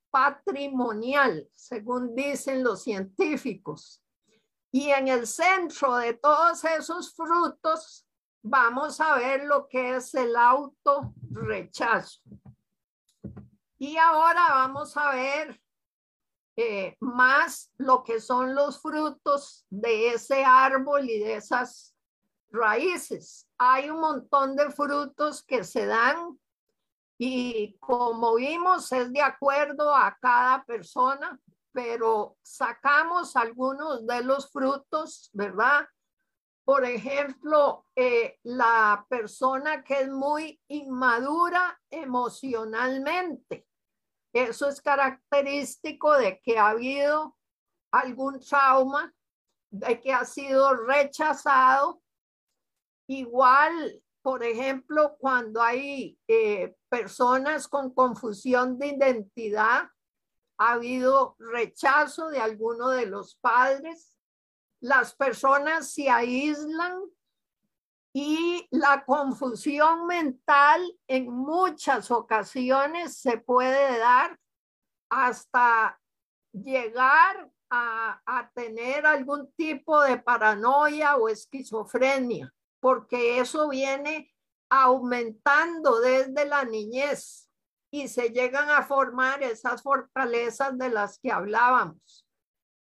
patrimonial, 0.09 1.47
según 1.53 2.15
dicen 2.15 2.63
los 2.63 2.83
científicos. 2.83 4.01
Y 4.71 4.89
en 4.89 5.07
el 5.07 5.27
centro 5.27 5.97
de 5.97 6.15
todos 6.15 6.63
esos 6.63 7.13
frutos, 7.15 8.07
vamos 8.41 8.99
a 8.99 9.15
ver 9.17 9.43
lo 9.43 9.67
que 9.67 9.95
es 9.95 10.13
el 10.15 10.35
autorrechazo. 10.35 12.21
Y 13.77 13.97
ahora 13.97 14.47
vamos 14.49 14.97
a 14.97 15.11
ver 15.11 15.61
eh, 16.55 16.95
más 16.99 17.71
lo 17.77 18.03
que 18.03 18.19
son 18.19 18.55
los 18.55 18.81
frutos 18.81 19.65
de 19.69 20.09
ese 20.13 20.43
árbol 20.43 21.09
y 21.09 21.19
de 21.19 21.35
esas 21.35 21.92
raíces. 22.53 23.49
Hay 23.57 23.89
un 23.89 23.99
montón 23.99 24.55
de 24.55 24.71
frutos 24.71 25.43
que 25.43 25.63
se 25.65 25.85
dan 25.85 26.39
y 27.17 27.77
como 27.79 28.35
vimos 28.35 28.91
es 28.91 29.11
de 29.11 29.21
acuerdo 29.21 29.93
a 29.93 30.17
cada 30.21 30.63
persona, 30.63 31.37
pero 31.73 32.37
sacamos 32.41 33.35
algunos 33.35 34.07
de 34.07 34.23
los 34.23 34.49
frutos, 34.51 35.29
¿verdad? 35.33 35.87
Por 36.63 36.85
ejemplo, 36.85 37.85
eh, 37.95 38.39
la 38.43 39.05
persona 39.09 39.83
que 39.83 40.01
es 40.01 40.09
muy 40.09 40.61
inmadura 40.69 41.77
emocionalmente 41.89 43.67
eso 44.33 44.67
es 44.67 44.81
característico 44.81 46.17
de 46.17 46.41
que 46.41 46.57
ha 46.57 46.69
habido 46.69 47.37
algún 47.91 48.39
trauma, 48.39 49.13
de 49.69 50.01
que 50.01 50.11
ha 50.11 50.25
sido 50.25 50.73
rechazado. 50.73 52.01
Igual, 53.13 54.01
por 54.23 54.43
ejemplo, 54.43 55.17
cuando 55.19 55.61
hay 55.61 56.17
eh, 56.27 56.75
personas 56.89 57.67
con 57.67 57.93
confusión 57.93 58.79
de 58.79 58.87
identidad, 58.87 59.83
ha 60.57 60.73
habido 60.73 61.35
rechazo 61.37 62.29
de 62.29 62.39
alguno 62.39 62.89
de 62.89 63.05
los 63.05 63.35
padres. 63.35 64.17
Las 64.79 65.13
personas 65.13 65.91
se 65.91 66.09
aíslan 66.09 67.03
y 68.13 68.67
la 68.71 69.05
confusión 69.05 70.07
mental 70.07 70.81
en 71.07 71.29
muchas 71.29 72.09
ocasiones 72.09 73.17
se 73.17 73.37
puede 73.37 73.99
dar 73.99 74.39
hasta 75.09 75.99
llegar 76.51 77.51
a, 77.69 78.21
a, 78.25 78.49
tener 78.55 79.05
algún 79.05 79.51
tipo 79.53 80.01
de 80.01 80.17
paranoia 80.17 81.17
o 81.17 81.29
esquizofrenia, 81.29 82.53
porque 82.83 83.39
eso 83.39 83.69
viene 83.69 84.29
aumentando 84.69 86.01
desde 86.01 86.45
la 86.45 86.65
niñez 86.65 87.49
y 87.89 88.09
se 88.09 88.31
llegan 88.31 88.69
a 88.69 88.83
formar 88.83 89.41
esas 89.41 89.81
fortalezas 89.81 90.77
de 90.77 90.89
las 90.89 91.17
que 91.17 91.31
hablábamos. 91.31 92.27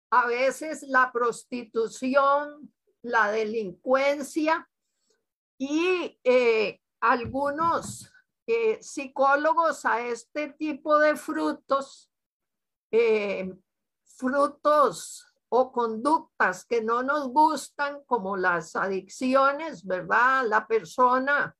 A 0.09 0.25
veces 0.25 0.81
la 0.87 1.11
prostitución, 1.11 2.73
la 3.03 3.31
delincuencia, 3.31 4.67
y 5.59 6.19
eh, 6.23 6.81
algunos 6.99 8.11
eh, 8.47 8.81
psicólogos 8.81 9.85
a 9.85 10.01
este 10.01 10.49
tipo 10.53 10.97
de 10.97 11.15
frutos, 11.15 12.11
eh, 12.89 13.53
frutos 14.17 15.30
o 15.53 15.71
conductas 15.71 16.65
que 16.65 16.81
no 16.81 17.03
nos 17.03 17.27
gustan, 17.27 18.03
como 18.05 18.37
las 18.37 18.75
adicciones, 18.75 19.85
¿verdad? 19.85 20.45
La 20.47 20.65
persona 20.65 21.55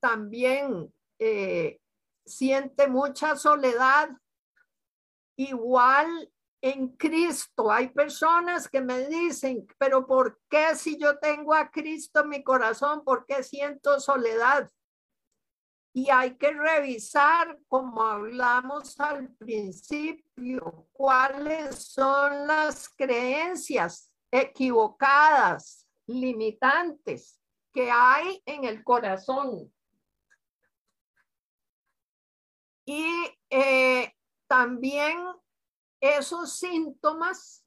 también 0.00 0.94
siente 2.24 2.86
mucha 2.86 3.34
soledad. 3.36 4.10
Igual 5.36 6.30
en 6.62 6.96
Cristo. 6.96 7.72
Hay 7.72 7.88
personas 7.88 8.68
que 8.68 8.80
me 8.80 9.08
dicen, 9.08 9.66
pero 9.78 10.06
¿por 10.06 10.40
qué 10.48 10.76
si 10.76 10.96
yo 10.96 11.18
tengo 11.18 11.54
a 11.54 11.70
Cristo 11.70 12.20
en 12.20 12.28
mi 12.28 12.44
corazón, 12.44 13.02
por 13.02 13.26
qué 13.26 13.42
siento 13.42 13.98
soledad? 13.98 14.70
Y 15.96 16.10
hay 16.10 16.36
que 16.36 16.50
revisar, 16.50 17.56
como 17.68 18.02
hablamos 18.02 18.98
al 18.98 19.32
principio, 19.36 20.88
cuáles 20.92 21.84
son 21.84 22.48
las 22.48 22.88
creencias 22.88 24.12
equivocadas, 24.28 25.86
limitantes 26.08 27.40
que 27.72 27.92
hay 27.92 28.42
en 28.44 28.64
el 28.64 28.82
corazón. 28.82 29.72
Y 32.84 33.06
eh, 33.48 34.12
también 34.48 35.16
esos 36.00 36.58
síntomas 36.58 37.64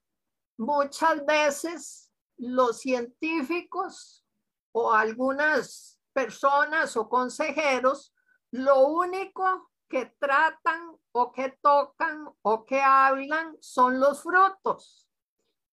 muchas 0.57 1.25
veces 1.25 2.11
los 2.36 2.82
científicos 2.82 4.25
o 4.73 4.91
algunas 4.91 5.97
personas 6.11 6.97
o 6.97 7.07
consejeros 7.07 8.13
lo 8.52 8.88
único 8.88 9.72
que 9.89 10.06
tratan 10.20 10.98
o 11.12 11.32
que 11.32 11.50
tocan 11.62 12.30
o 12.41 12.66
que 12.66 12.82
hablan 12.82 13.58
son 13.62 14.00
los 14.00 14.24
frutos 14.24 15.08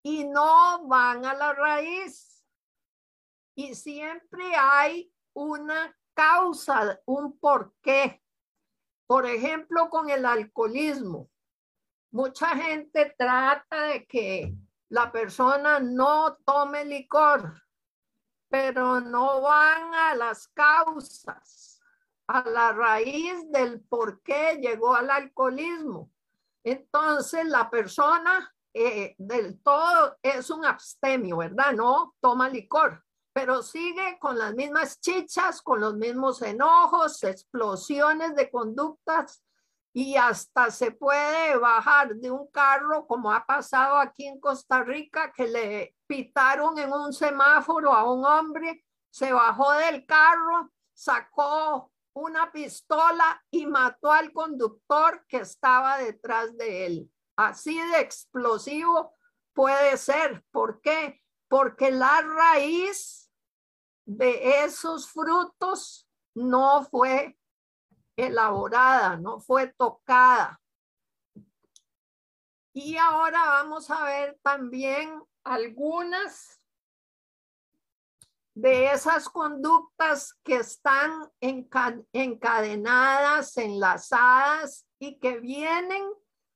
y 0.02 0.24
no 0.24 0.86
van 0.86 1.24
a 1.24 1.34
la 1.34 1.52
raíz. 1.52 2.44
Y 3.56 3.74
siempre 3.74 4.54
hay 4.56 5.12
una 5.32 5.96
causa, 6.12 7.00
un 7.06 7.38
porqué. 7.38 8.22
Por 9.06 9.26
ejemplo, 9.26 9.88
con 9.90 10.10
el 10.10 10.24
alcoholismo 10.24 11.28
mucha 12.14 12.54
gente 12.56 13.12
trata 13.18 13.82
de 13.88 14.06
que 14.06 14.54
la 14.88 15.10
persona 15.10 15.80
no 15.80 16.36
tome 16.44 16.84
licor, 16.84 17.60
pero 18.48 19.00
no 19.00 19.40
van 19.40 19.92
a 19.92 20.14
las 20.14 20.46
causas, 20.46 21.73
a 22.26 22.48
la 22.48 22.72
raíz 22.72 23.50
del 23.50 23.80
por 23.82 24.22
qué 24.22 24.58
llegó 24.60 24.94
al 24.94 25.10
alcoholismo. 25.10 26.10
Entonces 26.62 27.46
la 27.46 27.68
persona 27.70 28.54
eh, 28.72 29.14
del 29.18 29.60
todo 29.60 30.16
es 30.22 30.50
un 30.50 30.64
abstemio, 30.64 31.36
¿verdad? 31.36 31.72
No 31.72 32.14
toma 32.20 32.48
licor, 32.48 33.04
pero 33.32 33.62
sigue 33.62 34.18
con 34.18 34.38
las 34.38 34.54
mismas 34.54 35.00
chichas, 35.00 35.60
con 35.62 35.80
los 35.80 35.94
mismos 35.94 36.40
enojos, 36.42 37.22
explosiones 37.22 38.34
de 38.34 38.50
conductas 38.50 39.44
y 39.96 40.16
hasta 40.16 40.72
se 40.72 40.90
puede 40.90 41.56
bajar 41.56 42.16
de 42.16 42.28
un 42.28 42.48
carro, 42.48 43.06
como 43.06 43.30
ha 43.30 43.46
pasado 43.46 43.96
aquí 43.96 44.26
en 44.26 44.40
Costa 44.40 44.82
Rica, 44.82 45.32
que 45.32 45.46
le 45.46 45.96
pitaron 46.08 46.76
en 46.78 46.92
un 46.92 47.12
semáforo 47.12 47.92
a 47.92 48.12
un 48.12 48.24
hombre, 48.24 48.84
se 49.08 49.32
bajó 49.32 49.70
del 49.72 50.04
carro, 50.04 50.72
sacó 50.92 51.92
una 52.14 52.50
pistola 52.52 53.44
y 53.50 53.66
mató 53.66 54.10
al 54.12 54.32
conductor 54.32 55.24
que 55.28 55.38
estaba 55.38 55.98
detrás 55.98 56.56
de 56.56 56.86
él. 56.86 57.10
Así 57.36 57.80
de 57.90 58.00
explosivo 58.00 59.14
puede 59.52 59.96
ser. 59.96 60.44
¿Por 60.50 60.80
qué? 60.80 61.20
porque 61.54 61.92
la 61.92 62.20
raíz 62.20 63.30
de 64.04 64.64
esos 64.64 65.08
frutos 65.08 66.08
no 66.34 66.84
fue 66.84 67.38
elaborada, 68.16 69.16
no 69.16 69.38
fue 69.38 69.68
tocada. 69.68 70.60
Y 72.72 72.96
ahora 72.96 73.38
vamos 73.38 73.88
a 73.88 74.04
ver 74.04 74.36
también 74.42 75.22
algunas 75.44 76.60
de 78.54 78.92
esas 78.92 79.28
conductas 79.28 80.38
que 80.44 80.56
están 80.56 81.28
encadenadas, 82.12 83.56
enlazadas 83.56 84.86
y 84.98 85.18
que 85.18 85.40
vienen 85.40 86.04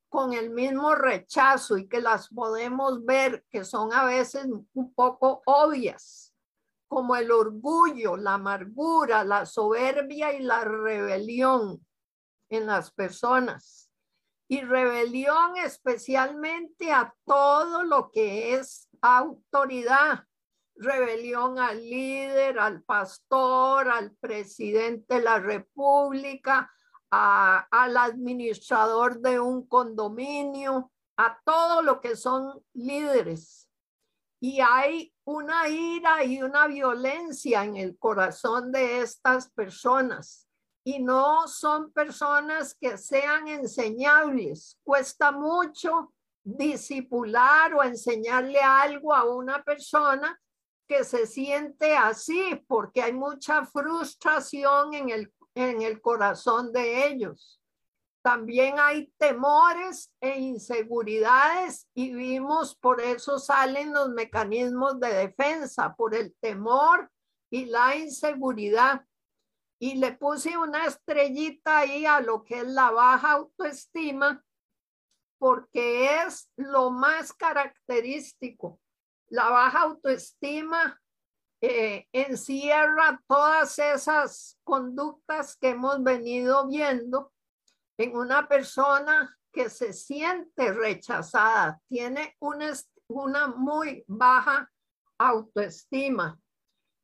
con 0.09 0.32
el 0.32 0.51
mismo 0.51 0.94
rechazo 0.94 1.76
y 1.76 1.88
que 1.88 2.01
las 2.01 2.28
podemos 2.28 3.05
ver 3.05 3.44
que 3.51 3.64
son 3.64 3.92
a 3.92 4.05
veces 4.05 4.46
un 4.72 4.94
poco 4.94 5.42
obvias, 5.44 6.32
como 6.86 7.16
el 7.16 7.30
orgullo, 7.30 8.16
la 8.16 8.34
amargura, 8.34 9.24
la 9.24 9.44
soberbia 9.44 10.32
y 10.32 10.40
la 10.40 10.64
rebelión 10.64 11.84
en 12.49 12.66
las 12.66 12.92
personas. 12.92 13.90
Y 14.49 14.62
rebelión 14.62 15.57
especialmente 15.59 16.90
a 16.90 17.14
todo 17.26 17.82
lo 17.82 18.11
que 18.11 18.55
es 18.55 18.88
autoridad, 19.03 20.28
rebelión 20.79 21.59
al 21.59 21.83
líder, 21.83 22.59
al 22.59 22.83
pastor, 22.83 23.89
al 23.89 24.12
presidente 24.16 25.14
de 25.14 25.22
la 25.22 25.39
república, 25.39 26.70
al 27.11 27.97
administrador 27.97 29.20
de 29.20 29.41
un 29.41 29.66
condominio, 29.66 30.93
a 31.16 31.41
todo 31.45 31.83
lo 31.83 32.01
que 32.01 32.16
son 32.16 32.62
líderes. 32.74 33.68
Y 34.41 34.61
hay 34.61 35.12
una 35.24 35.68
ira 35.68 36.22
y 36.22 36.43
una 36.43 36.68
violencia 36.68 37.64
en 37.64 37.76
el 37.76 37.99
corazón 37.99 38.70
de 38.70 39.01
estas 39.01 39.51
personas. 39.51 40.47
Y 40.85 41.01
no 41.01 41.49
son 41.49 41.93
personas 41.93 42.74
que 42.74 42.97
sean 42.97 43.49
enseñables. 43.49 44.79
Cuesta 44.85 45.33
mucho 45.33 46.14
disipular 46.45 47.74
o 47.74 47.83
enseñarle 47.83 48.61
algo 48.61 49.12
a 49.12 49.24
una 49.24 49.62
persona 49.62 50.39
que 50.89 51.05
se 51.05 51.26
siente 51.26 51.97
así 51.97 52.64
porque 52.66 53.03
hay 53.03 53.12
mucha 53.12 53.64
frustración 53.66 54.95
en 54.95 55.11
el, 55.11 55.32
en 55.55 55.82
el 55.82 56.01
corazón 56.01 56.72
de 56.72 57.07
ellos. 57.07 57.61
También 58.22 58.78
hay 58.78 59.12
temores 59.18 60.11
e 60.20 60.41
inseguridades 60.41 61.86
y 61.95 62.12
vimos 62.14 62.74
por 62.74 63.01
eso 63.01 63.39
salen 63.39 63.93
los 63.93 64.09
mecanismos 64.09 64.99
de 64.99 65.12
defensa, 65.14 65.95
por 65.95 66.14
el 66.14 66.34
temor 66.41 67.11
y 67.51 67.66
la 67.66 67.95
inseguridad. 67.97 69.05
Y 69.78 69.95
le 69.95 70.12
puse 70.12 70.57
una 70.57 70.86
estrellita 70.86 71.78
ahí 71.78 72.07
a 72.07 72.20
lo 72.20 72.45
que 72.45 72.59
es 72.59 72.66
la 72.66 72.91
baja 72.91 73.32
autoestima 73.32 74.43
porque 75.39 76.22
es 76.22 76.51
lo 76.57 76.91
más 76.91 77.32
característico 77.32 78.80
la 79.31 79.49
baja 79.51 79.83
autoestima 79.83 81.01
eh, 81.61 82.07
encierra 82.12 83.20
todas 83.26 83.79
esas 83.79 84.59
conductas 84.64 85.57
que 85.57 85.70
hemos 85.70 86.03
venido 86.03 86.68
viendo 86.68 87.33
en 87.99 88.16
una 88.16 88.47
persona 88.47 89.37
que 89.53 89.68
se 89.68 89.93
siente 89.93 90.72
rechazada, 90.72 91.81
tiene 91.89 92.37
una, 92.39 92.72
una 93.09 93.49
muy 93.49 94.05
baja 94.07 94.70
autoestima. 95.18 96.39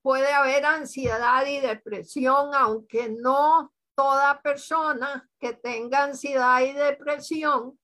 Puede 0.02 0.32
haber 0.32 0.64
ansiedad 0.66 1.44
y 1.46 1.60
depresión, 1.60 2.54
aunque 2.54 3.08
no 3.08 3.72
toda 3.96 4.40
persona 4.40 5.28
que 5.40 5.54
tenga 5.54 6.04
ansiedad 6.04 6.60
y 6.60 6.72
depresión 6.72 7.78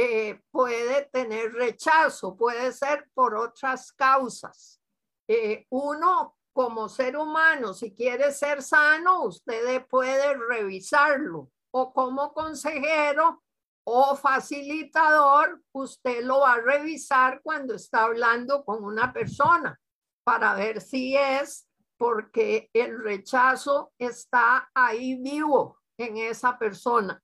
eh, 0.00 0.40
puede 0.52 1.06
tener 1.06 1.52
rechazo, 1.54 2.36
puede 2.36 2.72
ser 2.72 3.10
por 3.14 3.34
otras 3.34 3.92
causas. 3.92 4.80
Eh, 5.26 5.66
uno 5.70 6.36
como 6.52 6.88
ser 6.88 7.16
humano, 7.16 7.74
si 7.74 7.92
quiere 7.92 8.30
ser 8.30 8.62
sano, 8.62 9.24
usted 9.24 9.84
puede 9.88 10.36
revisarlo 10.36 11.50
o 11.72 11.92
como 11.92 12.32
consejero 12.32 13.42
o 13.82 14.14
facilitador, 14.14 15.60
usted 15.72 16.22
lo 16.22 16.40
va 16.40 16.52
a 16.52 16.60
revisar 16.60 17.40
cuando 17.42 17.74
está 17.74 18.04
hablando 18.04 18.64
con 18.64 18.84
una 18.84 19.12
persona 19.12 19.80
para 20.22 20.54
ver 20.54 20.80
si 20.80 21.16
es 21.16 21.68
porque 21.96 22.70
el 22.72 23.02
rechazo 23.02 23.92
está 23.98 24.70
ahí 24.72 25.16
vivo 25.16 25.80
en 25.98 26.18
esa 26.18 26.56
persona. 26.56 27.20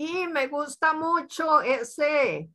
Y 0.00 0.28
me 0.28 0.46
gusta 0.46 0.94
mucho 0.94 1.60
ese, 1.60 2.48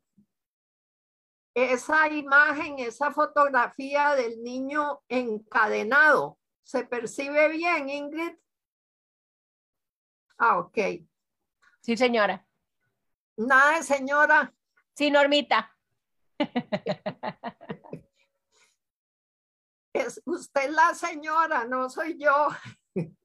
esa 1.53 2.07
imagen, 2.07 2.79
esa 2.79 3.11
fotografía 3.11 4.15
del 4.15 4.41
niño 4.41 5.01
encadenado. 5.09 6.39
¿Se 6.63 6.85
percibe 6.85 7.49
bien, 7.49 7.89
Ingrid? 7.89 8.37
Ah, 10.37 10.59
ok. 10.59 10.77
Sí, 11.81 11.97
señora. 11.97 12.47
Nada, 13.35 13.83
señora. 13.83 14.53
Sí, 14.93 15.11
Normita. 15.11 15.75
Es 19.93 20.19
usted 20.25 20.71
la 20.71 20.95
señora, 20.95 21.65
no 21.65 21.89
soy 21.89 22.17
yo. 22.17 22.47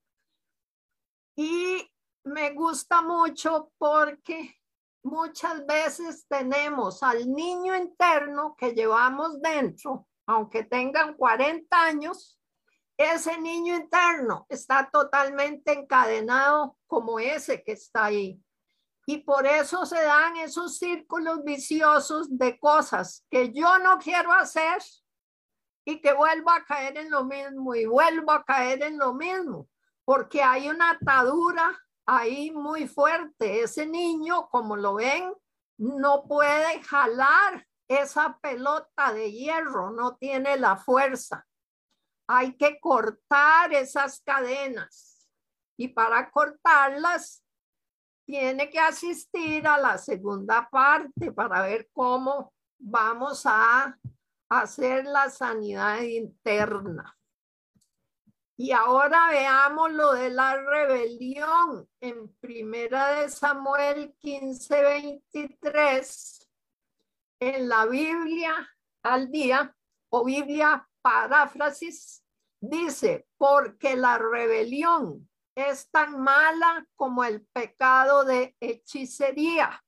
Y 1.40 1.88
me 2.28 2.50
gusta 2.50 3.02
mucho 3.02 3.72
porque 3.78 4.56
muchas 5.02 5.64
veces 5.66 6.26
tenemos 6.28 7.02
al 7.02 7.30
niño 7.32 7.74
interno 7.74 8.54
que 8.56 8.72
llevamos 8.72 9.40
dentro, 9.40 10.06
aunque 10.26 10.64
tengan 10.64 11.14
40 11.14 11.82
años, 11.82 12.38
ese 12.96 13.40
niño 13.40 13.76
interno 13.76 14.46
está 14.48 14.88
totalmente 14.90 15.72
encadenado 15.72 16.76
como 16.86 17.18
ese 17.18 17.62
que 17.62 17.72
está 17.72 18.06
ahí. 18.06 18.42
Y 19.06 19.18
por 19.18 19.46
eso 19.46 19.86
se 19.86 20.02
dan 20.02 20.36
esos 20.36 20.78
círculos 20.78 21.42
viciosos 21.42 22.36
de 22.36 22.58
cosas 22.58 23.24
que 23.30 23.52
yo 23.52 23.78
no 23.78 23.98
quiero 23.98 24.32
hacer 24.32 24.82
y 25.84 26.00
que 26.02 26.12
vuelvo 26.12 26.50
a 26.50 26.64
caer 26.64 26.98
en 26.98 27.10
lo 27.10 27.24
mismo 27.24 27.74
y 27.74 27.86
vuelvo 27.86 28.32
a 28.32 28.44
caer 28.44 28.82
en 28.82 28.98
lo 28.98 29.14
mismo, 29.14 29.66
porque 30.04 30.42
hay 30.42 30.68
una 30.68 30.90
atadura 30.90 31.80
ahí 32.08 32.50
muy 32.50 32.88
fuerte. 32.88 33.62
Ese 33.62 33.86
niño, 33.86 34.48
como 34.48 34.76
lo 34.76 34.94
ven, 34.94 35.32
no 35.76 36.24
puede 36.26 36.82
jalar 36.82 37.66
esa 37.86 38.38
pelota 38.40 39.12
de 39.12 39.30
hierro, 39.30 39.90
no 39.90 40.16
tiene 40.16 40.56
la 40.56 40.76
fuerza. 40.76 41.46
Hay 42.26 42.56
que 42.56 42.80
cortar 42.80 43.72
esas 43.74 44.20
cadenas 44.22 45.28
y 45.76 45.88
para 45.88 46.30
cortarlas 46.30 47.44
tiene 48.26 48.68
que 48.68 48.80
asistir 48.80 49.66
a 49.66 49.78
la 49.78 49.98
segunda 49.98 50.68
parte 50.70 51.32
para 51.32 51.62
ver 51.62 51.88
cómo 51.92 52.52
vamos 52.78 53.44
a 53.44 53.96
hacer 54.50 55.04
la 55.04 55.30
sanidad 55.30 56.00
interna. 56.00 57.17
Y 58.60 58.72
ahora 58.72 59.28
veamos 59.30 59.92
lo 59.92 60.14
de 60.14 60.30
la 60.30 60.56
rebelión 60.56 61.88
en 62.00 62.34
Primera 62.40 63.20
de 63.20 63.28
Samuel 63.30 64.16
15, 64.18 64.82
23. 64.82 66.50
En 67.38 67.68
la 67.68 67.86
Biblia 67.86 68.68
al 69.04 69.30
día 69.30 69.72
o 70.10 70.24
Biblia 70.24 70.88
paráfrasis 71.00 72.24
dice, 72.60 73.28
porque 73.36 73.94
la 73.94 74.18
rebelión 74.18 75.30
es 75.54 75.88
tan 75.92 76.20
mala 76.20 76.84
como 76.96 77.22
el 77.22 77.46
pecado 77.52 78.24
de 78.24 78.56
hechicería. 78.58 79.84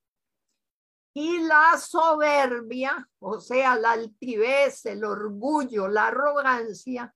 Y 1.13 1.41
la 1.41 1.77
soberbia, 1.77 3.09
o 3.19 3.41
sea, 3.41 3.75
la 3.75 3.91
altivez, 3.91 4.87
el 4.87 5.03
orgullo, 5.03 5.89
la 5.89 6.07
arrogancia, 6.07 7.13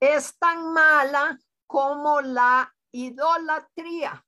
es 0.00 0.36
tan 0.38 0.72
mala 0.72 1.38
como 1.66 2.20
la 2.20 2.74
idolatría. 2.92 4.24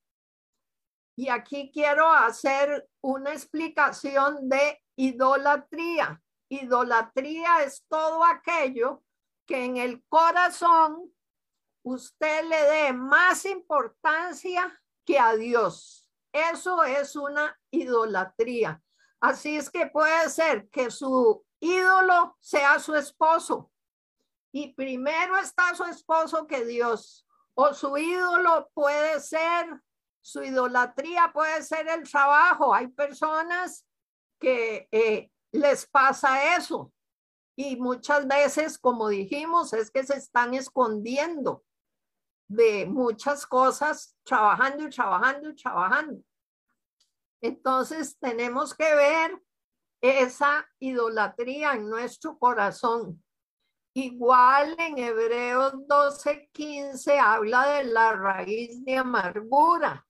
Y 1.15 1.29
aquí 1.29 1.69
quiero 1.73 2.09
hacer 2.11 2.89
una 3.01 3.31
explicación 3.33 4.47
de 4.47 4.81
idolatría. 4.95 6.21
Idolatría 6.49 7.63
es 7.63 7.85
todo 7.87 8.23
aquello 8.23 9.03
que 9.45 9.65
en 9.65 9.77
el 9.77 10.03
corazón 10.07 11.13
usted 11.83 12.45
le 12.45 12.63
dé 12.63 12.93
más 12.93 13.45
importancia 13.45 14.79
que 15.05 15.19
a 15.19 15.33
Dios. 15.35 16.07
Eso 16.31 16.83
es 16.83 17.15
una 17.15 17.59
idolatría. 17.71 18.81
Así 19.19 19.57
es 19.57 19.69
que 19.69 19.87
puede 19.87 20.29
ser 20.29 20.69
que 20.69 20.91
su 20.91 21.43
ídolo 21.59 22.37
sea 22.39 22.79
su 22.79 22.95
esposo. 22.95 23.71
Y 24.51 24.73
primero 24.73 25.37
está 25.37 25.75
su 25.75 25.83
esposo 25.85 26.47
que 26.47 26.65
Dios. 26.65 27.25
O 27.53 27.73
su 27.73 27.97
ídolo 27.97 28.69
puede 28.73 29.19
ser, 29.19 29.81
su 30.21 30.43
idolatría 30.43 31.31
puede 31.33 31.61
ser 31.63 31.87
el 31.87 32.09
trabajo. 32.09 32.73
Hay 32.73 32.87
personas 32.87 33.85
que 34.39 34.87
eh, 34.91 35.31
les 35.51 35.85
pasa 35.87 36.55
eso. 36.55 36.91
Y 37.55 37.75
muchas 37.75 38.25
veces, 38.25 38.77
como 38.77 39.09
dijimos, 39.09 39.73
es 39.73 39.91
que 39.91 40.05
se 40.05 40.15
están 40.15 40.53
escondiendo 40.53 41.63
de 42.47 42.85
muchas 42.87 43.45
cosas, 43.45 44.15
trabajando 44.23 44.87
y 44.87 44.89
trabajando 44.89 45.49
y 45.49 45.55
trabajando. 45.55 46.23
Entonces 47.41 48.17
tenemos 48.17 48.73
que 48.73 48.95
ver 48.95 49.41
esa 50.01 50.67
idolatría 50.79 51.73
en 51.73 51.89
nuestro 51.89 52.37
corazón. 52.37 53.23
Igual 53.93 54.75
en 54.77 54.97
Hebreos 54.97 55.73
12:15 55.87 57.19
habla 57.19 57.67
de 57.69 57.85
la 57.85 58.13
raíz 58.13 58.83
de 58.85 58.97
amargura. 58.97 60.05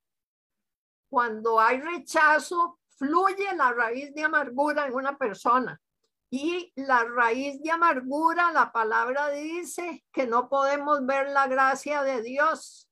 Cuando 1.09 1.59
hay 1.59 1.79
rechazo, 1.79 2.79
fluye 2.97 3.55
la 3.55 3.71
raíz 3.71 4.13
de 4.13 4.23
amargura 4.23 4.85
en 4.85 4.93
una 4.93 5.17
persona. 5.17 5.79
Y 6.29 6.71
la 6.75 7.05
raíz 7.05 7.61
de 7.63 7.71
amargura, 7.71 8.51
la 8.51 8.71
palabra 8.71 9.29
dice 9.29 10.05
que 10.11 10.27
no 10.27 10.49
podemos 10.49 11.03
ver 11.05 11.29
la 11.29 11.47
gracia 11.47 12.03
de 12.03 12.21
Dios. 12.21 12.87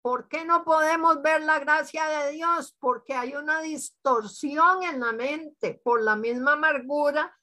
¿Por 0.00 0.28
qué 0.28 0.44
no 0.44 0.64
podemos 0.64 1.20
ver 1.20 1.42
la 1.42 1.58
gracia 1.58 2.06
de 2.06 2.32
Dios? 2.32 2.74
Porque 2.78 3.14
hay 3.14 3.34
una 3.34 3.60
distorsión 3.60 4.84
en 4.84 5.00
la 5.00 5.12
mente 5.12 5.80
por 5.84 6.02
la 6.02 6.16
misma 6.16 6.52
amargura 6.52 7.37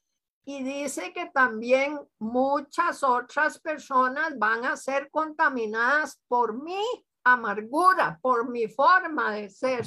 y 0.48 0.62
dice 0.62 1.12
que 1.12 1.26
también 1.26 1.98
muchas 2.20 3.02
otras 3.02 3.58
personas 3.58 4.38
van 4.38 4.64
a 4.64 4.76
ser 4.76 5.10
contaminadas 5.10 6.22
por 6.28 6.62
mi 6.62 6.80
amargura, 7.24 8.20
por 8.22 8.48
mi 8.48 8.68
forma 8.68 9.32
de 9.32 9.50
ser. 9.50 9.84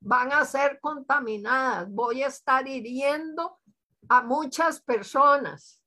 Van 0.00 0.34
a 0.34 0.44
ser 0.44 0.78
contaminadas. 0.80 1.90
Voy 1.90 2.22
a 2.22 2.26
estar 2.26 2.68
hiriendo 2.68 3.58
a 4.06 4.20
muchas 4.20 4.82
personas. 4.82 5.80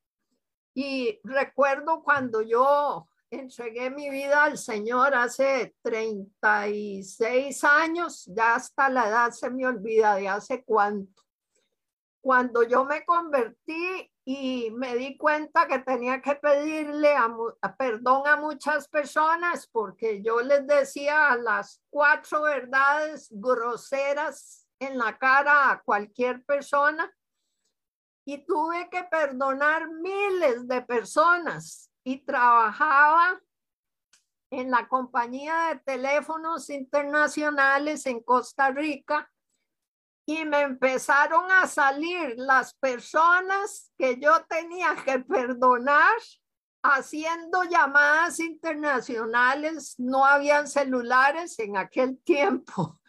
Y 0.73 1.19
recuerdo 1.23 2.01
cuando 2.01 2.41
yo 2.41 3.07
entregué 3.29 3.91
mi 3.91 4.09
vida 4.09 4.45
al 4.45 4.57
Señor 4.57 5.13
hace 5.13 5.75
36 5.83 7.63
años, 7.63 8.25
ya 8.25 8.55
hasta 8.55 8.89
la 8.89 9.07
edad 9.07 9.29
se 9.29 9.51
me 9.51 9.67
olvida 9.67 10.15
de 10.15 10.29
hace 10.29 10.63
cuánto. 10.63 11.28
Cuando 12.21 12.63
yo 12.63 12.83
me 12.85 13.05
convertí 13.05 14.11
y 14.25 14.69
me 14.71 14.95
di 14.95 15.17
cuenta 15.17 15.67
que 15.67 15.79
tenía 15.79 16.21
que 16.21 16.35
pedirle 16.35 17.15
a, 17.15 17.33
perdón 17.77 18.27
a 18.27 18.35
muchas 18.35 18.87
personas 18.87 19.67
porque 19.71 20.21
yo 20.21 20.41
les 20.41 20.67
decía 20.67 21.35
las 21.35 21.81
cuatro 21.89 22.43
verdades 22.43 23.27
groseras 23.31 24.67
en 24.79 24.97
la 24.97 25.17
cara 25.17 25.71
a 25.71 25.81
cualquier 25.81 26.43
persona 26.43 27.11
y 28.23 28.45
tuve 28.45 28.87
que 28.91 29.03
perdonar 29.05 29.89
miles 29.89 30.67
de 30.67 30.81
personas 30.83 31.91
y 32.03 32.23
trabajaba 32.23 33.41
en 34.51 34.69
la 34.69 34.87
compañía 34.87 35.69
de 35.69 35.79
teléfonos 35.79 36.69
internacionales 36.69 38.05
en 38.05 38.21
Costa 38.21 38.69
Rica 38.69 39.27
y 40.29 40.45
me 40.45 40.61
empezaron 40.61 41.49
a 41.49 41.65
salir 41.65 42.35
las 42.37 42.75
personas 42.75 43.91
que 43.97 44.19
yo 44.19 44.45
tenía 44.47 44.95
que 45.03 45.17
perdonar 45.21 46.13
haciendo 46.83 47.63
llamadas 47.63 48.39
internacionales. 48.39 49.95
No 49.97 50.23
habían 50.23 50.67
celulares 50.67 51.57
en 51.57 51.77
aquel 51.77 52.19
tiempo. 52.19 53.01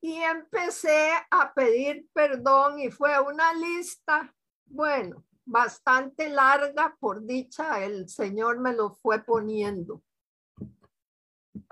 Y 0.00 0.14
empecé 0.22 1.10
a 1.30 1.52
pedir 1.52 2.08
perdón 2.14 2.78
y 2.78 2.90
fue 2.90 3.20
una 3.20 3.52
lista 3.52 4.34
bueno, 4.64 5.22
bastante 5.44 6.30
larga, 6.30 6.96
por 6.98 7.26
dicha, 7.26 7.84
el 7.84 8.08
Señor 8.08 8.58
me 8.60 8.72
lo 8.72 8.94
fue 8.94 9.22
poniendo. 9.22 10.02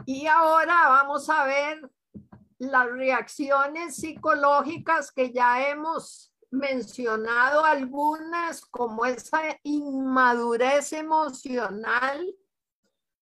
Y 0.05 0.27
ahora 0.27 0.89
vamos 0.89 1.31
a 1.31 1.47
ver 1.47 1.91
las 2.63 2.89
reacciones 2.93 3.97
psicológicas 3.97 5.11
que 5.11 5.33
ya 5.33 5.69
hemos 5.69 6.33
mencionado 6.53 7.65
algunas, 7.65 8.65
como 8.67 9.05
esa 9.05 9.41
inmadurez 9.65 10.93
emocional. 10.93 12.25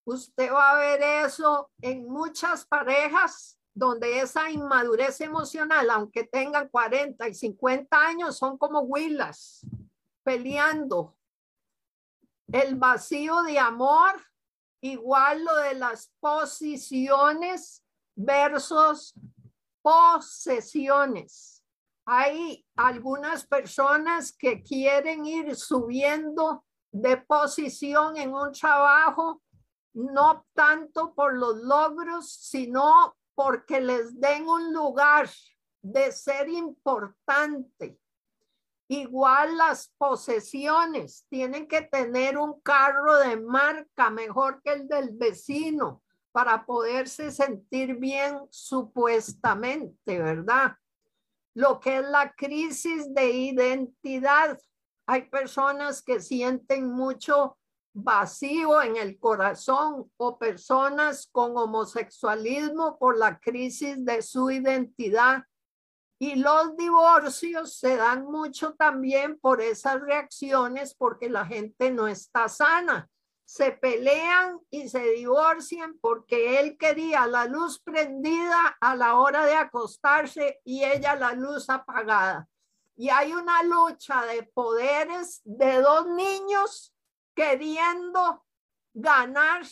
Usted 0.04 0.52
va 0.52 0.72
a 0.72 0.76
ver 0.76 1.00
eso 1.24 1.70
en 1.80 2.06
muchas 2.06 2.66
parejas 2.66 3.58
donde 3.72 4.20
esa 4.20 4.50
inmadurez 4.50 5.22
emocional, 5.22 5.88
aunque 5.88 6.24
tengan 6.24 6.68
40 6.68 7.26
y 7.26 7.34
50 7.34 7.96
años, 7.96 8.36
son 8.36 8.58
como 8.58 8.80
huilas 8.80 9.64
peleando. 10.22 11.16
El 12.52 12.74
vacío 12.74 13.40
de 13.42 13.58
amor, 13.58 14.20
igual 14.82 15.44
lo 15.44 15.56
de 15.56 15.76
las 15.76 16.12
posiciones 16.20 17.86
versus 18.22 19.14
posesiones. 19.82 21.64
Hay 22.04 22.66
algunas 22.76 23.46
personas 23.46 24.32
que 24.32 24.62
quieren 24.62 25.24
ir 25.24 25.54
subiendo 25.56 26.64
de 26.92 27.16
posición 27.18 28.16
en 28.16 28.34
un 28.34 28.52
trabajo, 28.52 29.40
no 29.94 30.44
tanto 30.54 31.14
por 31.14 31.34
los 31.34 31.56
logros, 31.62 32.30
sino 32.32 33.16
porque 33.34 33.80
les 33.80 34.20
den 34.20 34.48
un 34.48 34.72
lugar 34.72 35.28
de 35.80 36.12
ser 36.12 36.48
importante. 36.48 37.98
Igual 38.88 39.56
las 39.56 39.94
posesiones 39.96 41.24
tienen 41.30 41.68
que 41.68 41.82
tener 41.82 42.36
un 42.36 42.60
carro 42.60 43.16
de 43.18 43.36
marca 43.36 44.10
mejor 44.10 44.60
que 44.62 44.72
el 44.72 44.88
del 44.88 45.10
vecino 45.12 46.02
para 46.32 46.64
poderse 46.64 47.30
sentir 47.30 47.96
bien 47.96 48.40
supuestamente, 48.50 50.20
¿verdad? 50.20 50.76
Lo 51.54 51.80
que 51.80 51.98
es 51.98 52.08
la 52.08 52.32
crisis 52.32 53.12
de 53.12 53.30
identidad. 53.30 54.58
Hay 55.06 55.28
personas 55.28 56.02
que 56.02 56.20
sienten 56.20 56.90
mucho 56.90 57.58
vacío 57.92 58.80
en 58.82 58.96
el 58.96 59.18
corazón 59.18 60.10
o 60.16 60.38
personas 60.38 61.28
con 61.32 61.56
homosexualismo 61.56 62.98
por 62.98 63.18
la 63.18 63.38
crisis 63.38 64.04
de 64.04 64.22
su 64.22 64.50
identidad. 64.50 65.44
Y 66.20 66.36
los 66.36 66.76
divorcios 66.76 67.78
se 67.78 67.96
dan 67.96 68.24
mucho 68.26 68.74
también 68.74 69.38
por 69.40 69.60
esas 69.60 70.00
reacciones 70.00 70.94
porque 70.94 71.30
la 71.30 71.46
gente 71.46 71.90
no 71.90 72.06
está 72.06 72.48
sana. 72.48 73.08
Se 73.50 73.72
pelean 73.72 74.60
y 74.70 74.88
se 74.88 75.00
divorcian 75.00 75.98
porque 76.00 76.60
él 76.60 76.78
quería 76.78 77.26
la 77.26 77.46
luz 77.46 77.80
prendida 77.80 78.76
a 78.80 78.94
la 78.94 79.16
hora 79.16 79.44
de 79.44 79.56
acostarse 79.56 80.60
y 80.62 80.84
ella 80.84 81.16
la 81.16 81.32
luz 81.32 81.68
apagada. 81.68 82.48
Y 82.94 83.08
hay 83.08 83.32
una 83.32 83.64
lucha 83.64 84.24
de 84.24 84.44
poderes 84.44 85.40
de 85.42 85.80
dos 85.80 86.06
niños 86.06 86.94
queriendo 87.34 88.46
ganar 88.94 89.62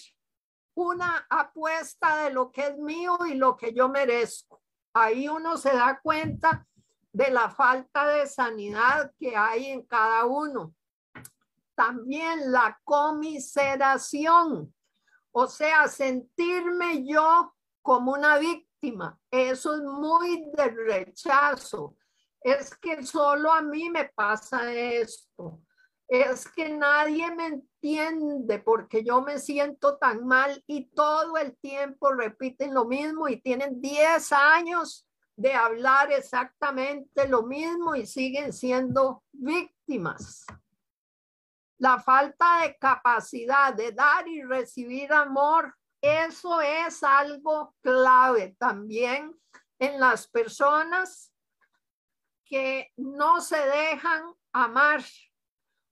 una 0.75 1.25
apuesta 1.31 2.25
de 2.25 2.31
lo 2.31 2.51
que 2.51 2.67
es 2.67 2.79
mío 2.79 3.17
y 3.29 3.35
lo 3.35 3.57
que 3.57 3.73
yo 3.73 3.89
merezco. 3.89 4.61
Ahí 4.93 5.29
uno 5.29 5.57
se 5.57 5.71
da 5.71 6.01
cuenta 6.03 6.67
de 7.13 7.31
la 7.31 7.49
falta 7.49 8.09
de 8.09 8.27
sanidad 8.27 9.13
que 9.21 9.37
hay 9.37 9.67
en 9.67 9.87
cada 9.87 10.25
uno. 10.25 10.75
También 11.79 12.51
la 12.51 12.77
comiseración, 12.83 14.75
o 15.31 15.47
sea, 15.47 15.87
sentirme 15.87 17.07
yo 17.07 17.55
como 17.81 18.13
una 18.13 18.39
víctima. 18.39 19.17
Eso 19.31 19.77
es 19.77 19.83
muy 19.83 20.51
de 20.57 20.69
rechazo. 20.69 21.97
Es 22.41 22.77
que 22.77 23.05
solo 23.05 23.53
a 23.53 23.63
mí 23.63 23.89
me 23.91 24.07
pasa 24.07 24.73
esto 24.73 25.63
es 26.09 26.49
que 26.49 26.71
nadie 26.71 27.31
me 27.35 27.47
entiende 27.47 28.59
porque 28.61 29.05
yo 29.05 29.21
me 29.21 29.39
siento 29.39 29.99
tan 29.99 30.27
mal 30.27 30.65
y 30.67 30.87
todo 30.87 31.37
el 31.37 31.57
tiempo 31.59 32.13
repiten 32.13 32.73
lo 32.73 32.87
mismo 32.87 33.29
y 33.29 33.43
tienen 33.43 33.81
10 33.83 34.33
años 34.33 35.07
de 35.37 35.53
hablar 35.53 36.11
exactamente 36.11 37.29
lo 37.29 37.43
mismo 37.43 37.95
y 37.95 38.07
siguen 38.07 38.55
siendo 38.55 39.23
víctimas. 39.33 40.47
La 41.79 42.01
falta 42.01 42.63
de 42.63 42.77
capacidad 42.77 43.73
de 43.73 43.93
dar 43.93 44.27
y 44.27 44.43
recibir 44.43 45.13
amor, 45.13 45.75
eso 46.01 46.61
es 46.61 47.03
algo 47.03 47.75
clave 47.81 48.57
también 48.59 49.37
en 49.79 50.01
las 50.01 50.27
personas 50.29 51.33
que 52.45 52.93
no 52.97 53.41
se 53.41 53.59
dejan 53.59 54.35
amar 54.53 55.05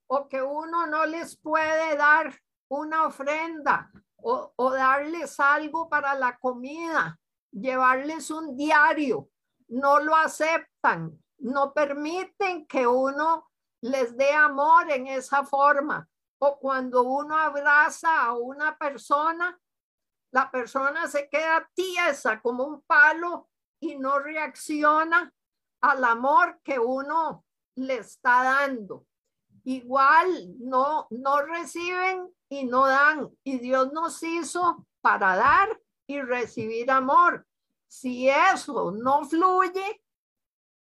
o 0.07 0.27
que 0.27 0.41
uno 0.41 0.87
no 0.87 1.05
les 1.05 1.37
puede 1.37 1.95
dar 1.95 2.33
una 2.69 3.05
ofrenda 3.05 3.91
o, 4.17 4.71
darles 4.71 5.39
algo 5.39 5.87
para 5.87 6.15
la 6.15 6.37
comida, 6.37 7.17
llevarles 7.51 8.29
un 8.29 8.57
diario, 8.57 9.29
no 9.69 9.99
lo 9.99 10.15
aceptan, 10.15 11.17
no 11.37 11.73
permiten 11.73 12.65
que 12.67 12.87
uno 12.87 13.46
les 13.81 14.15
dé 14.15 14.31
amor 14.31 14.89
en 14.91 15.07
esa 15.07 15.43
forma. 15.43 16.07
O 16.39 16.59
cuando 16.59 17.03
uno 17.03 17.35
abraza 17.35 18.21
a 18.21 18.33
una 18.33 18.77
persona, 18.77 19.59
la 20.31 20.51
persona 20.51 21.07
se 21.07 21.27
queda 21.29 21.67
tiesa 21.73 22.41
como 22.41 22.63
un 22.63 22.81
palo 22.83 23.49
y 23.79 23.97
no 23.97 24.19
reacciona 24.19 25.33
al 25.81 26.03
amor 26.03 26.59
que 26.63 26.79
uno 26.79 27.45
le 27.75 27.97
está 27.97 28.43
dando. 28.43 29.05
Igual 29.63 30.55
no, 30.59 31.07
no 31.09 31.41
reciben 31.41 32.33
y 32.49 32.65
no 32.65 32.87
dan. 32.87 33.29
Y 33.43 33.59
Dios 33.59 33.91
nos 33.91 34.21
hizo 34.23 34.85
para 35.01 35.35
dar 35.35 35.81
y 36.07 36.21
recibir 36.21 36.89
amor. 36.91 37.45
Si 37.87 38.29
eso 38.29 38.91
no 38.91 39.25
fluye, 39.25 40.03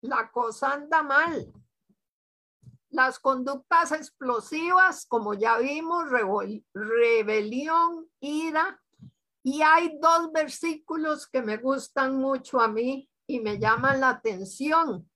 la 0.02 0.30
cosa 0.32 0.74
anda 0.74 1.04
mal. 1.04 1.52
Las 2.90 3.20
conductas 3.20 3.92
explosivas, 3.92 5.06
como 5.06 5.34
ya 5.34 5.58
vimos, 5.58 6.06
rebelión, 6.74 8.08
ira. 8.20 8.82
Y 9.44 9.62
hay 9.62 9.98
dos 10.00 10.32
versículos 10.32 11.28
que 11.28 11.42
me 11.42 11.58
gustan 11.58 12.16
mucho 12.18 12.60
a 12.60 12.68
mí 12.68 13.10
y 13.28 13.40
me 13.40 13.60
llaman 13.60 14.02
la 14.02 14.10
atención. 14.10 15.10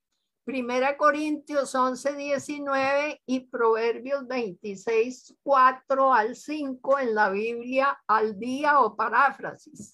Primera 0.45 0.97
Corintios 0.97 1.74
11, 1.74 2.15
19 2.15 3.21
y 3.26 3.39
Proverbios 3.47 4.28
26, 4.28 5.38
4 5.41 6.13
al 6.13 6.36
5 6.36 6.99
en 6.99 7.15
la 7.15 7.30
Biblia 7.30 7.97
al 8.07 8.38
día 8.38 8.82
o 8.82 8.95
paráfrasis. 8.95 9.93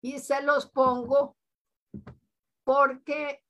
Y 0.00 0.20
se 0.20 0.40
los 0.42 0.70
pongo 0.70 1.36
porque 2.64 3.42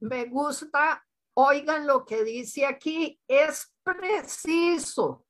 me 0.00 0.24
gusta, 0.24 1.06
oigan 1.34 1.86
lo 1.86 2.04
que 2.04 2.24
dice 2.24 2.66
aquí, 2.66 3.20
es 3.28 3.72
preciso 3.82 5.26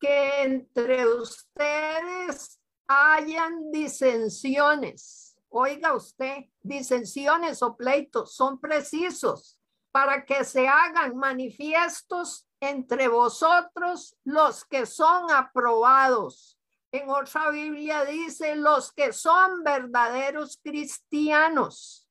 que 0.00 0.42
entre 0.42 1.06
ustedes 1.06 2.60
hayan 2.88 3.70
disensiones. 3.70 5.36
Oiga 5.48 5.94
usted, 5.94 6.46
disensiones 6.62 7.62
o 7.62 7.76
pleitos 7.76 8.34
son 8.34 8.58
precisos 8.58 9.58
para 9.92 10.24
que 10.24 10.44
se 10.44 10.66
hagan 10.66 11.16
manifiestos 11.16 12.46
entre 12.60 13.08
vosotros 13.08 14.16
los 14.24 14.64
que 14.64 14.86
son 14.86 15.30
aprobados. 15.30 16.58
En 16.90 17.08
otra 17.10 17.50
Biblia 17.50 18.04
dice 18.04 18.56
los 18.56 18.92
que 18.92 19.12
son 19.12 19.62
verdaderos 19.62 20.58
cristianos. 20.62 22.01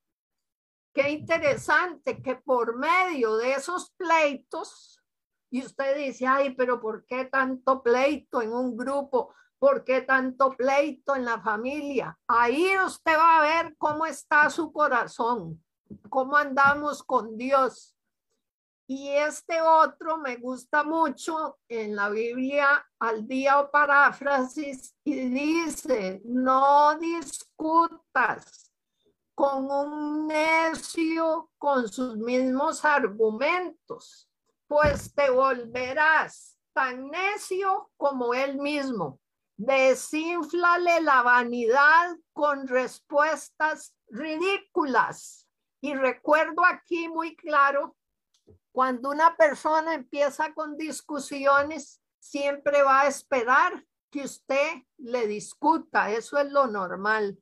Qué 0.94 1.10
interesante 1.10 2.22
que 2.22 2.36
por 2.36 2.76
medio 2.76 3.38
de 3.38 3.54
esos 3.54 3.92
pleitos, 3.92 5.02
y 5.50 5.66
usted 5.66 5.98
dice, 5.98 6.28
ay, 6.28 6.54
pero 6.56 6.82
¿por 6.82 7.06
qué 7.06 7.26
tanto 7.26 7.82
pleito 7.82 8.42
en 8.42 8.54
un 8.54 8.76
grupo? 8.76 9.34
¿Por 9.58 9.84
qué 9.84 10.02
tanto 10.02 10.52
pleito 10.52 11.16
en 11.16 11.26
la 11.26 11.40
familia? 11.40 12.18
Ahí 12.28 12.74
usted 12.86 13.16
va 13.18 13.40
a 13.40 13.42
ver 13.42 13.76
cómo 13.78 14.06
está 14.06 14.50
su 14.50 14.72
corazón, 14.74 15.64
cómo 16.10 16.36
andamos 16.36 17.04
con 17.04 17.38
Dios. 17.38 17.96
Y 18.88 19.10
este 19.10 19.62
otro 19.62 20.18
me 20.18 20.36
gusta 20.36 20.84
mucho 20.84 21.60
en 21.70 21.96
la 21.96 22.10
Biblia 22.10 22.86
al 23.00 23.26
día 23.26 23.62
o 23.62 23.72
paráfrasis 23.72 24.94
y 25.06 25.30
dice, 25.30 26.22
no 26.26 26.98
discutas 26.98 28.71
con 29.42 29.72
un 29.72 30.28
necio 30.28 31.50
con 31.58 31.90
sus 31.92 32.16
mismos 32.16 32.86
argumentos, 32.86 34.30
pues 34.68 35.16
te 35.16 35.32
volverás 35.32 36.60
tan 36.74 37.08
necio 37.08 37.90
como 37.98 38.36
él 38.36 38.60
mismo. 38.60 39.20
Desinflale 39.58 41.02
la 41.02 41.24
vanidad 41.24 42.16
con 42.34 42.68
respuestas 42.68 43.96
ridículas. 44.10 45.48
Y 45.82 45.96
recuerdo 45.96 46.64
aquí 46.64 47.10
muy 47.10 47.36
claro, 47.36 47.96
cuando 48.72 49.10
una 49.10 49.36
persona 49.38 49.96
empieza 49.96 50.54
con 50.54 50.78
discusiones, 50.78 52.00
siempre 52.20 52.84
va 52.84 53.02
a 53.02 53.08
esperar 53.08 53.84
que 54.12 54.22
usted 54.22 54.84
le 54.98 55.26
discuta. 55.26 56.12
Eso 56.12 56.38
es 56.38 56.52
lo 56.52 56.68
normal. 56.68 57.40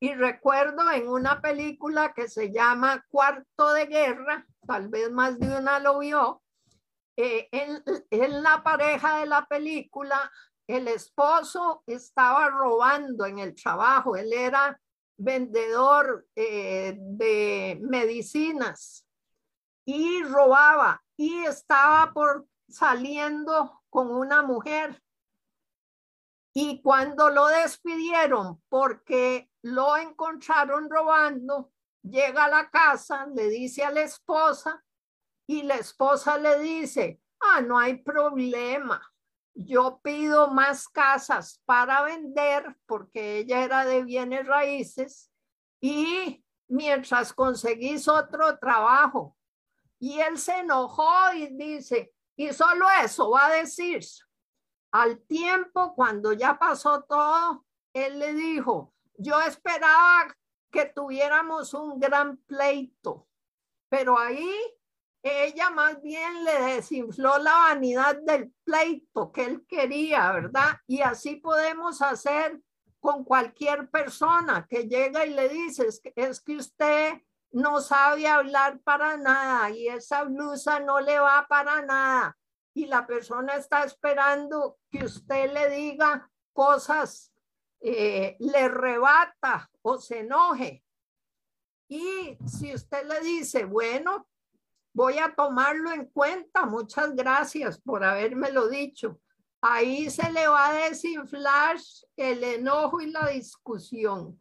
Y 0.00 0.14
recuerdo 0.14 0.90
en 0.90 1.08
una 1.08 1.42
película 1.42 2.14
que 2.14 2.26
se 2.26 2.50
llama 2.50 3.04
Cuarto 3.10 3.72
de 3.74 3.84
Guerra, 3.84 4.46
tal 4.66 4.88
vez 4.88 5.10
más 5.12 5.38
de 5.38 5.58
una 5.58 5.78
lo 5.78 5.98
vio, 5.98 6.42
eh, 7.16 7.48
en, 7.52 8.42
la 8.42 8.62
pareja 8.62 9.18
de 9.18 9.26
la 9.26 9.44
película, 9.44 10.32
el 10.66 10.88
esposo 10.88 11.82
estaba 11.86 12.48
robando 12.48 13.26
en 13.26 13.40
el 13.40 13.54
trabajo, 13.54 14.16
él 14.16 14.32
era 14.32 14.80
vendedor 15.18 16.26
eh, 16.34 16.96
de 16.96 17.78
medicinas 17.82 19.06
y 19.84 20.22
robaba 20.22 21.02
y 21.14 21.44
estaba 21.44 22.10
por 22.14 22.46
saliendo 22.70 23.82
con 23.90 24.10
una 24.10 24.42
mujer. 24.42 25.02
Y 26.52 26.82
cuando 26.82 27.30
lo 27.30 27.46
despidieron 27.46 28.60
porque 28.68 29.50
lo 29.62 29.96
encontraron 29.96 30.90
robando, 30.90 31.72
llega 32.02 32.44
a 32.44 32.50
la 32.50 32.70
casa, 32.70 33.26
le 33.26 33.48
dice 33.48 33.84
a 33.84 33.90
la 33.90 34.02
esposa 34.02 34.82
y 35.46 35.62
la 35.62 35.76
esposa 35.76 36.38
le 36.38 36.58
dice, 36.58 37.20
ah, 37.40 37.60
no 37.60 37.78
hay 37.78 38.02
problema, 38.02 39.00
yo 39.54 40.00
pido 40.02 40.48
más 40.48 40.88
casas 40.88 41.60
para 41.64 42.02
vender 42.02 42.76
porque 42.86 43.38
ella 43.38 43.62
era 43.62 43.84
de 43.84 44.04
bienes 44.04 44.46
raíces 44.46 45.30
y 45.80 46.44
mientras 46.68 47.32
conseguís 47.32 48.08
otro 48.08 48.58
trabajo. 48.58 49.36
Y 49.98 50.18
él 50.20 50.38
se 50.38 50.60
enojó 50.60 51.32
y 51.34 51.48
dice, 51.56 52.12
y 52.36 52.52
solo 52.52 52.86
eso 53.04 53.30
va 53.30 53.46
a 53.46 53.52
decir, 53.52 54.00
al 54.92 55.20
tiempo 55.20 55.94
cuando 55.94 56.32
ya 56.32 56.58
pasó 56.58 57.02
todo, 57.02 57.64
él 57.92 58.18
le 58.18 58.34
dijo, 58.34 58.92
yo 59.16 59.40
esperaba 59.40 60.34
que 60.70 60.86
tuviéramos 60.86 61.74
un 61.74 61.98
gran 61.98 62.36
pleito, 62.38 63.26
pero 63.88 64.18
ahí 64.18 64.50
ella 65.22 65.70
más 65.70 66.00
bien 66.00 66.44
le 66.44 66.62
desinfló 66.74 67.38
la 67.38 67.52
vanidad 67.52 68.16
del 68.22 68.52
pleito 68.64 69.30
que 69.32 69.44
él 69.44 69.66
quería, 69.66 70.32
¿verdad? 70.32 70.78
Y 70.86 71.02
así 71.02 71.36
podemos 71.36 72.00
hacer 72.00 72.60
con 73.00 73.24
cualquier 73.24 73.90
persona 73.90 74.66
que 74.68 74.86
llega 74.86 75.26
y 75.26 75.34
le 75.34 75.48
dice, 75.48 75.88
es 76.14 76.40
que, 76.40 76.56
usted 76.56 77.14
no 77.52 77.80
sabe 77.80 78.28
hablar 78.28 78.78
para 78.80 79.16
nada 79.16 79.70
y 79.70 79.88
esa 79.88 80.24
blusa 80.24 80.80
no 80.80 81.00
le 81.00 81.18
va 81.18 81.46
para 81.48 81.82
nada. 81.82 82.38
Y 82.74 82.86
la 82.86 83.06
persona 83.06 83.56
está 83.56 83.84
esperando 83.84 84.78
que 84.90 85.04
usted 85.04 85.52
le 85.52 85.70
diga 85.70 86.30
cosas 86.52 87.30
eh, 87.82 88.36
le 88.38 88.68
rebata 88.68 89.70
o 89.82 89.98
se 89.98 90.20
enoje. 90.20 90.84
Y 91.88 92.36
si 92.46 92.74
usted 92.74 93.06
le 93.06 93.20
dice, 93.20 93.64
bueno, 93.64 94.28
voy 94.92 95.18
a 95.18 95.34
tomarlo 95.34 95.90
en 95.90 96.04
cuenta, 96.06 96.66
muchas 96.66 97.14
gracias 97.16 97.80
por 97.80 98.04
habérmelo 98.04 98.68
dicho. 98.68 99.18
Ahí 99.62 100.10
se 100.10 100.30
le 100.30 100.46
va 100.46 100.68
a 100.68 100.88
desinflar 100.88 101.78
el 102.16 102.44
enojo 102.44 103.00
y 103.00 103.10
la 103.10 103.28
discusión. 103.28 104.36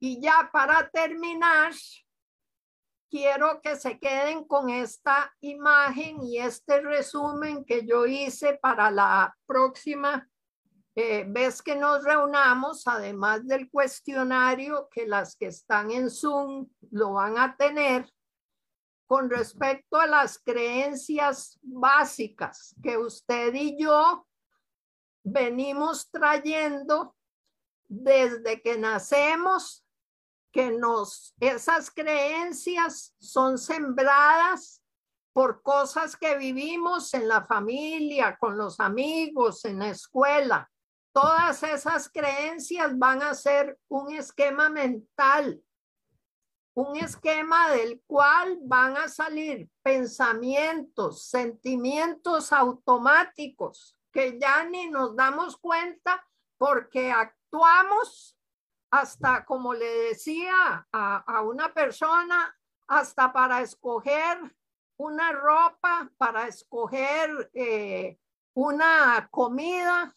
Y 0.00 0.20
ya 0.20 0.50
para 0.52 0.88
terminar, 0.90 1.72
quiero 3.10 3.60
que 3.62 3.76
se 3.76 3.98
queden 3.98 4.44
con 4.44 4.70
esta 4.70 5.34
imagen 5.40 6.22
y 6.22 6.38
este 6.38 6.80
resumen 6.80 7.64
que 7.64 7.86
yo 7.86 8.06
hice 8.06 8.58
para 8.60 8.90
la 8.90 9.36
próxima 9.46 10.28
eh, 11.00 11.24
ves 11.28 11.62
que 11.62 11.76
nos 11.76 12.02
reunamos, 12.02 12.84
además 12.88 13.46
del 13.46 13.70
cuestionario 13.70 14.88
que 14.90 15.06
las 15.06 15.36
que 15.36 15.46
están 15.46 15.92
en 15.92 16.10
Zoom 16.10 16.68
lo 16.90 17.12
van 17.12 17.38
a 17.38 17.56
tener, 17.56 18.12
con 19.06 19.30
respecto 19.30 19.96
a 19.96 20.08
las 20.08 20.40
creencias 20.40 21.56
básicas 21.62 22.74
que 22.82 22.98
usted 22.98 23.54
y 23.54 23.80
yo 23.80 24.26
venimos 25.22 26.10
trayendo 26.10 27.14
desde 27.86 28.60
que 28.60 28.76
nacemos, 28.76 29.84
que 30.52 30.70
nos, 30.70 31.34
esas 31.40 31.90
creencias 31.90 33.14
son 33.18 33.58
sembradas 33.58 34.82
por 35.32 35.62
cosas 35.62 36.16
que 36.16 36.36
vivimos 36.36 37.14
en 37.14 37.28
la 37.28 37.44
familia, 37.44 38.36
con 38.38 38.56
los 38.58 38.80
amigos, 38.80 39.64
en 39.64 39.78
la 39.78 39.90
escuela. 39.90 40.70
Todas 41.12 41.62
esas 41.62 42.08
creencias 42.08 42.98
van 42.98 43.22
a 43.22 43.34
ser 43.34 43.78
un 43.88 44.12
esquema 44.12 44.68
mental, 44.68 45.62
un 46.74 46.96
esquema 46.96 47.70
del 47.70 48.02
cual 48.06 48.58
van 48.62 48.96
a 48.96 49.08
salir 49.08 49.68
pensamientos, 49.82 51.28
sentimientos 51.28 52.52
automáticos 52.52 53.96
que 54.12 54.38
ya 54.40 54.64
ni 54.64 54.88
nos 54.88 55.14
damos 55.14 55.56
cuenta 55.56 56.24
porque 56.56 57.12
actuamos 57.12 58.37
hasta, 58.90 59.44
como 59.44 59.74
le 59.74 59.88
decía 60.08 60.86
a, 60.92 61.42
una 61.42 61.72
persona, 61.72 62.56
hasta 62.86 63.32
para 63.32 63.60
escoger 63.60 64.38
una 64.96 65.32
ropa, 65.32 66.10
para 66.16 66.48
escoger 66.48 67.50
eh, 67.54 68.18
una 68.54 69.28
comida, 69.30 70.16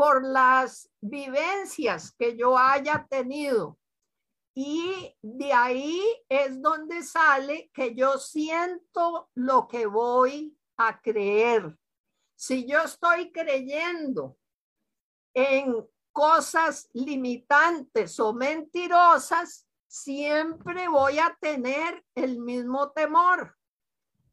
por 0.00 0.24
las 0.24 0.90
vivencias 1.02 2.12
que 2.12 2.34
yo 2.34 2.56
haya 2.56 3.06
tenido. 3.10 3.78
Y 4.54 5.14
de 5.20 5.52
ahí 5.52 6.02
es 6.26 6.62
donde 6.62 7.02
sale 7.02 7.70
que 7.74 7.94
yo 7.94 8.16
siento 8.16 9.28
lo 9.34 9.68
que 9.68 9.84
voy 9.84 10.56
a 10.78 11.02
creer. 11.02 11.76
Si 12.34 12.66
yo 12.66 12.80
estoy 12.80 13.30
creyendo 13.30 14.38
en 15.34 15.86
cosas 16.12 16.88
limitantes 16.92 18.18
o 18.20 18.32
mentirosas, 18.32 19.66
siempre 19.86 20.88
voy 20.88 21.18
a 21.18 21.36
tener 21.40 22.04
el 22.14 22.38
mismo 22.38 22.90
temor. 22.92 23.56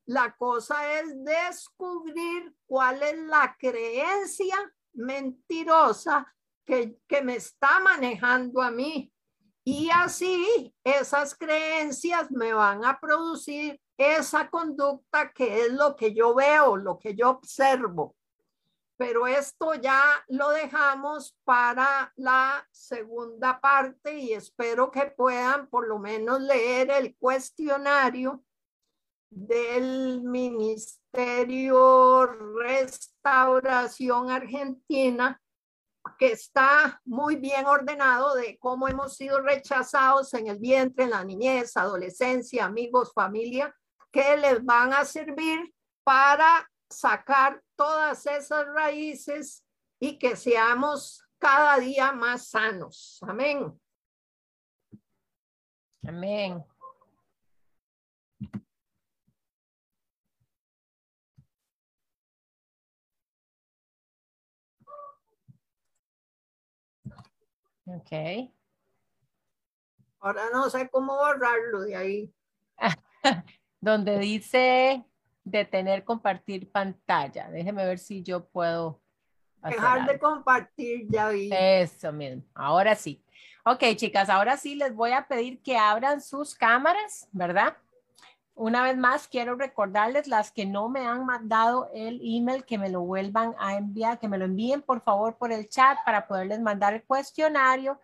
La 0.05 0.35
cosa 0.35 0.99
es 0.99 1.23
descubrir 1.23 2.55
cuál 2.65 3.01
es 3.03 3.17
la 3.19 3.55
creencia 3.59 4.55
mentirosa 4.93 6.33
que, 6.65 6.99
que 7.07 7.21
me 7.21 7.35
está 7.35 7.79
manejando 7.79 8.61
a 8.61 8.71
mí. 8.71 9.11
Y 9.63 9.89
así 9.89 10.73
esas 10.83 11.35
creencias 11.35 12.31
me 12.31 12.53
van 12.53 12.85
a 12.85 12.99
producir 12.99 13.81
esa 13.97 14.49
conducta 14.49 15.31
que 15.33 15.65
es 15.65 15.73
lo 15.73 15.95
que 15.95 16.13
yo 16.13 16.35
veo, 16.35 16.77
lo 16.77 16.99
que 16.99 17.15
yo 17.15 17.31
observo. 17.31 18.16
Pero 18.97 19.27
esto 19.27 19.75
ya 19.75 20.03
lo 20.27 20.49
dejamos 20.49 21.37
para 21.43 22.11
la 22.15 22.67
segunda 22.71 23.61
parte 23.61 24.17
y 24.17 24.33
espero 24.33 24.89
que 24.89 25.05
puedan 25.05 25.67
por 25.67 25.87
lo 25.87 25.99
menos 25.99 26.41
leer 26.41 26.89
el 26.91 27.15
cuestionario 27.15 28.43
del 29.29 30.23
Ministerio 30.23 32.25
Restauración 32.25 34.31
Argentina 34.31 35.39
que 36.17 36.31
está 36.31 37.01
muy 37.05 37.35
bien 37.35 37.65
ordenado 37.65 38.35
de 38.35 38.57
cómo 38.59 38.87
hemos 38.87 39.15
sido 39.15 39.41
rechazados 39.41 40.33
en 40.33 40.47
el 40.47 40.57
vientre, 40.57 41.05
en 41.05 41.11
la 41.11 41.23
niñez, 41.23 41.75
adolescencia, 41.75 42.65
amigos, 42.65 43.11
familia, 43.13 43.75
que 44.11 44.37
les 44.37 44.63
van 44.63 44.93
a 44.93 45.05
servir 45.05 45.73
para 46.03 46.69
sacar 46.89 47.61
todas 47.77 48.25
esas 48.25 48.67
raíces 48.67 49.63
y 49.99 50.19
que 50.19 50.35
seamos 50.35 51.23
cada 51.37 51.77
día 51.79 52.11
más 52.11 52.49
sanos. 52.49 53.19
Amén. 53.21 53.79
Amén. 56.05 56.65
Ok. 67.85 68.51
Ahora 70.19 70.49
no 70.51 70.69
sé 70.69 70.89
cómo 70.89 71.15
borrarlo 71.15 71.81
de 71.81 71.95
ahí. 71.95 72.33
Donde 73.79 74.19
dice 74.19 75.05
detener 75.51 76.03
compartir 76.03 76.71
pantalla. 76.71 77.49
Déjeme 77.49 77.85
ver 77.85 77.99
si 77.99 78.23
yo 78.23 78.45
puedo. 78.45 78.99
Dejar 79.63 80.05
de 80.05 80.19
compartir, 80.19 81.07
ya 81.09 81.29
vi. 81.29 81.49
Eso 81.51 82.11
mismo. 82.13 82.43
Ahora 82.53 82.95
sí. 82.95 83.21
Ok, 83.65 83.83
chicas, 83.95 84.29
ahora 84.29 84.55
sí 84.55 84.75
les 84.75 84.95
voy 84.95 85.11
a 85.11 85.27
pedir 85.27 85.61
que 85.61 85.77
abran 85.77 86.21
sus 86.21 86.55
cámaras, 86.55 87.27
¿verdad? 87.33 87.75
Una 88.55 88.81
vez 88.81 88.97
más, 88.97 89.27
quiero 89.27 89.55
recordarles 89.55 90.27
las 90.27 90.51
que 90.51 90.65
no 90.65 90.89
me 90.89 91.01
han 91.01 91.25
mandado 91.25 91.91
el 91.93 92.19
email, 92.23 92.65
que 92.65 92.77
me 92.77 92.89
lo 92.89 93.01
vuelvan 93.01 93.53
a 93.59 93.75
enviar, 93.75 94.19
que 94.19 94.27
me 94.27 94.37
lo 94.37 94.45
envíen 94.45 94.81
por 94.81 95.01
favor 95.01 95.37
por 95.37 95.51
el 95.51 95.69
chat 95.69 95.97
para 96.05 96.27
poderles 96.27 96.59
mandar 96.61 96.93
el 96.93 97.03
cuestionario. 97.03 97.99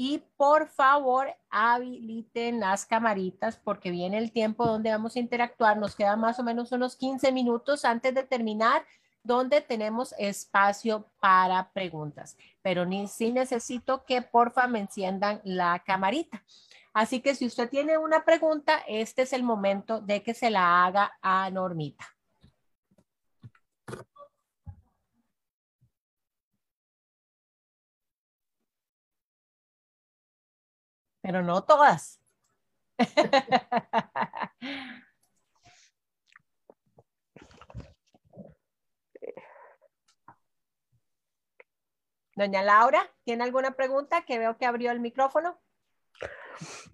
Y 0.00 0.22
por 0.36 0.68
favor, 0.68 1.26
habiliten 1.50 2.60
las 2.60 2.86
camaritas 2.86 3.56
porque 3.56 3.90
viene 3.90 4.18
el 4.18 4.30
tiempo 4.30 4.64
donde 4.64 4.92
vamos 4.92 5.16
a 5.16 5.18
interactuar. 5.18 5.76
Nos 5.76 5.96
quedan 5.96 6.20
más 6.20 6.38
o 6.38 6.44
menos 6.44 6.70
unos 6.70 6.94
15 6.94 7.32
minutos 7.32 7.84
antes 7.84 8.14
de 8.14 8.22
terminar, 8.22 8.86
donde 9.24 9.60
tenemos 9.60 10.14
espacio 10.16 11.10
para 11.18 11.72
preguntas. 11.72 12.36
Pero 12.62 12.86
ni, 12.86 13.08
sí 13.08 13.32
necesito 13.32 14.04
que 14.04 14.22
porfa 14.22 14.68
me 14.68 14.78
enciendan 14.78 15.40
la 15.42 15.82
camarita. 15.84 16.44
Así 16.92 17.18
que 17.18 17.34
si 17.34 17.46
usted 17.46 17.68
tiene 17.68 17.98
una 17.98 18.24
pregunta, 18.24 18.84
este 18.86 19.22
es 19.22 19.32
el 19.32 19.42
momento 19.42 20.00
de 20.00 20.22
que 20.22 20.32
se 20.32 20.48
la 20.48 20.86
haga 20.86 21.18
a 21.22 21.50
Normita. 21.50 22.06
Pero 31.28 31.42
no 31.42 31.62
todas. 31.62 32.22
Doña 42.34 42.62
Laura, 42.62 43.02
¿tiene 43.24 43.44
alguna 43.44 43.72
pregunta? 43.72 44.22
Que 44.22 44.38
veo 44.38 44.56
que 44.56 44.64
abrió 44.64 44.90
el 44.90 45.00
micrófono. 45.00 45.60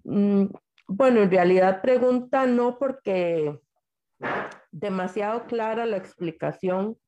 Mm, 0.03 0.47
bueno, 0.85 1.21
en 1.21 1.31
realidad 1.31 1.81
pregunta 1.81 2.45
no 2.45 2.77
porque 2.77 3.57
demasiado 4.69 5.45
clara 5.45 5.85
la 5.85 5.95
explicación. 5.95 6.99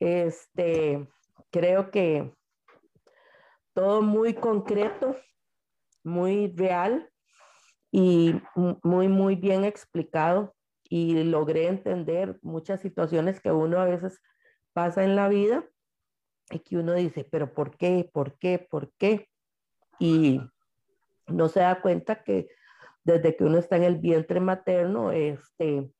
Este, 0.00 1.08
creo 1.52 1.92
que 1.92 2.34
todo 3.72 4.02
muy 4.02 4.34
concreto, 4.34 5.16
muy 6.04 6.52
real 6.56 7.10
y 7.90 8.40
muy, 8.82 9.08
muy 9.08 9.36
bien 9.36 9.64
explicado 9.64 10.54
y 10.88 11.22
logré 11.24 11.66
entender 11.66 12.38
muchas 12.42 12.80
situaciones 12.80 13.40
que 13.40 13.52
uno 13.52 13.78
a 13.80 13.84
veces 13.84 14.20
pasa 14.72 15.04
en 15.04 15.16
la 15.16 15.28
vida 15.28 15.64
y 16.50 16.60
que 16.60 16.78
uno 16.78 16.94
dice, 16.94 17.24
pero 17.30 17.52
¿por 17.52 17.76
qué? 17.76 18.08
¿Por 18.12 18.38
qué? 18.38 18.58
¿Por 18.58 18.92
qué? 18.98 19.28
Y 19.98 20.40
no 21.26 21.48
se 21.48 21.60
da 21.60 21.80
cuenta 21.80 22.22
que 22.22 22.48
desde 23.04 23.36
que 23.36 23.44
uno 23.44 23.58
está 23.58 23.76
en 23.76 23.84
el 23.84 23.96
vientre 23.96 24.40
materno, 24.40 25.12
este, 25.12 25.90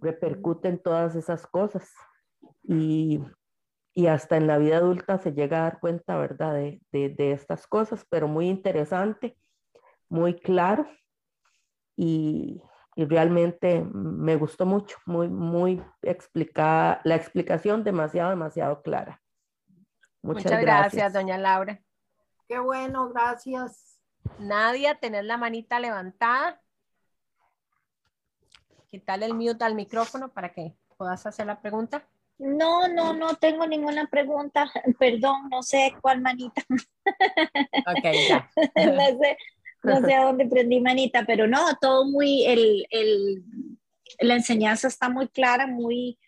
repercuten 0.00 0.78
todas 0.78 1.14
esas 1.14 1.46
cosas. 1.46 1.92
Y, 2.62 3.20
hasta 4.06 4.36
en 4.36 4.46
la 4.46 4.58
vida 4.58 4.78
adulta 4.78 5.18
se 5.18 5.32
llega 5.32 5.58
a 5.58 5.62
dar 5.62 5.80
cuenta, 5.80 6.16
¿verdad? 6.16 6.54
De, 6.54 7.32
estas 7.32 7.66
cosas, 7.66 8.06
pero 8.08 8.28
muy 8.28 8.48
interesante, 8.48 9.36
muy 10.08 10.34
claro. 10.38 10.88
Y, 11.96 12.62
realmente 12.96 13.82
me 13.94 14.36
gustó 14.36 14.66
mucho, 14.66 14.98
muy, 15.06 15.26
muy 15.28 15.82
explicada, 16.02 17.00
la 17.04 17.14
explicación 17.14 17.82
demasiado, 17.82 18.28
demasiado 18.28 18.82
clara. 18.82 19.22
Muchas, 20.20 20.60
gracias, 20.60 21.14
doña 21.14 21.38
Laura. 21.38 21.80
Qué 22.46 22.58
bueno, 22.58 23.08
gracias. 23.08 23.98
Nadia, 24.38 24.96
tener 24.96 25.24
la 25.24 25.38
manita 25.38 25.80
levantada. 25.80 26.60
Quitarle 28.88 29.26
el 29.26 29.34
mute 29.34 29.64
al 29.64 29.74
micrófono 29.74 30.32
para 30.32 30.52
que 30.52 30.76
puedas 30.98 31.24
hacer 31.24 31.46
la 31.46 31.62
pregunta. 31.62 32.06
No, 32.40 32.88
no, 32.88 33.12
no 33.12 33.34
tengo 33.36 33.66
ninguna 33.66 34.06
pregunta. 34.06 34.70
Perdón, 34.98 35.48
no 35.50 35.62
sé 35.62 35.92
cuál 36.00 36.20
manita. 36.20 36.62
Ok, 37.86 38.04
ya. 38.28 38.50
no, 38.76 39.18
sé, 39.18 39.38
no 39.82 40.00
sé 40.00 40.14
a 40.14 40.24
dónde 40.24 40.46
prendí 40.46 40.80
manita, 40.80 41.24
pero 41.26 41.46
no, 41.46 41.58
todo 41.80 42.04
muy, 42.04 42.44
el, 42.44 42.86
el, 42.90 43.42
la 44.20 44.34
enseñanza 44.34 44.86
está 44.86 45.08
muy 45.08 45.28
clara, 45.28 45.66
muy, 45.66 46.18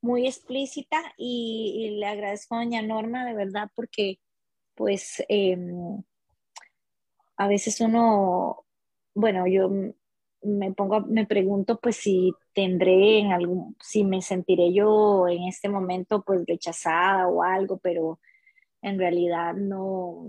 muy 0.00 0.26
explícita 0.26 0.96
y, 1.16 1.96
le 1.98 2.06
agradezco 2.06 2.54
a 2.54 2.58
doña 2.58 2.80
Norma 2.80 3.26
de 3.26 3.34
verdad 3.34 3.70
porque 3.74 4.18
pues 4.74 5.22
em, 5.28 6.02
a 7.36 7.48
veces 7.48 7.80
uno, 7.80 8.64
bueno, 9.14 9.46
yo 9.46 9.70
me 10.42 10.72
pongo, 10.72 11.02
me 11.02 11.26
pregunto 11.26 11.78
pues 11.80 11.96
si 11.96 12.32
tendré 12.54 13.18
en 13.18 13.32
algún, 13.32 13.76
si 13.80 14.04
me 14.04 14.22
sentiré 14.22 14.72
yo 14.72 15.28
en 15.28 15.44
este 15.44 15.68
momento 15.68 16.22
pues 16.22 16.44
rechazada 16.46 17.28
o 17.28 17.42
algo, 17.42 17.78
pero 17.78 18.20
en 18.82 18.98
realidad 18.98 19.54
no, 19.54 20.26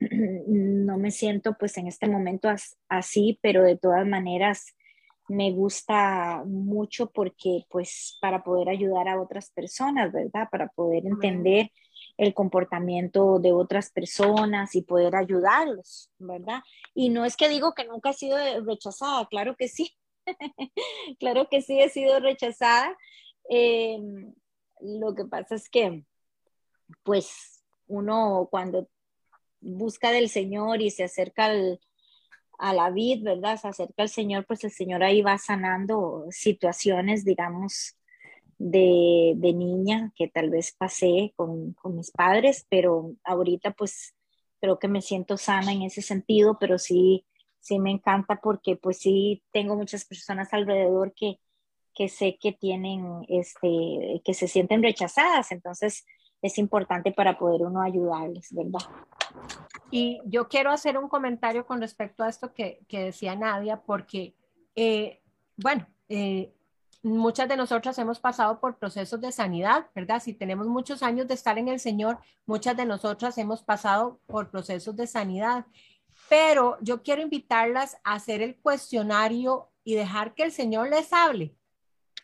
no 0.00 0.98
me 0.98 1.10
siento 1.10 1.56
pues 1.58 1.76
en 1.78 1.88
este 1.88 2.08
momento 2.08 2.48
así, 2.88 3.38
pero 3.42 3.62
de 3.62 3.76
todas 3.76 4.06
maneras 4.06 4.74
me 5.28 5.52
gusta 5.52 6.42
mucho 6.44 7.10
porque 7.10 7.64
pues 7.70 8.18
para 8.20 8.42
poder 8.42 8.68
ayudar 8.68 9.08
a 9.08 9.20
otras 9.20 9.50
personas, 9.50 10.12
¿verdad? 10.12 10.48
Para 10.50 10.68
poder 10.68 11.06
entender 11.06 11.70
el 12.16 12.34
comportamiento 12.34 13.38
de 13.38 13.52
otras 13.52 13.90
personas 13.90 14.74
y 14.74 14.82
poder 14.82 15.16
ayudarlos, 15.16 16.10
¿verdad? 16.18 16.62
Y 16.94 17.08
no 17.08 17.24
es 17.24 17.36
que 17.36 17.48
digo 17.48 17.74
que 17.74 17.84
nunca 17.84 18.10
he 18.10 18.14
sido 18.14 18.36
rechazada, 18.64 19.26
claro 19.26 19.56
que 19.56 19.68
sí, 19.68 19.96
claro 21.18 21.48
que 21.50 21.62
sí 21.62 21.80
he 21.80 21.88
sido 21.88 22.20
rechazada. 22.20 22.96
Eh, 23.50 23.98
lo 24.80 25.14
que 25.14 25.24
pasa 25.24 25.54
es 25.54 25.68
que, 25.68 26.04
pues, 27.02 27.64
uno 27.86 28.48
cuando 28.50 28.88
busca 29.60 30.10
del 30.10 30.28
Señor 30.28 30.82
y 30.82 30.90
se 30.90 31.04
acerca 31.04 31.50
a 32.58 32.74
la 32.74 32.90
vid, 32.90 33.24
¿verdad? 33.24 33.56
Se 33.56 33.68
acerca 33.68 34.02
al 34.02 34.08
Señor, 34.08 34.46
pues 34.46 34.62
el 34.64 34.70
Señor 34.70 35.02
ahí 35.02 35.22
va 35.22 35.38
sanando 35.38 36.26
situaciones, 36.30 37.24
digamos, 37.24 37.96
de, 38.64 39.52
niña 39.54 40.10
que 40.16 40.28
tal 40.28 40.48
vez 40.48 40.74
pasé 40.76 41.34
con, 41.36 41.76
mis 41.84 42.10
padres, 42.10 42.66
pero 42.70 43.14
ahorita 43.22 43.72
pues 43.72 44.14
creo 44.58 44.78
que 44.78 44.88
me 44.88 45.02
siento 45.02 45.36
sana 45.36 45.72
en 45.72 45.82
ese 45.82 46.00
sentido, 46.00 46.56
pero 46.58 46.78
sí, 46.78 47.26
sí 47.60 47.78
me 47.78 47.90
encanta 47.90 48.40
porque 48.42 48.76
pues 48.76 48.98
sí 48.98 49.42
tengo 49.52 49.76
muchas 49.76 50.06
personas 50.06 50.48
alrededor 50.52 51.12
que, 51.14 51.38
que 51.94 52.08
sé 52.08 52.38
que 52.40 52.52
tienen, 52.52 53.04
este, 53.28 54.22
que 54.24 54.32
se 54.32 54.48
sienten 54.48 54.82
rechazadas, 54.82 55.52
entonces 55.52 56.06
es 56.40 56.56
importante 56.56 57.12
para 57.12 57.38
poder 57.38 57.62
uno 57.62 57.82
ayudarles, 57.82 58.48
¿verdad? 58.50 58.80
Y 59.90 60.22
yo 60.24 60.48
quiero 60.48 60.70
hacer 60.70 60.96
un 60.96 61.08
comentario 61.10 61.66
con 61.66 61.82
respecto 61.82 62.24
a 62.24 62.30
esto 62.30 62.54
que, 62.54 62.80
decía 62.88 63.36
Nadia, 63.36 63.82
porque, 63.82 64.34
eh, 64.74 65.20
bueno, 65.56 65.86
eh, 66.08 66.53
muchas 67.04 67.48
de 67.48 67.56
nosotras 67.56 67.98
hemos 67.98 68.18
pasado 68.18 68.60
por 68.60 68.78
procesos 68.78 69.20
de 69.20 69.30
sanidad, 69.30 69.86
¿verdad? 69.94 70.22
Si 70.22 70.32
tenemos 70.32 70.66
muchos 70.66 71.02
años 71.02 71.28
de 71.28 71.34
estar 71.34 71.58
en 71.58 71.68
el 71.68 71.78
Señor, 71.78 72.18
muchas 72.46 72.76
de 72.76 72.86
nosotras 72.86 73.36
hemos 73.36 73.62
pasado 73.62 74.20
por 74.26 74.50
procesos 74.50 74.96
de 74.96 75.06
sanidad. 75.06 75.66
Pero 76.30 76.78
yo 76.80 77.02
quiero 77.02 77.20
invitarlas 77.20 77.98
a 78.04 78.14
hacer 78.14 78.40
el 78.40 78.56
cuestionario 78.56 79.70
y 79.84 79.94
dejar 79.94 80.34
que 80.34 80.44
el 80.44 80.52
Señor 80.52 80.88
les 80.88 81.12
hable, 81.12 81.54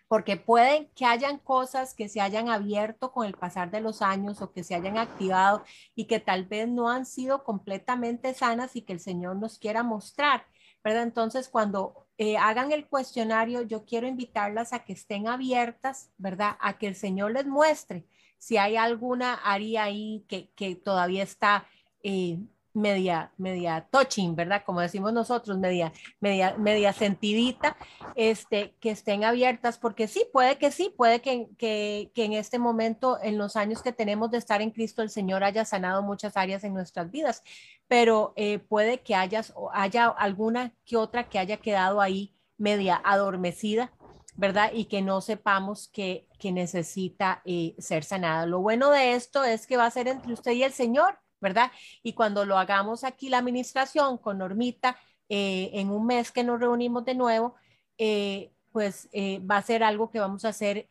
porque 0.09 0.39
pueden 0.39 0.89
que 0.95 1.05
hayan 1.05 1.39
cosas 1.39 1.93
que 1.93 2.09
se 2.09 2.23
hayan 2.23 2.49
abierto 2.49 3.13
con 3.13 3.27
el 3.27 3.35
pasar 3.35 3.71
de 3.71 3.83
los 3.83 4.01
años 4.01 4.41
o 4.41 4.51
que 4.51 4.65
se 4.65 4.75
hayan 4.75 4.97
activado 4.97 5.63
y 5.95 6.07
que 6.07 6.21
tal 6.21 6.47
vez 6.47 6.69
no 6.69 6.89
han 6.89 7.05
sido 7.05 7.45
completamente 7.45 8.33
sanas 8.33 8.75
y 8.77 8.83
que 8.83 8.95
el 8.95 9.01
Señor 9.01 9.37
nos 9.37 9.59
quiera 9.59 9.83
mostrar. 9.83 10.47
¿verdad? 10.83 11.03
Entonces, 11.03 11.49
cuando 11.49 12.07
eh, 12.21 12.37
hagan 12.37 12.71
el 12.71 12.87
cuestionario, 12.87 13.63
yo 13.63 13.87
quiero 13.87 14.07
invitarlas 14.07 14.75
a 14.75 14.85
que 14.85 14.93
estén 14.93 15.27
abiertas, 15.27 16.11
¿verdad? 16.19 16.59
A 16.61 16.77
que 16.77 16.87
el 16.87 16.95
Señor 16.95 17.33
les 17.33 17.47
muestre 17.47 18.05
si 18.37 18.59
hay 18.59 18.77
alguna 18.77 19.33
área 19.33 19.85
ahí 19.85 20.27
que, 20.29 20.51
que 20.51 20.75
todavía 20.75 21.23
está 21.23 21.67
eh, 22.03 22.39
media, 22.73 23.33
media 23.37 23.87
touching, 23.91 24.37
¿verdad? 24.37 24.63
Como 24.65 24.81
decimos 24.81 25.13
nosotros, 25.13 25.59
media, 25.59 25.93
media, 26.21 26.55
media 26.59 26.93
sentidita, 26.93 27.77
este, 28.15 28.75
que 28.81 28.91
estén 28.91 29.25
abiertas, 29.25 29.79
porque 29.79 30.09
sí, 30.09 30.25
puede 30.33 30.59
que 30.59 30.71
sí, 30.71 30.93
puede 30.97 31.21
que, 31.21 31.49
que, 31.59 32.11
que, 32.15 32.25
en 32.25 32.33
este 32.35 32.59
momento, 32.59 33.19
en 33.23 33.39
los 33.39 33.57
años 33.57 33.83
que 33.83 33.93
tenemos 33.93 34.31
de 34.31 34.39
estar 34.39 34.63
en 34.63 34.71
Cristo, 34.71 35.03
el 35.03 35.11
Señor 35.11 35.45
haya 35.45 35.65
sanado 35.65 36.03
muchas 36.03 36.37
áreas 36.37 36.65
en 36.65 36.75
nuestras 36.75 37.11
vidas, 37.11 37.43
pero 37.89 38.33
eh, 38.37 38.59
puede 38.59 39.01
que 39.01 39.15
hayas, 39.15 39.53
haya 39.73 40.09
alguna 40.09 40.75
que 40.85 40.97
otra 40.97 41.29
que 41.29 41.39
haya 41.39 41.57
quedado 41.57 42.01
ahí 42.01 42.35
media 42.57 43.01
adormecida, 43.05 43.93
¿verdad? 44.37 44.71
Y 44.73 44.85
que 44.85 45.03
no 45.03 45.21
sepamos 45.21 45.89
que, 45.89 46.29
que 46.39 46.53
necesita 46.53 47.43
eh, 47.45 47.75
ser 47.79 48.05
sanada. 48.05 48.47
Lo 48.47 48.61
bueno 48.61 48.91
de 48.91 49.15
esto 49.15 49.45
es 49.45 49.67
que 49.67 49.77
va 49.77 49.87
a 49.87 49.91
ser 49.91 50.09
entre 50.09 50.33
usted 50.33 50.53
y 50.53 50.63
el 50.63 50.73
Señor 50.73 51.19
¿verdad? 51.41 51.71
Y 52.03 52.13
cuando 52.13 52.45
lo 52.45 52.59
hagamos 52.59 53.05
aquí 53.05 53.29
la 53.29 53.39
administración 53.39 54.19
con 54.19 54.39
Normita, 54.39 54.97
eh, 55.29 55.71
en 55.75 55.91
un 55.91 56.07
mes 56.07 56.33
que 56.33 56.43
nos 56.43 56.59
reunimos 56.59 57.05
de 57.05 57.15
nuevo, 57.15 57.55
eh, 57.99 58.51
pues 58.73 59.09
eh, 59.13 59.39
va 59.41 59.59
a 59.59 59.63
ser 59.63 59.85
algo 59.85 60.11
que 60.11 60.19
vamos 60.19 60.45
a 60.45 60.49
hacer 60.49 60.89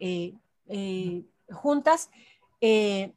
juntas. 1.51 2.09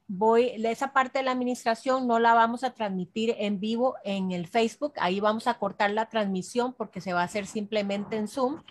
voy, 0.08 0.52
esa 0.64 0.92
parte 0.92 1.20
de 1.20 1.24
la 1.24 1.32
administración 1.32 2.08
no 2.08 2.18
la 2.18 2.34
vamos 2.34 2.64
a 2.64 2.74
transmitir 2.74 3.36
en 3.38 3.60
vivo 3.60 3.96
en 4.04 4.32
el 4.32 4.48
Facebook, 4.48 4.94
ahí 4.96 5.20
vamos 5.20 5.46
a 5.46 5.54
cortar 5.54 5.90
la 5.90 6.08
transmisión 6.08 6.72
porque 6.72 7.00
se 7.00 7.12
va 7.12 7.20
a 7.22 7.24
hacer 7.24 7.46
simplemente 7.46 8.16
en 8.16 8.26
Zoom 8.26 8.62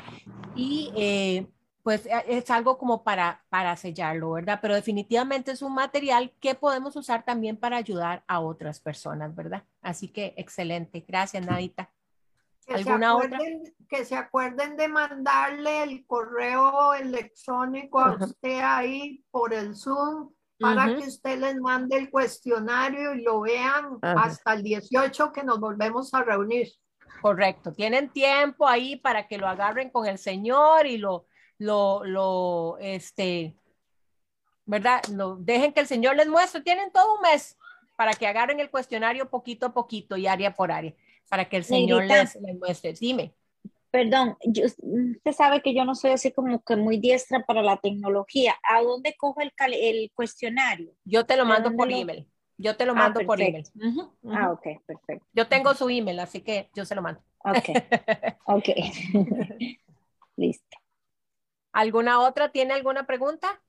y 0.56 1.48
pues 1.84 2.06
eh, 2.06 2.24
es 2.28 2.50
algo 2.50 2.78
como 2.78 3.04
para, 3.04 3.44
para 3.50 3.76
sellarlo, 3.76 4.32
¿verdad? 4.32 4.60
Pero 4.62 4.76
definitivamente 4.76 5.52
es 5.52 5.62
un 5.62 5.74
material 5.74 6.34
que 6.40 6.56
podemos 6.56 6.96
usar 6.96 7.24
también 7.24 7.58
para 7.58 7.78
ayudar 7.78 8.24
a 8.28 8.40
otras 8.40 8.80
personas, 8.80 9.36
¿verdad? 9.36 9.64
Así 9.82 10.08
que 10.10 10.34
excelente. 10.38 11.04
Gracias, 11.08 11.46
Nadita. 11.46 11.92
¿Alguna 12.68 13.18
otra? 13.18 13.40
Que 13.90 14.06
se 14.06 14.16
acuerden 14.16 14.78
de 14.78 14.88
mandarle 14.88 15.84
el 15.84 16.06
correo 16.06 16.94
electrónico 16.94 18.00
a 18.00 18.16
usted 18.16 18.62
ahí 18.64 19.26
por 19.32 19.54
el 19.54 19.76
Zoom 19.76 20.32
para 20.60 20.96
que 20.96 21.08
usted 21.08 21.40
les 21.40 21.56
mande 21.56 21.98
el 21.98 22.12
cuestionario 22.12 23.16
y 23.16 23.24
lo 23.24 23.42
vean 23.42 23.98
hasta 24.02 24.54
el 24.54 24.62
18 24.62 25.32
que 25.32 25.44
nos 25.44 25.60
volvemos 25.60 26.14
a 26.14 26.24
reunir. 26.24 26.68
Correcto. 27.22 27.74
Tienen 27.74 28.10
tiempo 28.10 28.68
ahí 28.68 28.96
para 28.96 29.28
que 29.28 29.40
lo 29.40 29.48
agarren 29.48 29.90
con 29.90 30.06
el 30.06 30.20
Señor 30.20 30.86
y 30.86 30.98
lo, 30.98 31.26
lo, 31.62 32.04
lo, 32.04 32.78
este, 32.80 33.54
¿verdad? 34.66 35.04
Lo, 35.14 35.36
dejen 35.36 35.74
que 35.74 35.82
el 35.82 35.88
Señor 35.88 36.16
les 36.16 36.28
muestre. 36.28 36.62
Tienen 36.62 36.92
todo 36.92 37.16
un 37.16 37.22
mes 37.22 37.56
para 37.96 38.14
que 38.14 38.26
agarren 38.26 38.60
el 38.60 38.72
cuestionario 38.72 39.30
poquito 39.30 39.68
a 39.68 39.74
poquito 39.74 40.18
y 40.18 40.26
área 40.26 40.56
por 40.56 40.72
área, 40.72 40.94
para 41.30 41.48
que 41.48 41.58
el 41.58 41.64
Señor 41.64 42.06
les, 42.06 42.36
muestre. 42.60 42.94
Dime. 42.94 43.36
Perdón, 43.92 44.38
usted 44.42 45.32
sabe 45.34 45.62
que 45.62 45.76
yo 45.76 45.86
no 45.86 45.94
soy 45.94 46.12
así 46.12 46.32
como 46.32 46.64
que 46.64 46.76
muy 46.76 46.98
diestra 46.98 47.46
para 47.46 47.62
la 47.62 47.78
tecnología. 47.78 48.56
¿A 48.64 48.82
dónde 48.82 49.16
cojo 49.16 49.42
el, 49.42 49.52
el 49.74 50.12
cuestionario? 50.16 50.94
Yo 51.04 51.28
te 51.28 51.38
lo 51.38 51.46
mando 51.46 51.72
por 51.76 51.92
email. 51.92 52.28
Yo 52.58 52.76
te 52.76 52.86
lo 52.86 52.94
ah, 52.94 52.96
mando 52.96 53.20
por 53.24 53.40
email. 53.40 53.68
Ah, 54.32 54.52
ok, 54.52 54.84
perfecto. 54.86 55.28
Yo 55.34 55.48
tengo 55.48 55.76
su 55.76 55.90
email, 55.90 56.20
así 56.22 56.42
que 56.42 56.72
yo 56.74 56.86
se 56.86 56.96
lo 56.96 57.04
mando. 57.04 57.22
Ok, 57.44 57.70
ok. 58.46 58.70
Listo. 60.38 60.81
¿Alguna 61.72 62.20
otra? 62.20 62.52
¿Tiene 62.52 62.74
alguna 62.74 63.06
pregunta? 63.06 63.62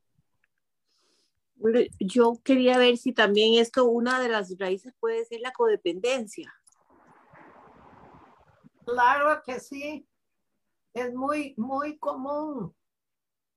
Yo 2.00 2.34
quería 2.42 2.76
ver 2.78 2.96
si 2.96 3.12
también 3.12 3.60
esto, 3.60 3.84
una 3.84 4.20
de 4.20 4.28
las 4.28 4.58
raíces 4.58 4.92
puede 4.98 5.24
ser 5.24 5.40
la 5.40 5.52
codependencia. 5.52 6.52
Claro 8.84 9.40
que 9.44 9.60
sí. 9.60 10.06
Es 10.92 11.14
muy, 11.14 11.54
muy 11.56 11.98
común. 11.98 12.74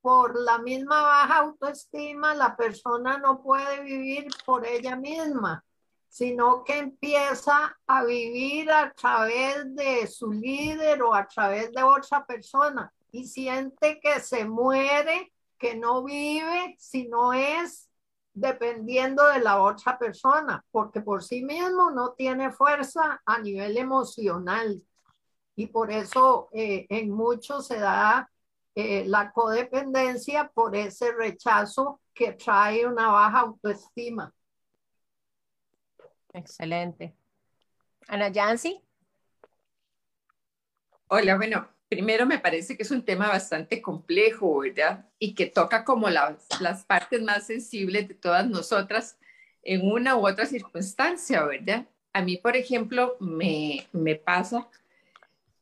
Por 0.01 0.39
la 0.39 0.59
misma 0.59 1.01
baja 1.01 1.37
autoestima, 1.37 2.35
la 2.35 2.55
persona 2.55 3.17
no 3.17 3.41
puede 3.41 3.81
vivir 3.81 4.27
por 4.45 4.65
ella 4.65 4.95
misma, 4.95 5.65
sino 6.07 6.63
que 6.63 6.77
empieza 6.77 7.75
a 7.87 8.03
vivir 8.05 8.71
a 8.71 8.93
través 8.93 9.75
de 9.75 10.05
su 10.05 10.31
líder 10.31 11.01
o 11.01 11.15
a 11.15 11.27
través 11.27 11.71
de 11.71 11.81
otra 11.81 12.23
persona 12.23 12.93
y 13.15 13.23
siente 13.23 14.01
que 14.01 14.19
se 14.19 14.43
muere, 14.43 15.31
que 15.57 15.77
no 15.77 16.03
vive, 16.03 16.75
si 16.77 17.07
no 17.07 17.31
es 17.31 17.89
dependiendo 18.33 19.25
de 19.27 19.39
la 19.39 19.61
otra 19.61 19.97
persona, 19.97 20.65
porque 20.69 20.99
por 20.99 21.23
sí 21.23 21.41
mismo 21.41 21.91
no 21.91 22.11
tiene 22.11 22.51
fuerza 22.51 23.21
a 23.25 23.39
nivel 23.39 23.77
emocional. 23.77 24.83
Y 25.55 25.67
por 25.67 25.91
eso 25.91 26.49
eh, 26.51 26.85
en 26.89 27.09
muchos 27.09 27.67
se 27.67 27.79
da 27.79 28.29
eh, 28.75 29.05
la 29.07 29.31
codependencia 29.31 30.51
por 30.53 30.75
ese 30.75 31.13
rechazo 31.13 32.01
que 32.13 32.33
trae 32.33 32.85
una 32.85 33.07
baja 33.07 33.39
autoestima. 33.39 34.33
Excelente. 36.33 37.15
Ana 38.09 38.27
Yancy. 38.27 38.83
Hola, 41.07 41.37
bueno, 41.37 41.74
primero 41.89 42.25
me 42.25 42.39
parece 42.39 42.75
que 42.75 42.83
es 42.83 42.91
un 42.91 43.03
tema 43.03 43.27
bastante 43.27 43.81
complejo, 43.81 44.59
¿verdad? 44.59 45.05
Y 45.19 45.35
que 45.35 45.45
toca 45.45 45.83
como 45.83 46.09
las, 46.09 46.47
las 46.59 46.83
partes 46.85 47.21
más 47.21 47.47
sensibles 47.47 48.07
de 48.07 48.13
todas 48.15 48.47
nosotras 48.47 49.17
en 49.61 49.89
una 49.89 50.15
u 50.15 50.27
otra 50.27 50.45
circunstancia, 50.45 51.43
¿verdad? 51.43 51.85
A 52.13 52.21
mí, 52.21 52.37
por 52.37 52.55
ejemplo, 52.55 53.17
me, 53.19 53.87
me 53.91 54.15
pasa 54.15 54.67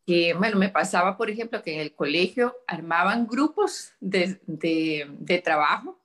que, 0.05 0.33
bueno, 0.33 0.57
me 0.57 0.69
pasaba, 0.69 1.17
por 1.17 1.29
ejemplo, 1.29 1.63
que 1.63 1.73
en 1.73 1.79
el 1.79 1.93
colegio 1.93 2.55
armaban 2.67 3.25
grupos 3.25 3.93
de, 3.99 4.39
de, 4.45 5.07
de 5.09 5.39
trabajo 5.39 5.97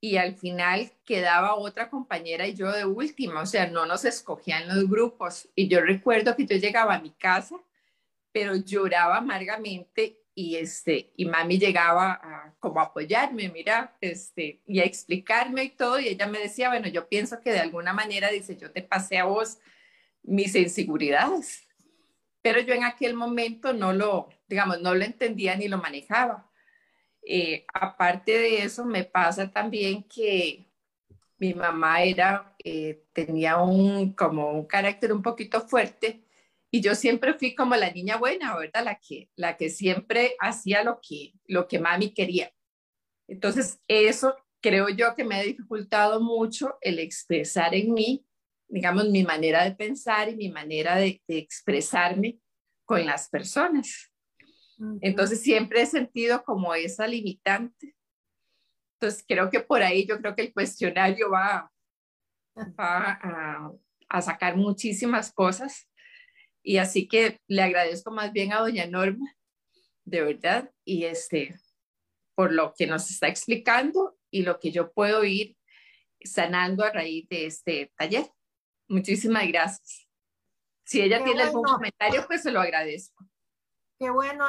y 0.00 0.18
al 0.18 0.34
final 0.34 0.92
quedaba 1.06 1.54
otra 1.54 1.88
compañera 1.88 2.46
y 2.46 2.54
yo 2.54 2.70
de 2.70 2.84
última, 2.84 3.40
o 3.40 3.46
sea, 3.46 3.68
no 3.68 3.86
nos 3.86 4.04
escogían 4.04 4.68
los 4.68 4.88
grupos. 4.90 5.48
Y 5.54 5.68
yo 5.68 5.80
recuerdo 5.80 6.36
que 6.36 6.44
yo 6.44 6.56
llegaba 6.56 6.94
a 6.94 7.00
mi 7.00 7.10
casa, 7.10 7.56
pero 8.34 8.56
lloraba 8.56 9.18
amargamente 9.18 10.24
y 10.34 10.56
este 10.56 11.12
y 11.16 11.24
mami 11.24 11.56
llegaba 11.56 12.20
a 12.20 12.54
como 12.58 12.80
apoyarme, 12.80 13.48
mira, 13.48 13.96
este 14.00 14.60
y 14.66 14.80
a 14.80 14.84
explicarme 14.84 15.62
y 15.62 15.68
todo 15.70 16.00
y 16.00 16.08
ella 16.08 16.26
me 16.26 16.40
decía, 16.40 16.68
bueno, 16.68 16.88
yo 16.88 17.08
pienso 17.08 17.40
que 17.40 17.52
de 17.52 17.60
alguna 17.60 17.92
manera 17.92 18.30
dice, 18.30 18.56
yo 18.56 18.72
te 18.72 18.82
pasé 18.82 19.18
a 19.18 19.26
vos 19.26 19.58
mis 20.24 20.56
inseguridades. 20.56 21.68
Pero 22.42 22.60
yo 22.60 22.74
en 22.74 22.82
aquel 22.82 23.14
momento 23.14 23.72
no 23.72 23.92
lo, 23.92 24.28
digamos, 24.48 24.80
no 24.80 24.94
lo 24.94 25.04
entendía 25.04 25.54
ni 25.56 25.68
lo 25.68 25.78
manejaba. 25.78 26.50
Eh, 27.22 27.64
aparte 27.72 28.32
de 28.32 28.64
eso, 28.64 28.84
me 28.84 29.04
pasa 29.04 29.50
también 29.52 30.02
que 30.02 30.66
mi 31.38 31.54
mamá 31.54 32.02
era, 32.02 32.54
eh, 32.64 33.04
tenía 33.12 33.58
un, 33.58 34.12
como 34.14 34.50
un 34.50 34.66
carácter 34.66 35.12
un 35.12 35.22
poquito 35.22 35.60
fuerte 35.60 36.23
y 36.74 36.80
yo 36.80 36.96
siempre 36.96 37.34
fui 37.34 37.54
como 37.54 37.76
la 37.76 37.92
niña 37.92 38.16
buena, 38.16 38.56
¿verdad? 38.56 38.82
La 38.82 38.98
que, 38.98 39.30
la 39.36 39.56
que 39.56 39.70
siempre 39.70 40.34
hacía 40.40 40.82
lo 40.82 40.98
que, 41.00 41.32
lo 41.46 41.68
que 41.68 41.78
mami 41.78 42.12
quería. 42.12 42.52
Entonces, 43.28 43.80
eso 43.86 44.34
creo 44.60 44.88
yo 44.88 45.14
que 45.14 45.22
me 45.22 45.36
ha 45.36 45.42
dificultado 45.42 46.20
mucho 46.20 46.76
el 46.80 46.98
expresar 46.98 47.76
en 47.76 47.94
mí, 47.94 48.26
digamos, 48.66 49.08
mi 49.08 49.22
manera 49.22 49.62
de 49.62 49.76
pensar 49.76 50.28
y 50.28 50.34
mi 50.34 50.48
manera 50.48 50.96
de, 50.96 51.22
de 51.28 51.38
expresarme 51.38 52.40
con 52.84 53.06
las 53.06 53.28
personas. 53.28 54.10
Entonces, 55.00 55.42
siempre 55.42 55.82
he 55.82 55.86
sentido 55.86 56.42
como 56.42 56.74
esa 56.74 57.06
limitante. 57.06 57.94
Entonces, 58.94 59.24
creo 59.28 59.48
que 59.48 59.60
por 59.60 59.80
ahí 59.80 60.08
yo 60.08 60.18
creo 60.18 60.34
que 60.34 60.42
el 60.42 60.52
cuestionario 60.52 61.30
va, 61.30 61.70
va 62.56 63.20
a, 63.22 63.70
a 64.08 64.22
sacar 64.22 64.56
muchísimas 64.56 65.32
cosas 65.32 65.88
y 66.64 66.78
así 66.78 67.06
que 67.06 67.40
le 67.46 67.62
agradezco 67.62 68.10
más 68.10 68.32
bien 68.32 68.52
a 68.52 68.60
doña 68.60 68.86
Norma, 68.86 69.36
de 70.04 70.22
verdad, 70.22 70.72
y 70.82 71.04
este, 71.04 71.54
por 72.34 72.52
lo 72.52 72.72
que 72.74 72.86
nos 72.86 73.10
está 73.10 73.28
explicando 73.28 74.16
y 74.30 74.42
lo 74.42 74.58
que 74.58 74.72
yo 74.72 74.90
puedo 74.90 75.24
ir 75.24 75.58
sanando 76.24 76.82
a 76.82 76.90
raíz 76.90 77.28
de 77.28 77.46
este 77.46 77.92
taller. 77.96 78.30
Muchísimas 78.88 79.46
gracias. 79.46 80.08
Si 80.86 81.02
ella 81.02 81.22
tiene 81.22 81.42
algún 81.42 81.64
comentario, 81.64 82.26
pues 82.26 82.42
se 82.42 82.50
lo 82.50 82.60
agradezco. 82.60 83.26
Qué 83.98 84.10
bueno, 84.10 84.46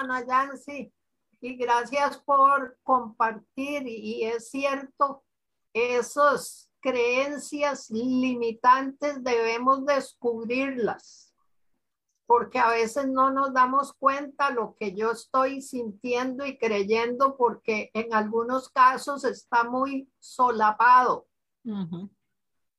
sí. 0.66 0.92
Y 1.42 1.56
gracias 1.56 2.18
por 2.20 2.80
compartir. 2.82 3.88
Y 3.88 4.24
es 4.24 4.50
cierto, 4.50 5.26
esas 5.74 6.72
creencias 6.80 7.90
limitantes 7.90 9.22
debemos 9.22 9.86
descubrirlas 9.86 11.25
porque 12.26 12.60
a 12.60 12.70
veces 12.70 13.08
no 13.08 13.32
nos 13.32 13.54
damos 13.54 13.94
cuenta 13.94 14.50
lo 14.50 14.76
que 14.80 14.96
yo 14.96 15.12
estoy 15.12 15.62
sintiendo 15.62 16.46
y 16.46 16.58
creyendo 16.58 17.38
porque 17.38 17.92
en 17.94 18.14
algunos 18.14 18.70
casos 18.70 19.24
está 19.26 19.64
muy 19.64 20.10
solapado. 20.20 21.28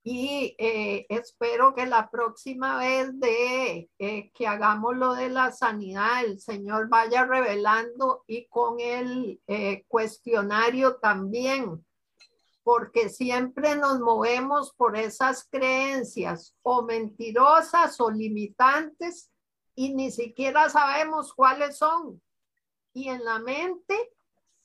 Y 0.02 0.54
eh, 0.58 1.04
espero 1.08 1.74
que 1.74 1.84
la 1.84 2.10
próxima 2.10 2.78
vez 2.78 3.18
de 3.18 3.90
eh, 3.98 4.30
que 4.32 4.46
hagamos 4.46 4.96
lo 4.96 5.14
de 5.14 5.28
la 5.28 5.50
sanidad, 5.50 6.24
el 6.24 6.38
Señor 6.38 6.88
vaya 6.88 7.24
revelando 7.24 8.22
y 8.28 8.46
con 8.46 8.78
el 8.78 9.40
eh, 9.48 9.84
cuestionario 9.88 10.96
también, 10.98 11.84
porque 12.62 13.08
siempre 13.08 13.74
nos 13.74 13.98
movemos 13.98 14.72
por 14.76 14.96
esas 14.96 15.48
creencias 15.50 16.54
o 16.62 16.82
mentirosas 16.82 18.00
o 18.00 18.08
limitantes 18.08 19.32
y 19.76 19.94
ni 19.94 20.10
siquiera 20.10 20.68
sabemos 20.70 21.32
cuáles 21.34 21.76
son. 21.76 22.20
Y 22.94 23.10
en 23.10 23.24
la 23.24 23.38
mente, 23.38 24.12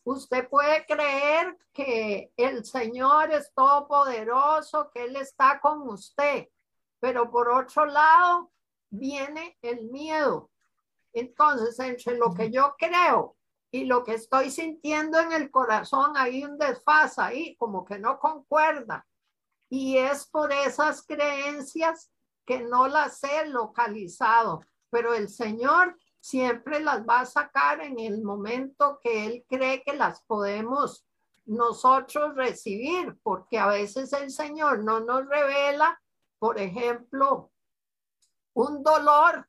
usted 0.05 0.47
puede 0.49 0.85
creer 0.85 1.57
que 1.73 2.31
el 2.37 2.65
Señor 2.65 3.31
es 3.31 3.53
todopoderoso, 3.53 4.89
que 4.89 5.03
Él 5.03 5.17
está 5.17 5.59
con 5.59 5.87
usted, 5.89 6.47
pero 6.99 7.29
por 7.29 7.49
otro 7.49 7.85
lado 7.85 8.51
viene 8.89 9.57
el 9.61 9.83
miedo. 9.83 10.49
Entonces, 11.11 11.77
entre 11.79 12.17
lo 12.17 12.33
que 12.33 12.49
yo 12.49 12.75
creo 12.79 13.35
y 13.69 13.83
lo 13.83 14.05
que 14.05 14.13
estoy 14.13 14.49
sintiendo 14.49 15.19
en 15.19 15.33
el 15.33 15.51
corazón, 15.51 16.13
hay 16.15 16.45
un 16.45 16.57
desfase 16.57 17.21
ahí, 17.21 17.55
como 17.57 17.83
que 17.83 17.99
no 17.99 18.17
concuerda. 18.17 19.05
Y 19.69 19.97
es 19.97 20.25
por 20.25 20.53
esas 20.53 21.05
creencias 21.05 22.09
que 22.45 22.61
no 22.61 22.87
las 22.87 23.21
he 23.25 23.45
localizado 23.47 24.61
pero 24.91 25.15
el 25.15 25.29
Señor 25.29 25.97
siempre 26.19 26.79
las 26.79 27.07
va 27.07 27.21
a 27.21 27.25
sacar 27.25 27.81
en 27.81 27.99
el 27.99 28.21
momento 28.21 28.99
que 29.01 29.25
Él 29.25 29.45
cree 29.49 29.81
que 29.81 29.93
las 29.93 30.21
podemos 30.23 31.05
nosotros 31.45 32.35
recibir, 32.35 33.17
porque 33.23 33.57
a 33.57 33.67
veces 33.67 34.13
el 34.13 34.29
Señor 34.29 34.83
no 34.83 34.99
nos 34.99 35.27
revela, 35.27 35.99
por 36.37 36.59
ejemplo, 36.59 37.51
un 38.53 38.83
dolor 38.83 39.47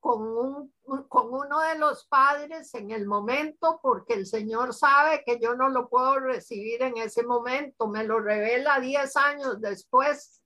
con, 0.00 0.22
un, 0.22 0.74
con 1.08 1.32
uno 1.32 1.60
de 1.60 1.78
los 1.78 2.06
padres 2.06 2.74
en 2.74 2.90
el 2.90 3.06
momento, 3.06 3.80
porque 3.82 4.14
el 4.14 4.26
Señor 4.26 4.74
sabe 4.74 5.22
que 5.24 5.40
yo 5.40 5.54
no 5.54 5.68
lo 5.68 5.88
puedo 5.88 6.20
recibir 6.20 6.82
en 6.82 6.98
ese 6.98 7.22
momento, 7.22 7.88
me 7.88 8.04
lo 8.04 8.20
revela 8.20 8.78
10 8.78 9.16
años 9.16 9.60
después. 9.60 10.42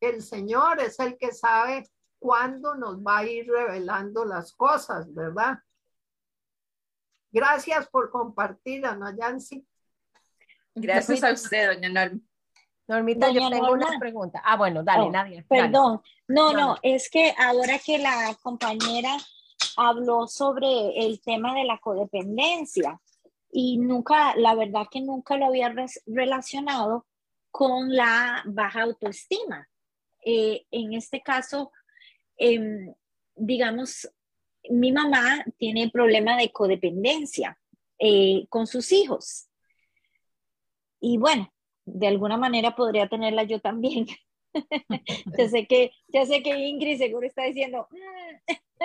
El 0.00 0.22
Señor 0.22 0.80
es 0.80 0.98
el 1.00 1.16
que 1.16 1.32
sabe 1.32 1.88
cuándo 2.24 2.74
nos 2.74 3.00
va 3.00 3.18
a 3.18 3.24
ir 3.26 3.46
revelando 3.46 4.24
las 4.24 4.54
cosas, 4.54 5.12
¿verdad? 5.12 5.58
Gracias 7.30 7.86
por 7.88 8.10
compartir, 8.10 8.86
Ana 8.86 9.14
Yancy. 9.14 9.62
Gracias 10.74 11.22
a 11.22 11.32
usted, 11.32 11.74
doña 11.74 11.90
Norma. 11.90 12.20
Normita, 12.86 13.30
yo 13.30 13.50
tengo 13.50 13.72
una 13.72 13.98
pregunta. 13.98 14.40
Ah, 14.42 14.56
bueno, 14.56 14.82
dale, 14.82 15.02
oh, 15.02 15.10
nadie. 15.10 15.44
Perdón. 15.46 16.00
No, 16.26 16.54
no, 16.54 16.78
es 16.80 17.10
que 17.10 17.34
ahora 17.36 17.78
que 17.78 17.98
la 17.98 18.34
compañera 18.42 19.18
habló 19.76 20.26
sobre 20.26 21.04
el 21.04 21.20
tema 21.20 21.54
de 21.54 21.64
la 21.64 21.76
codependencia 21.76 22.98
y 23.50 23.76
nunca, 23.76 24.34
la 24.36 24.54
verdad 24.54 24.86
que 24.90 25.02
nunca 25.02 25.36
lo 25.36 25.44
había 25.44 25.74
relacionado 26.06 27.04
con 27.50 27.94
la 27.94 28.42
baja 28.46 28.80
autoestima. 28.80 29.68
Eh, 30.24 30.64
en 30.70 30.94
este 30.94 31.20
caso, 31.20 31.70
Em, 32.36 32.92
digamos, 33.36 34.08
mi 34.70 34.92
mamá 34.92 35.44
tiene 35.58 35.90
problema 35.90 36.36
de 36.36 36.50
codependencia 36.52 37.58
eh, 37.98 38.46
con 38.48 38.66
sus 38.66 38.92
hijos. 38.92 39.48
Y 41.00 41.18
bueno, 41.18 41.52
de 41.84 42.06
alguna 42.06 42.36
manera 42.36 42.74
podría 42.74 43.08
tenerla 43.08 43.44
yo 43.44 43.60
también. 43.60 44.06
ya 45.38 45.48
sé 45.48 45.66
que, 45.66 45.92
ya 46.08 46.26
sé 46.26 46.42
que 46.42 46.56
Ingrid 46.56 46.98
seguro 46.98 47.26
está 47.26 47.44
diciendo, 47.44 47.88
mm, 47.90 48.54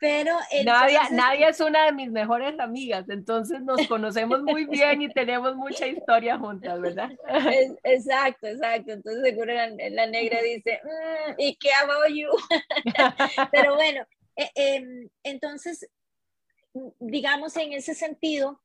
Pero 0.00 0.36
Nadia, 0.64 1.02
Nadia, 1.10 1.48
es 1.48 1.60
una 1.60 1.86
de 1.86 1.92
mis 1.92 2.10
mejores 2.10 2.58
amigas, 2.58 3.08
entonces 3.08 3.60
nos 3.62 3.86
conocemos 3.86 4.42
muy 4.42 4.64
bien 4.66 5.02
y 5.02 5.12
tenemos 5.12 5.54
mucha 5.56 5.86
historia 5.86 6.38
juntas, 6.38 6.80
¿verdad? 6.80 7.10
exacto, 7.84 8.46
exacto. 8.46 8.92
Entonces 8.92 9.22
seguro 9.22 9.52
la, 9.52 10.06
negra 10.06 10.40
dice, 10.40 10.80
mm, 10.82 11.34
¿y 11.38 11.56
qué 11.56 11.70
about 11.82 12.14
you? 12.14 12.28
Pero 13.50 13.74
bueno, 13.74 14.06
eh, 14.36 14.50
em, 14.54 15.08
entonces, 15.22 15.90
digamos 17.00 17.56
en 17.56 17.72
ese 17.72 17.94
sentido, 17.94 18.60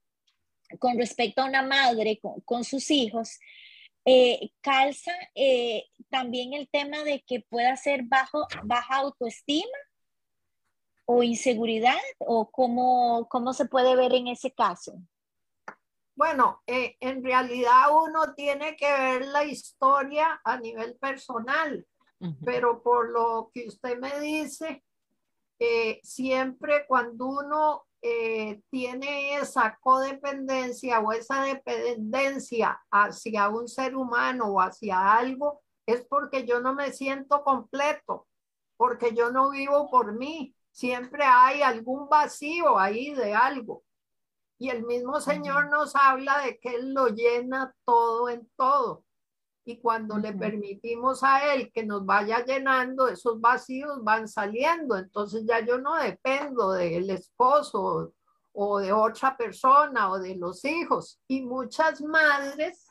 con 0.80 0.98
respecto 0.98 1.42
a 1.42 1.46
una 1.46 1.64
madre 1.64 2.20
con 2.46 2.64
sus 2.64 2.90
hijos, 2.92 3.40
eh, 4.04 4.52
calza 4.62 5.12
eh, 5.36 5.86
también 6.10 6.54
el 6.54 6.68
tema 6.70 7.04
de 7.04 7.22
que 7.22 7.42
pueda 7.42 7.76
ser 7.76 8.02
bajo, 8.04 8.48
baja 8.64 8.96
autoestima 8.96 9.78
o 11.06 11.22
inseguridad 11.22 12.00
o 12.18 12.50
cómo, 12.50 13.28
cómo 13.30 13.54
se 13.54 13.66
puede 13.66 13.96
ver 13.96 14.14
en 14.14 14.28
ese 14.28 14.52
caso. 14.52 14.94
Bueno, 16.16 16.64
eh, 16.66 16.98
en 17.00 17.24
realidad 17.24 17.84
uno 17.92 18.34
tiene 18.34 18.76
que 18.76 18.92
ver 18.92 19.28
la 19.28 19.44
historia 19.44 20.42
a 20.44 20.58
nivel 20.58 20.96
personal, 20.98 21.86
pero 22.46 22.84
por 22.84 23.10
lo 23.10 23.50
que 23.52 23.68
usted 23.68 23.98
me 23.98 24.20
dice, 24.20 24.84
siempre 26.04 26.86
cuando 26.88 27.26
uno 27.26 27.88
eh, 28.02 28.62
tiene 28.70 29.36
esa 29.36 29.78
codependencia 29.80 31.00
o 31.00 31.12
esa 31.12 31.44
dependencia 31.44 32.82
hacia 32.90 33.50
un 33.50 33.68
ser 33.68 33.96
humano 33.96 34.46
o 34.48 34.60
hacia 34.60 35.14
algo, 35.14 35.62
es 35.86 36.06
porque 36.06 36.46
yo 36.46 36.62
no 36.62 36.74
me 36.74 36.92
siento 36.92 37.44
completo, 37.44 38.28
porque 38.78 39.14
yo 39.14 39.32
no 39.32 39.52
vivo 39.52 39.90
por 39.90 40.14
mí. 40.14 40.56
Siempre 40.72 41.24
hay 41.26 41.62
algún 41.62 42.10
vacío 42.10 42.80
ahí 42.80 43.14
de 43.14 43.34
algo. 43.34 43.84
Y 44.58 44.70
el 44.70 44.86
mismo 44.86 45.20
Señor 45.20 45.70
nos 45.70 45.96
habla 45.96 46.40
de 46.40 46.60
que 46.60 46.76
Él 46.76 46.94
lo 46.94 47.08
llena 47.08 47.76
todo 47.86 48.30
en 48.30 48.50
todo. 48.56 49.04
Y 49.64 49.80
cuando 49.80 50.18
le 50.18 50.34
permitimos 50.34 51.24
a 51.24 51.54
Él 51.54 51.72
que 51.72 51.86
nos 51.86 52.06
vaya 52.06 52.44
llenando, 52.44 53.08
esos 53.08 53.40
vacíos 53.40 54.04
van 54.04 54.28
saliendo. 54.28 54.98
Entonces 54.98 55.44
ya 55.48 55.60
yo 55.60 55.78
no 55.78 55.96
dependo 55.96 56.72
del 56.72 57.10
esposo 57.10 58.14
o 58.54 58.80
de 58.80 58.92
otra 58.92 59.38
persona 59.38 60.10
o 60.10 60.20
de 60.20 60.36
los 60.36 60.66
hijos. 60.66 61.20
Y 61.28 61.44
muchas 61.44 62.02
madres 62.02 62.88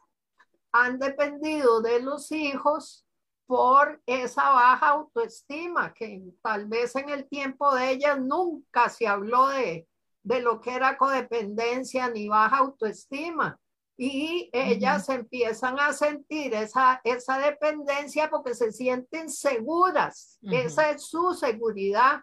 han 0.73 0.99
dependido 0.99 1.81
de 1.81 2.01
los 2.01 2.31
hijos 2.33 3.05
por 3.47 4.01
esa 4.07 4.51
baja 4.51 4.91
autoestima, 4.91 5.93
que 5.93 6.23
tal 6.41 6.67
vez 6.69 6.95
en 6.95 7.09
el 7.09 7.29
tiempo 7.29 7.75
de 7.75 7.91
ellas 7.91 8.21
nunca 8.21 8.89
se 8.89 9.09
habló 9.09 9.49
de, 9.49 9.89
de 10.23 10.41
lo 10.41 10.61
que 10.61 10.73
era 10.73 10.97
codependencia 10.97 12.09
ni 12.09 12.29
baja 12.29 12.59
autoestima. 12.59 13.59
Y 14.03 14.49
ellas 14.55 15.11
empiezan 15.11 15.79
a 15.79 15.93
sentir 15.93 16.55
esa, 16.55 17.03
esa 17.05 17.39
dependencia 17.39 18.31
porque 18.31 18.55
se 18.55 18.73
sienten 18.73 19.29
seguras. 19.29 20.39
Esa 20.41 20.93
es 20.93 21.05
su 21.05 21.35
seguridad 21.35 22.23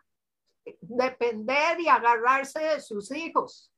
depender 0.81 1.79
y 1.79 1.87
agarrarse 1.87 2.57
de 2.57 2.81
sus 2.81 3.11
hijos. 3.11 3.71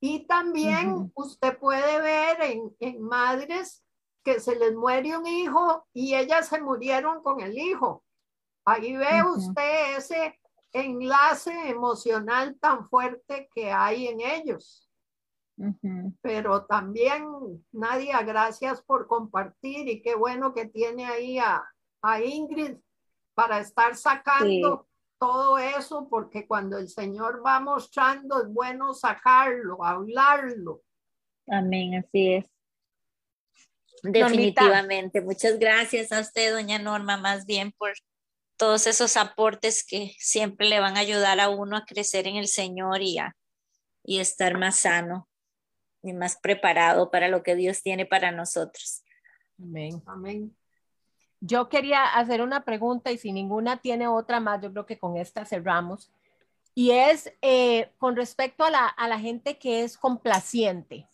Y 0.00 0.26
también 0.26 1.10
usted 1.14 1.56
puede 1.56 1.98
ver 2.02 2.42
en, 2.42 2.76
en, 2.78 3.00
madres 3.00 3.82
que 4.22 4.38
se 4.38 4.54
les 4.54 4.74
muere 4.74 5.16
un 5.16 5.26
hijo 5.26 5.86
y 5.94 6.14
ellas 6.14 6.48
se 6.48 6.60
murieron 6.60 7.22
con 7.22 7.40
el 7.40 7.56
hijo. 7.56 8.04
Ahí 8.66 8.94
ve 8.94 9.22
usted 9.34 9.96
ese 9.96 10.38
enlace 10.72 11.70
emocional 11.70 12.58
tan 12.60 12.86
fuerte 12.86 13.48
que 13.54 13.72
hay 13.72 14.08
en 14.08 14.20
ellos. 14.20 14.85
Pero 16.20 16.66
también, 16.66 17.24
Nadia, 17.72 18.22
gracias 18.22 18.82
por 18.82 19.06
compartir 19.06 19.88
y 19.88 20.02
qué 20.02 20.14
bueno 20.14 20.52
que 20.52 20.66
tiene 20.66 21.06
ahí 21.06 21.38
a, 21.38 21.64
a 22.02 22.22
Ingrid 22.22 22.76
para 23.34 23.60
estar 23.60 23.96
sacando 23.96 24.86
todo 25.18 25.58
eso, 25.58 26.08
porque 26.10 26.46
cuando 26.46 26.78
el 26.78 26.88
Señor 26.88 27.42
va 27.44 27.58
mostrando 27.60 28.42
es 28.42 28.48
bueno 28.48 28.92
sacarlo, 28.92 29.82
hablarlo. 29.82 30.82
Amén, 31.48 31.94
así 31.94 32.34
es. 32.34 32.44
Definitivamente. 34.02 35.22
Muchas 35.22 35.58
gracias 35.58 36.12
a 36.12 36.20
usted, 36.20 36.52
doña 36.52 36.78
Norma, 36.78 37.16
más 37.16 37.46
bien 37.46 37.72
por 37.72 37.92
todos 38.58 38.86
esos 38.86 39.16
aportes 39.16 39.84
que 39.86 40.12
siempre 40.18 40.68
le 40.68 40.80
van 40.80 40.96
a 40.96 41.00
ayudar 41.00 41.40
a 41.40 41.48
uno 41.48 41.78
a 41.78 41.84
crecer 41.86 42.26
en 42.26 42.36
el 42.36 42.48
Señor 42.48 43.00
y 43.00 43.18
a 43.18 43.34
y 44.04 44.20
estar 44.20 44.56
más 44.56 44.76
sano 44.76 45.28
y 46.06 46.12
más 46.12 46.36
preparado 46.36 47.10
para 47.10 47.28
lo 47.28 47.42
que 47.42 47.54
Dios 47.54 47.82
tiene 47.82 48.06
para 48.06 48.30
nosotros. 48.30 49.02
Amén. 49.60 50.02
Amén. 50.06 50.56
Yo 51.40 51.68
quería 51.68 52.04
hacer 52.04 52.42
una 52.42 52.64
pregunta 52.64 53.12
y 53.12 53.18
si 53.18 53.32
ninguna 53.32 53.80
tiene 53.80 54.08
otra 54.08 54.40
más, 54.40 54.62
yo 54.62 54.72
creo 54.72 54.86
que 54.86 54.98
con 54.98 55.16
esta 55.16 55.44
cerramos. 55.44 56.10
Y 56.74 56.90
es 56.90 57.32
eh, 57.40 57.90
con 57.98 58.16
respecto 58.16 58.64
a 58.64 58.70
la, 58.70 58.86
a 58.86 59.08
la, 59.08 59.18
gente 59.18 59.58
que 59.58 59.82
es 59.82 59.96
complaciente. 59.96 61.08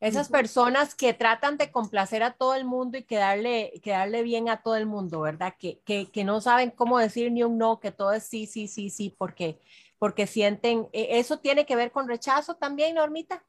Esas 0.00 0.30
personas 0.30 0.94
que 0.94 1.12
tratan 1.12 1.58
de 1.58 1.70
complacer 1.70 2.22
a 2.22 2.32
todo 2.32 2.54
el 2.54 2.64
mundo 2.64 2.96
y 2.96 3.04
quedarle, 3.04 3.72
quedarle 3.82 4.22
bien 4.22 4.48
a 4.48 4.62
todo 4.62 4.76
el 4.76 4.86
mundo, 4.86 5.20
¿verdad? 5.20 5.54
Que, 5.58 5.78
que, 5.84 6.10
que, 6.10 6.24
no 6.24 6.40
saben 6.40 6.70
cómo 6.70 6.98
decir 6.98 7.30
ni 7.30 7.42
un 7.42 7.58
no, 7.58 7.80
que 7.80 7.92
todo 7.92 8.12
es 8.12 8.24
sí, 8.24 8.46
sí, 8.46 8.66
sí, 8.66 8.88
sí, 8.88 9.14
porque, 9.16 9.60
porque 9.98 10.26
sienten, 10.26 10.88
eh, 10.92 11.08
¿eso 11.12 11.38
tiene 11.38 11.66
que 11.66 11.76
ver 11.76 11.92
con 11.92 12.08
rechazo 12.08 12.56
también, 12.56 12.94
Normita? 12.94 13.44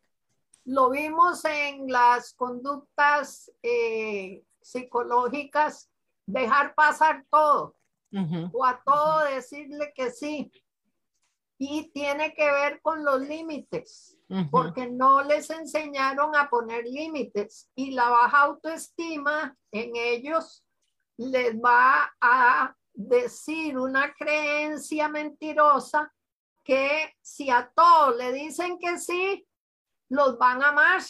Lo 0.65 0.89
vimos 0.89 1.43
en 1.45 1.87
las 1.91 2.33
conductas 2.33 3.51
eh, 3.63 4.43
psicológicas, 4.61 5.89
dejar 6.25 6.75
pasar 6.75 7.25
todo. 7.29 7.75
O 8.51 8.65
a 8.65 8.81
todo 8.83 9.23
decirle 9.23 9.93
que 9.95 10.11
sí. 10.11 10.51
Y 11.57 11.91
tiene 11.91 12.33
que 12.33 12.51
ver 12.51 12.81
con 12.81 13.05
los 13.05 13.21
límites, 13.21 14.17
porque 14.49 14.89
no 14.89 15.23
les 15.23 15.49
enseñaron 15.49 16.35
a 16.35 16.49
poner 16.49 16.85
límites 16.85 17.69
y 17.75 17.91
la 17.91 18.09
baja 18.09 18.41
autoestima 18.41 19.55
en 19.71 19.95
ellos 19.95 20.65
les 21.17 21.55
va 21.55 22.13
a 22.19 22.75
decir 22.93 23.77
una 23.77 24.13
creencia 24.13 25.07
mentirosa 25.07 26.11
que 26.63 27.13
si 27.21 27.49
a 27.49 27.71
todos 27.75 28.17
le 28.17 28.31
dicen 28.33 28.77
que 28.79 28.97
sí, 28.97 29.47
los 30.11 30.37
van 30.37 30.61
a 30.61 30.69
amar, 30.69 31.01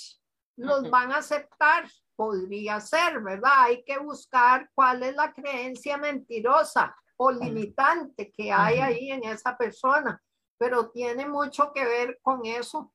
los 0.58 0.90
van 0.90 1.12
a 1.12 1.18
aceptar. 1.18 1.90
Podría 2.16 2.80
ser, 2.80 3.20
¿verdad? 3.20 3.52
Hay 3.64 3.84
que 3.84 3.98
buscar 3.98 4.70
cuál 4.76 5.02
es 5.02 5.16
la 5.16 5.34
creencia 5.34 5.98
mentirosa 5.98 6.96
o 7.18 7.32
limitante 7.32 8.32
que 8.32 8.52
hay 8.52 8.78
ahí 8.78 9.12
en 9.12 9.24
esa 9.24 9.58
persona, 9.58 10.22
pero 10.58 10.92
tiene 10.92 11.28
mucho 11.28 11.72
que 11.74 11.84
ver 11.84 12.20
con 12.22 12.46
eso. 12.46 12.94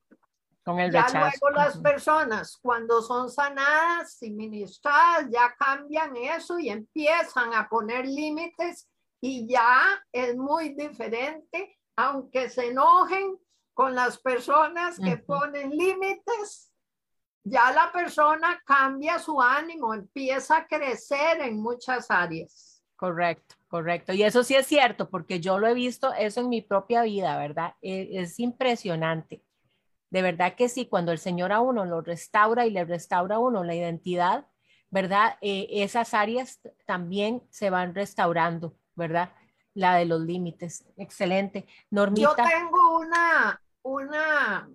Con 0.64 0.78
el 0.78 0.92
ya 0.92 1.06
luego 1.12 1.50
las 1.50 1.76
personas 1.78 2.56
cuando 2.62 3.02
son 3.02 3.28
sanadas 3.28 4.22
y 4.22 4.30
ministradas 4.30 5.28
ya 5.28 5.56
cambian 5.58 6.16
eso 6.16 6.58
y 6.60 6.68
empiezan 6.68 7.52
a 7.52 7.68
poner 7.68 8.06
límites 8.06 8.88
y 9.20 9.48
ya 9.48 9.80
es 10.12 10.36
muy 10.36 10.74
diferente, 10.74 11.78
aunque 11.96 12.48
se 12.48 12.68
enojen 12.68 13.38
con 13.76 13.94
las 13.94 14.16
personas 14.16 14.98
que 14.98 15.18
ponen 15.18 15.68
límites, 15.68 16.72
ya 17.44 17.70
la 17.72 17.92
persona 17.92 18.58
cambia 18.64 19.18
su 19.18 19.38
ánimo, 19.38 19.92
empieza 19.92 20.56
a 20.56 20.66
crecer 20.66 21.42
en 21.42 21.60
muchas 21.60 22.10
áreas. 22.10 22.82
Correcto, 22.96 23.54
correcto. 23.68 24.14
Y 24.14 24.22
eso 24.22 24.44
sí 24.44 24.54
es 24.54 24.66
cierto, 24.66 25.10
porque 25.10 25.40
yo 25.40 25.58
lo 25.58 25.66
he 25.66 25.74
visto 25.74 26.14
eso 26.14 26.40
en 26.40 26.48
mi 26.48 26.62
propia 26.62 27.02
vida, 27.02 27.36
¿verdad? 27.36 27.74
E, 27.82 28.18
es, 28.18 28.40
impresionante. 28.40 29.44
De 30.08 30.22
verdad 30.22 30.54
que 30.54 30.70
sí, 30.70 30.86
cuando 30.86 31.12
el 31.12 31.18
Señor 31.18 31.52
a 31.52 31.60
uno 31.60 31.84
lo 31.84 32.00
restaura 32.00 32.64
y 32.64 32.70
le 32.70 32.86
restaura 32.86 33.36
a 33.36 33.40
uno 33.40 33.62
la 33.62 33.74
identidad, 33.74 34.46
¿verdad? 34.88 35.36
Eh, 35.42 35.66
esas 35.70 36.14
áreas 36.14 36.62
también 36.86 37.42
se 37.50 37.68
van 37.68 37.94
restaurando, 37.94 38.74
¿verdad? 38.94 39.34
La 39.74 39.96
de 39.96 40.06
los 40.06 40.22
límites. 40.22 40.86
Excelente. 40.96 41.66
Normita. 41.90 42.30
Yo 42.30 42.34
tengo 42.36 42.96
una, 43.00 43.60
una 43.86 44.68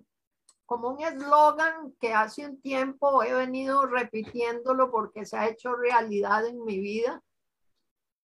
como 0.64 0.88
un 0.88 1.02
eslogan 1.02 1.92
que 2.00 2.14
hace 2.14 2.46
un 2.46 2.60
tiempo 2.62 3.22
he 3.22 3.34
venido 3.34 3.84
repitiéndolo 3.84 4.90
porque 4.90 5.26
se 5.26 5.36
ha 5.36 5.48
hecho 5.48 5.74
realidad 5.74 6.46
en 6.46 6.64
mi 6.64 6.80
vida. 6.80 7.22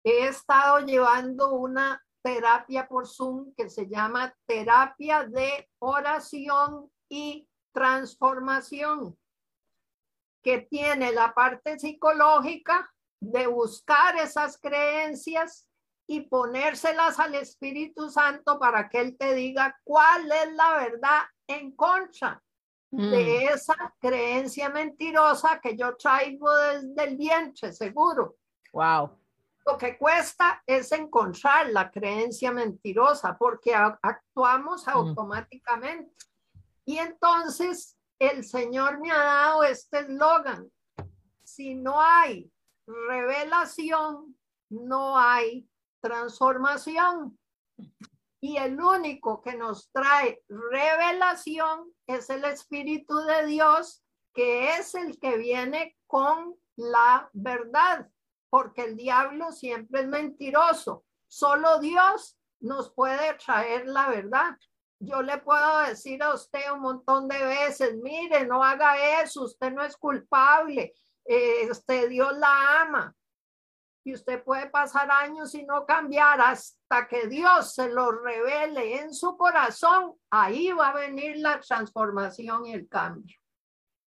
He 0.03 0.27
estado 0.27 0.80
llevando 0.80 1.51
una 1.51 2.01
terapia 2.22 2.88
por 2.88 3.05
Zoom 3.05 3.53
que 3.53 3.69
se 3.69 3.88
llama 3.88 4.34
terapia 4.45 5.26
de 5.26 5.69
oración 5.80 6.89
y 7.09 7.49
transformación, 7.73 9.18
que 10.41 10.59
tiene 10.59 11.11
la 11.11 11.34
parte 11.34 11.77
psicológica 11.77 12.89
de 13.19 13.47
buscar 13.47 14.15
esas 14.15 14.57
creencias 14.57 15.66
y 16.07 16.21
ponérselas 16.21 17.19
al 17.19 17.35
Espíritu 17.35 18.09
Santo 18.09 18.57
para 18.57 18.88
que 18.88 19.01
Él 19.01 19.17
te 19.17 19.35
diga 19.35 19.77
cuál 19.84 20.31
es 20.31 20.53
la 20.53 20.77
verdad 20.77 21.21
en 21.47 21.75
contra 21.75 22.41
de 22.89 23.49
mm. 23.49 23.53
esa 23.53 23.93
creencia 23.99 24.69
mentirosa 24.69 25.59
que 25.61 25.75
yo 25.75 25.97
traigo 25.97 26.49
desde 26.55 27.03
el 27.03 27.17
vientre, 27.17 27.73
seguro. 27.73 28.38
Wow. 28.71 29.19
Lo 29.65 29.77
que 29.77 29.97
cuesta 29.97 30.63
es 30.65 30.93
encontrar 30.93 31.69
la 31.71 31.91
creencia 31.91 32.53
mentirosa 32.53 33.38
porque 33.38 33.75
actuamos 33.75 34.88
mm. 34.88 34.89
automáticamente. 34.89 36.15
Y 36.85 36.99
entonces 36.99 37.97
el 38.17 38.45
Señor 38.45 38.99
me 39.01 39.11
ha 39.11 39.23
dado 39.23 39.63
este 39.65 39.99
eslogan. 39.99 40.71
Si 41.43 41.75
no 41.75 42.01
hay 42.01 42.49
revelación, 42.85 44.38
no 44.69 45.17
hay 45.17 45.67
transformación. 46.02 47.38
Y 48.40 48.57
el 48.57 48.80
único 48.80 49.41
que 49.41 49.56
nos 49.56 49.91
trae 49.91 50.41
revelación 50.48 51.91
es 52.06 52.30
el 52.30 52.45
Espíritu 52.45 53.15
de 53.22 53.45
Dios, 53.48 54.03
que 54.34 54.76
es 54.76 54.94
el 54.95 55.19
que 55.19 55.38
viene 55.38 55.98
con 56.06 56.56
la 56.76 57.30
verdad, 57.34 58.07
porque 58.49 58.84
el 58.84 58.95
diablo 58.95 59.52
siempre 59.52 60.02
es 60.02 60.07
mentiroso. 60.07 61.03
Solo 61.28 61.80
Dios 61.80 62.38
nos 62.60 62.94
puede 62.94 63.34
traer 63.36 63.88
la 63.88 64.10
verdad. 64.10 64.56
Yo 64.99 65.22
le 65.22 65.40
puedo 65.40 65.80
decir 65.82 66.22
a 66.24 66.34
usted 66.34 66.72
un 66.72 66.82
montón 66.82 67.28
de 67.28 67.44
veces, 67.44 67.95
mire, 67.98 68.45
no 68.45 68.64
haga 68.64 69.22
eso, 69.22 69.44
usted 69.44 69.72
no 69.72 69.84
es 69.84 69.98
culpable, 69.98 70.94
este 71.26 72.07
Dios 72.07 72.36
la 72.38 72.82
ama, 72.82 73.15
y 74.07 74.13
usted 74.13 74.41
puede 74.41 74.69
pasar 74.69 75.11
años 75.11 75.53
y 75.53 75.63
no 75.63 75.85
cambiar 75.85 76.39
hasta 76.39 77.09
que 77.09 77.27
Dios 77.27 77.73
se 77.73 77.89
lo 77.89 78.09
revele 78.09 79.01
en 79.01 79.13
su 79.13 79.35
corazón. 79.35 80.13
Ahí 80.29 80.71
va 80.71 80.91
a 80.91 80.95
venir 80.95 81.35
la 81.39 81.59
transformación 81.59 82.65
y 82.65 82.71
el 82.71 82.88
cambio. 82.88 83.35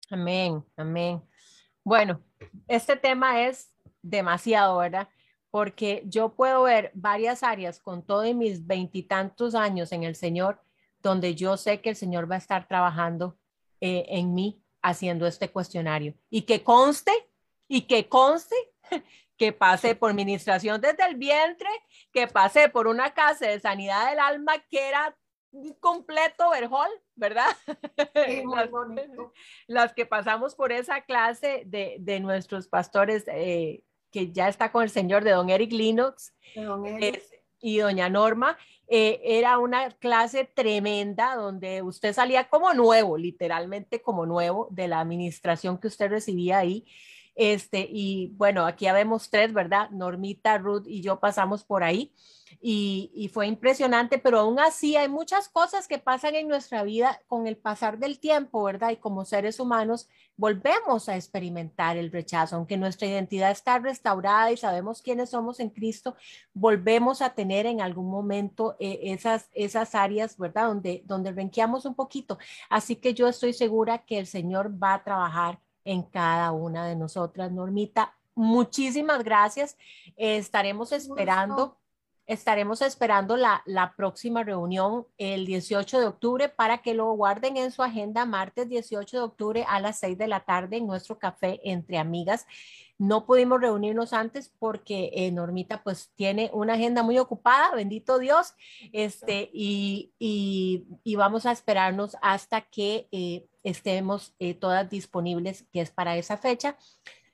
Amén, 0.08 0.64
amén. 0.76 1.20
Bueno, 1.82 2.22
este 2.68 2.94
tema 2.94 3.42
es 3.42 3.74
demasiado, 4.00 4.78
¿verdad? 4.78 5.08
Porque 5.50 6.04
yo 6.06 6.36
puedo 6.36 6.62
ver 6.62 6.92
varias 6.94 7.42
áreas 7.42 7.80
con 7.80 8.06
todos 8.06 8.32
mis 8.32 8.64
veintitantos 8.64 9.56
años 9.56 9.90
en 9.90 10.04
el 10.04 10.14
Señor, 10.14 10.62
donde 11.00 11.34
yo 11.34 11.56
sé 11.56 11.80
que 11.80 11.90
el 11.90 11.96
Señor 11.96 12.30
va 12.30 12.36
a 12.36 12.38
estar 12.38 12.68
trabajando 12.68 13.36
eh, 13.80 14.04
en 14.06 14.34
mí 14.34 14.62
haciendo 14.82 15.26
este 15.26 15.50
cuestionario. 15.50 16.14
Y 16.30 16.42
que 16.42 16.62
conste, 16.62 17.10
y 17.66 17.88
que 17.88 18.08
conste 18.08 18.54
que 19.40 19.54
pasé 19.54 19.94
por 19.94 20.10
administración 20.10 20.82
desde 20.82 21.02
el 21.06 21.14
vientre, 21.14 21.70
que 22.12 22.26
pasé 22.26 22.68
por 22.68 22.86
una 22.86 23.14
casa 23.14 23.46
de 23.46 23.58
sanidad 23.58 24.10
del 24.10 24.18
alma 24.18 24.58
que 24.68 24.86
era 24.86 25.16
un 25.50 25.72
completo 25.80 26.50
verjol, 26.50 26.90
¿verdad? 27.14 27.46
las, 28.54 28.68
las, 29.66 29.94
que 29.94 30.04
pasamos 30.04 30.54
por 30.54 30.72
esa 30.72 31.00
clase 31.00 31.62
de, 31.64 31.96
de 32.00 32.20
nuestros 32.20 32.68
pastores 32.68 33.24
eh, 33.28 33.82
que 34.10 34.30
ya 34.30 34.46
está 34.46 34.70
con 34.72 34.82
el 34.82 34.90
señor 34.90 35.24
de 35.24 35.30
don 35.30 35.48
Eric 35.48 35.72
Linux 35.72 36.34
y 37.62 37.78
doña 37.78 38.10
Norma, 38.10 38.58
eh, 38.88 39.22
era 39.24 39.56
una 39.56 39.90
clase 39.92 40.44
tremenda 40.44 41.34
donde 41.34 41.80
usted 41.80 42.12
salía 42.12 42.50
como 42.50 42.74
nuevo, 42.74 43.16
literalmente 43.16 44.02
como 44.02 44.26
nuevo 44.26 44.68
de 44.70 44.86
la 44.86 45.00
administración 45.00 45.78
que 45.78 45.88
usted 45.88 46.10
recibía 46.10 46.58
ahí. 46.58 46.84
Este, 47.42 47.88
y 47.90 48.34
bueno, 48.36 48.66
aquí 48.66 48.84
ya 48.84 48.92
vemos 48.92 49.30
tres, 49.30 49.54
¿verdad? 49.54 49.88
Normita, 49.88 50.58
Ruth 50.58 50.86
y 50.86 51.00
yo 51.00 51.20
pasamos 51.20 51.64
por 51.64 51.82
ahí 51.82 52.12
y, 52.60 53.30
fue 53.32 53.46
impresionante, 53.46 54.18
pero 54.18 54.40
aún 54.40 54.60
así 54.60 54.94
hay 54.94 55.08
muchas 55.08 55.48
cosas 55.48 55.88
que 55.88 55.98
pasan 55.98 56.34
en 56.34 56.48
nuestra 56.48 56.82
vida 56.82 57.22
con 57.28 57.46
el 57.46 57.56
pasar 57.56 57.98
del 57.98 58.20
tiempo, 58.20 58.62
¿verdad? 58.62 58.90
Y 58.90 58.96
como 58.96 59.24
seres 59.24 59.58
humanos 59.58 60.06
volvemos 60.36 61.08
a 61.08 61.16
experimentar 61.16 61.96
el 61.96 62.12
rechazo, 62.12 62.56
aunque 62.56 62.76
nuestra 62.76 63.08
identidad 63.08 63.50
está 63.50 63.78
restaurada 63.78 64.52
y 64.52 64.58
sabemos 64.58 65.00
quiénes 65.00 65.30
somos 65.30 65.60
en 65.60 65.70
Cristo, 65.70 66.16
volvemos 66.52 67.22
a 67.22 67.30
tener 67.30 67.64
en 67.64 67.80
algún 67.80 68.10
momento 68.10 68.76
eh, 68.80 69.00
esas, 69.04 69.48
esas 69.54 69.94
áreas, 69.94 70.36
¿verdad? 70.36 70.66
Donde, 70.66 71.02
donde 71.06 71.32
renqueamos 71.32 71.86
un 71.86 71.94
poquito. 71.94 72.36
Así 72.68 72.96
que 72.96 73.14
yo 73.14 73.28
estoy 73.28 73.54
segura 73.54 74.04
que 74.04 74.18
el 74.18 74.26
Señor 74.26 74.70
va 74.70 74.92
a 74.92 75.04
trabajar 75.04 75.58
en 75.85 76.02
cada 76.02 76.52
una 76.52 76.86
de 76.86 76.97
nosotras. 76.97 77.51
Normita, 77.52 78.16
muchísimas 78.35 79.24
gracias. 79.24 79.77
estaremos 80.16 80.93
esperando 80.93 81.81
estaremos 82.31 82.81
esperando 82.81 83.36
la, 83.36 83.61
la, 83.66 83.97
próxima 83.97 84.44
reunión 84.44 85.05
el 85.19 85.47
18 85.47 85.98
de 85.98 86.07
octubre 86.07 86.48
para 86.48 86.78
que 86.78 86.94
lo 86.94 87.11
guarden 87.15 87.57
en 87.57 87.73
su 87.73 87.82
agenda 87.82 88.24
martes 88.24 88.69
18 88.69 89.16
de 89.16 89.23
octubre 89.24 89.65
a 89.69 89.81
las 89.81 89.98
6 89.98 90.16
de 90.16 90.28
la 90.28 90.39
tarde 90.39 90.77
en 90.77 90.86
nuestro 90.86 91.19
café 91.19 91.61
entre 91.65 91.98
amigas. 91.98 92.47
No 92.98 93.27
pudimos 93.27 93.61
reunirnos 93.61 94.12
antes 94.12 94.52
porque 94.61 95.11
eh, 95.12 95.32
Normita 95.32 95.82
pues 95.82 96.12
tiene 96.15 96.51
una 96.52 96.74
agenda 96.74 97.02
muy 97.02 97.19
ocupada, 97.19 97.74
bendito 97.74 98.20
Dios, 98.20 98.55
este, 98.93 99.51
y, 99.52 100.12
y, 100.20 100.86
y 101.02 101.16
vamos 101.16 101.47
a 101.47 101.51
esperarnos 101.51 102.16
hasta 102.23 102.61
que 102.61 103.09
eh, 103.11 103.48
estemos 103.62 104.35
eh, 104.39 104.55
todas 104.55 104.89
disponibles, 104.89 105.65
que 105.73 105.81
es 105.81 105.91
para 105.91 106.16
esa 106.16 106.37
fecha. 106.37 106.77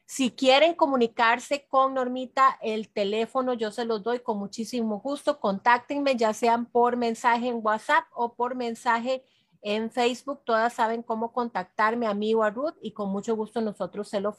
Si 0.05 0.31
quieren 0.31 0.75
comunicarse 0.75 1.67
con 1.67 1.95
Normita, 1.95 2.59
el 2.63 2.89
teléfono 2.89 3.55
yo 3.55 3.73
se 3.73 3.85
los 3.85 4.05
doy 4.05 4.21
con 4.21 4.39
muchísimo 4.39 5.01
gusto. 5.01 5.41
Contáctenme 5.41 6.15
ya 6.15 6.33
sean 6.33 6.67
por 6.67 6.97
mensaje 6.97 7.49
en 7.49 7.59
WhatsApp 7.61 8.05
o 8.15 8.35
por 8.35 8.55
mensaje 8.55 9.25
en 9.63 9.91
Facebook. 9.91 10.43
Todas 10.45 10.75
saben 10.75 11.03
cómo 11.03 11.33
contactarme 11.33 12.07
a 12.07 12.15
mí 12.15 12.33
o 12.35 12.45
a 12.45 12.51
Ruth 12.51 12.77
y 12.81 12.93
con 12.93 13.11
mucho 13.11 13.35
gusto 13.35 13.61
nosotros 13.61 14.09
se 14.09 14.21
lo, 14.21 14.37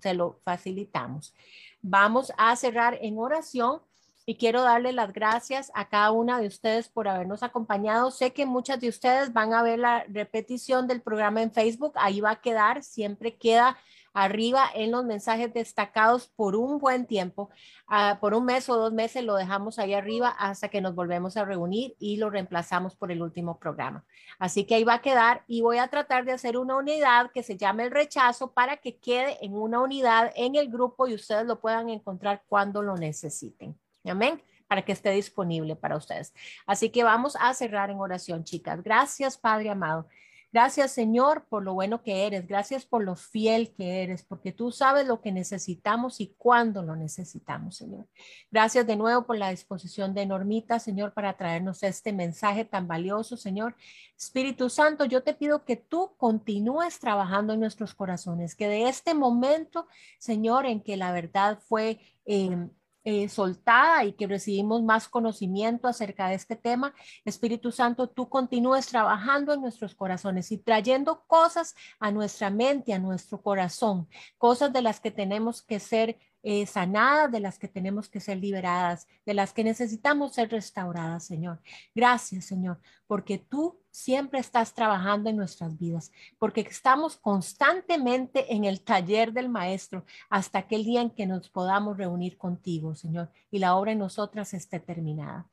se 0.00 0.14
lo 0.14 0.38
facilitamos. 0.44 1.34
Vamos 1.82 2.32
a 2.38 2.54
cerrar 2.54 2.96
en 3.02 3.18
oración 3.18 3.80
y 4.28 4.34
quiero 4.34 4.60
darle 4.60 4.92
las 4.92 5.14
gracias 5.14 5.72
a 5.72 5.88
cada 5.88 6.10
una 6.10 6.38
de 6.38 6.48
ustedes 6.48 6.90
por 6.90 7.08
habernos 7.08 7.42
acompañado. 7.42 8.10
Sé 8.10 8.34
que 8.34 8.44
muchas 8.44 8.78
de 8.78 8.90
ustedes 8.90 9.32
van 9.32 9.54
a 9.54 9.62
ver 9.62 9.78
la 9.78 10.04
repetición 10.06 10.86
del 10.86 11.00
programa 11.00 11.40
en 11.40 11.50
Facebook. 11.50 11.92
Ahí 11.94 12.20
va 12.20 12.32
a 12.32 12.40
quedar, 12.42 12.82
siempre 12.82 13.38
queda 13.38 13.78
arriba 14.12 14.66
en 14.74 14.90
los 14.90 15.02
mensajes 15.06 15.54
destacados 15.54 16.26
por 16.26 16.56
un 16.56 16.78
buen 16.78 17.06
tiempo, 17.06 17.48
uh, 17.88 18.20
por 18.20 18.34
un 18.34 18.44
mes 18.44 18.68
o 18.68 18.76
dos 18.76 18.92
meses 18.92 19.24
lo 19.24 19.34
dejamos 19.34 19.78
ahí 19.78 19.94
arriba 19.94 20.28
hasta 20.28 20.68
que 20.68 20.82
nos 20.82 20.94
volvemos 20.94 21.38
a 21.38 21.46
reunir 21.46 21.96
y 21.98 22.18
lo 22.18 22.28
reemplazamos 22.28 22.96
por 22.96 23.10
el 23.10 23.22
último 23.22 23.58
programa. 23.58 24.04
Así 24.38 24.66
que 24.66 24.74
ahí 24.74 24.84
va 24.84 24.94
a 24.94 25.00
quedar 25.00 25.42
y 25.46 25.62
voy 25.62 25.78
a 25.78 25.88
tratar 25.88 26.26
de 26.26 26.32
hacer 26.32 26.58
una 26.58 26.76
unidad 26.76 27.30
que 27.32 27.42
se 27.42 27.56
llame 27.56 27.84
el 27.84 27.92
rechazo 27.92 28.52
para 28.52 28.76
que 28.76 28.98
quede 28.98 29.42
en 29.42 29.54
una 29.54 29.80
unidad 29.80 30.32
en 30.36 30.54
el 30.54 30.68
grupo 30.68 31.08
y 31.08 31.14
ustedes 31.14 31.46
lo 31.46 31.60
puedan 31.60 31.88
encontrar 31.88 32.42
cuando 32.46 32.82
lo 32.82 32.94
necesiten. 32.94 33.74
Amén 34.04 34.42
para 34.68 34.82
que 34.82 34.92
esté 34.92 35.10
disponible 35.10 35.74
para 35.74 35.96
ustedes. 35.96 36.32
Así 36.66 36.90
que 36.90 37.02
vamos 37.02 37.36
a 37.40 37.52
cerrar 37.54 37.90
en 37.90 37.98
oración, 37.98 38.44
chicas. 38.44 38.82
Gracias, 38.82 39.36
Padre 39.38 39.70
amado. 39.70 40.06
Gracias, 40.50 40.92
Señor, 40.92 41.44
por 41.46 41.62
lo 41.62 41.74
bueno 41.74 42.02
que 42.02 42.26
eres. 42.26 42.46
Gracias 42.46 42.86
por 42.86 43.04
lo 43.04 43.16
fiel 43.16 43.74
que 43.74 44.02
eres, 44.02 44.22
porque 44.22 44.50
tú 44.50 44.70
sabes 44.70 45.06
lo 45.06 45.20
que 45.20 45.30
necesitamos 45.30 46.20
y 46.20 46.34
cuándo 46.38 46.82
lo 46.82 46.96
necesitamos, 46.96 47.76
Señor. 47.76 48.06
Gracias 48.50 48.86
de 48.86 48.96
nuevo 48.96 49.26
por 49.26 49.36
la 49.36 49.50
disposición 49.50 50.14
de 50.14 50.24
Normita, 50.24 50.78
Señor, 50.78 51.12
para 51.12 51.36
traernos 51.36 51.82
este 51.82 52.14
mensaje 52.14 52.64
tan 52.64 52.88
valioso, 52.88 53.36
Señor. 53.36 53.76
Espíritu 54.16 54.70
Santo, 54.70 55.04
yo 55.04 55.22
te 55.22 55.34
pido 55.34 55.66
que 55.66 55.76
tú 55.76 56.14
continúes 56.16 56.98
trabajando 56.98 57.52
en 57.52 57.60
nuestros 57.60 57.94
corazones, 57.94 58.54
que 58.54 58.68
de 58.68 58.88
este 58.88 59.12
momento, 59.12 59.86
Señor, 60.18 60.64
en 60.64 60.82
que 60.82 60.96
la 60.96 61.12
verdad 61.12 61.58
fue... 61.60 62.00
Eh, 62.24 62.68
eh, 63.10 63.26
soltada 63.30 64.04
y 64.04 64.12
que 64.12 64.26
recibimos 64.26 64.82
más 64.82 65.08
conocimiento 65.08 65.88
acerca 65.88 66.28
de 66.28 66.34
este 66.34 66.56
tema. 66.56 66.92
Espíritu 67.24 67.72
Santo, 67.72 68.10
tú 68.10 68.28
continúes 68.28 68.86
trabajando 68.86 69.54
en 69.54 69.62
nuestros 69.62 69.94
corazones 69.94 70.52
y 70.52 70.58
trayendo 70.58 71.24
cosas 71.26 71.74
a 72.00 72.10
nuestra 72.10 72.50
mente, 72.50 72.92
a 72.92 72.98
nuestro 72.98 73.40
corazón, 73.40 74.06
cosas 74.36 74.74
de 74.74 74.82
las 74.82 75.00
que 75.00 75.10
tenemos 75.10 75.62
que 75.62 75.80
ser 75.80 76.18
eh, 76.42 76.66
sanadas, 76.66 77.32
de 77.32 77.40
las 77.40 77.58
que 77.58 77.68
tenemos 77.68 78.10
que 78.10 78.20
ser 78.20 78.36
liberadas, 78.36 79.08
de 79.24 79.32
las 79.32 79.54
que 79.54 79.64
necesitamos 79.64 80.34
ser 80.34 80.50
restauradas, 80.50 81.24
Señor. 81.24 81.62
Gracias, 81.94 82.44
Señor, 82.44 82.78
porque 83.06 83.38
tú 83.38 83.80
siempre 83.98 84.38
estás 84.38 84.74
trabajando 84.74 85.28
en 85.28 85.36
nuestras 85.36 85.76
vidas, 85.76 86.12
porque 86.38 86.60
estamos 86.60 87.16
constantemente 87.16 88.54
en 88.54 88.64
el 88.64 88.80
taller 88.80 89.32
del 89.32 89.48
Maestro 89.48 90.04
hasta 90.30 90.60
aquel 90.60 90.84
día 90.84 91.02
en 91.02 91.10
que 91.10 91.26
nos 91.26 91.50
podamos 91.50 91.96
reunir 91.96 92.38
contigo, 92.38 92.94
Señor, 92.94 93.28
y 93.50 93.58
la 93.58 93.74
obra 93.74 93.90
en 93.92 93.98
nosotras 93.98 94.54
esté 94.54 94.78
terminada. 94.78 95.46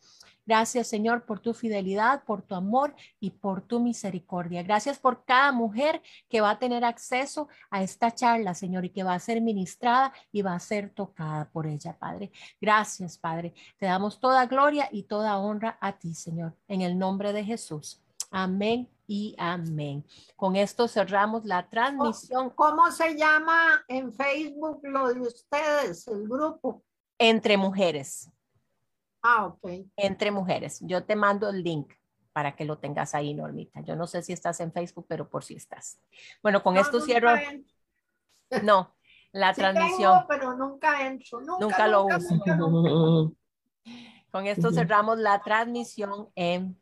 Gracias, 0.45 0.87
Señor, 0.87 1.25
por 1.25 1.39
tu 1.39 1.55
fidelidad, 1.55 2.23
por 2.23 2.43
tu 2.43 2.53
amor 2.53 2.95
y 3.19 3.31
por 3.31 3.63
tu 3.63 3.79
misericordia. 3.79 4.61
Gracias 4.61 4.99
por 4.99 5.25
cada 5.25 5.51
mujer 5.51 6.03
que 6.29 6.39
va 6.39 6.51
a 6.51 6.59
tener 6.59 6.85
acceso 6.85 7.47
a 7.71 7.81
esta 7.81 8.13
charla, 8.13 8.53
Señor, 8.53 8.85
y 8.85 8.91
que 8.91 9.01
va 9.03 9.15
a 9.15 9.19
ser 9.19 9.41
ministrada 9.41 10.13
y 10.31 10.43
va 10.43 10.53
a 10.53 10.59
ser 10.59 10.91
tocada 10.91 11.49
por 11.49 11.65
ella, 11.65 11.97
Padre. 11.97 12.31
Gracias, 12.61 13.17
Padre. 13.17 13.55
Te 13.79 13.87
damos 13.87 14.19
toda 14.19 14.45
gloria 14.45 14.87
y 14.91 15.03
toda 15.03 15.39
honra 15.39 15.79
a 15.81 15.97
ti, 15.97 16.13
Señor, 16.13 16.55
en 16.67 16.81
el 16.81 16.99
nombre 16.99 17.33
de 17.33 17.43
Jesús. 17.43 18.04
Amén 18.37 18.89
y 19.07 19.33
amén. 19.37 20.05
Con 20.35 20.57
esto 20.57 20.89
cerramos 20.89 21.45
la 21.45 21.69
transmisión. 21.69 22.49
¿Cómo 22.49 22.91
se 22.91 23.15
llama 23.15 23.85
en 23.87 24.13
Facebook 24.13 24.81
lo 24.83 25.13
de 25.13 25.21
ustedes, 25.21 26.05
el 26.09 26.27
grupo? 26.27 26.83
Entre 27.17 27.55
mujeres. 27.55 28.29
Ah, 29.21 29.45
ok. 29.45 29.87
Entre 29.95 30.31
mujeres. 30.31 30.79
Yo 30.81 31.05
te 31.05 31.15
mando 31.15 31.49
el 31.49 31.63
link 31.63 31.93
para 32.33 32.57
que 32.57 32.65
lo 32.65 32.77
tengas 32.77 33.15
ahí, 33.15 33.33
Normita. 33.33 33.79
Yo 33.79 33.95
no 33.95 34.05
sé 34.05 34.21
si 34.21 34.33
estás 34.33 34.59
en 34.59 34.73
Facebook, 34.73 35.05
pero 35.07 35.29
por 35.29 35.45
si 35.45 35.55
estás. 35.55 36.01
Bueno, 36.43 36.61
con 36.61 36.75
esto 36.75 36.99
cierro. 36.99 37.31
No, 38.63 38.97
la 39.31 39.53
transmisión. 39.53 40.25
pero 40.27 40.57
nunca 40.57 41.07
entro. 41.07 41.39
Nunca, 41.39 41.87
lo 41.87 42.05
uso. 42.05 42.35
con 44.29 44.45
esto 44.45 44.73
cerramos 44.73 45.19
la 45.19 45.41
transmisión 45.41 46.27
en 46.35 46.77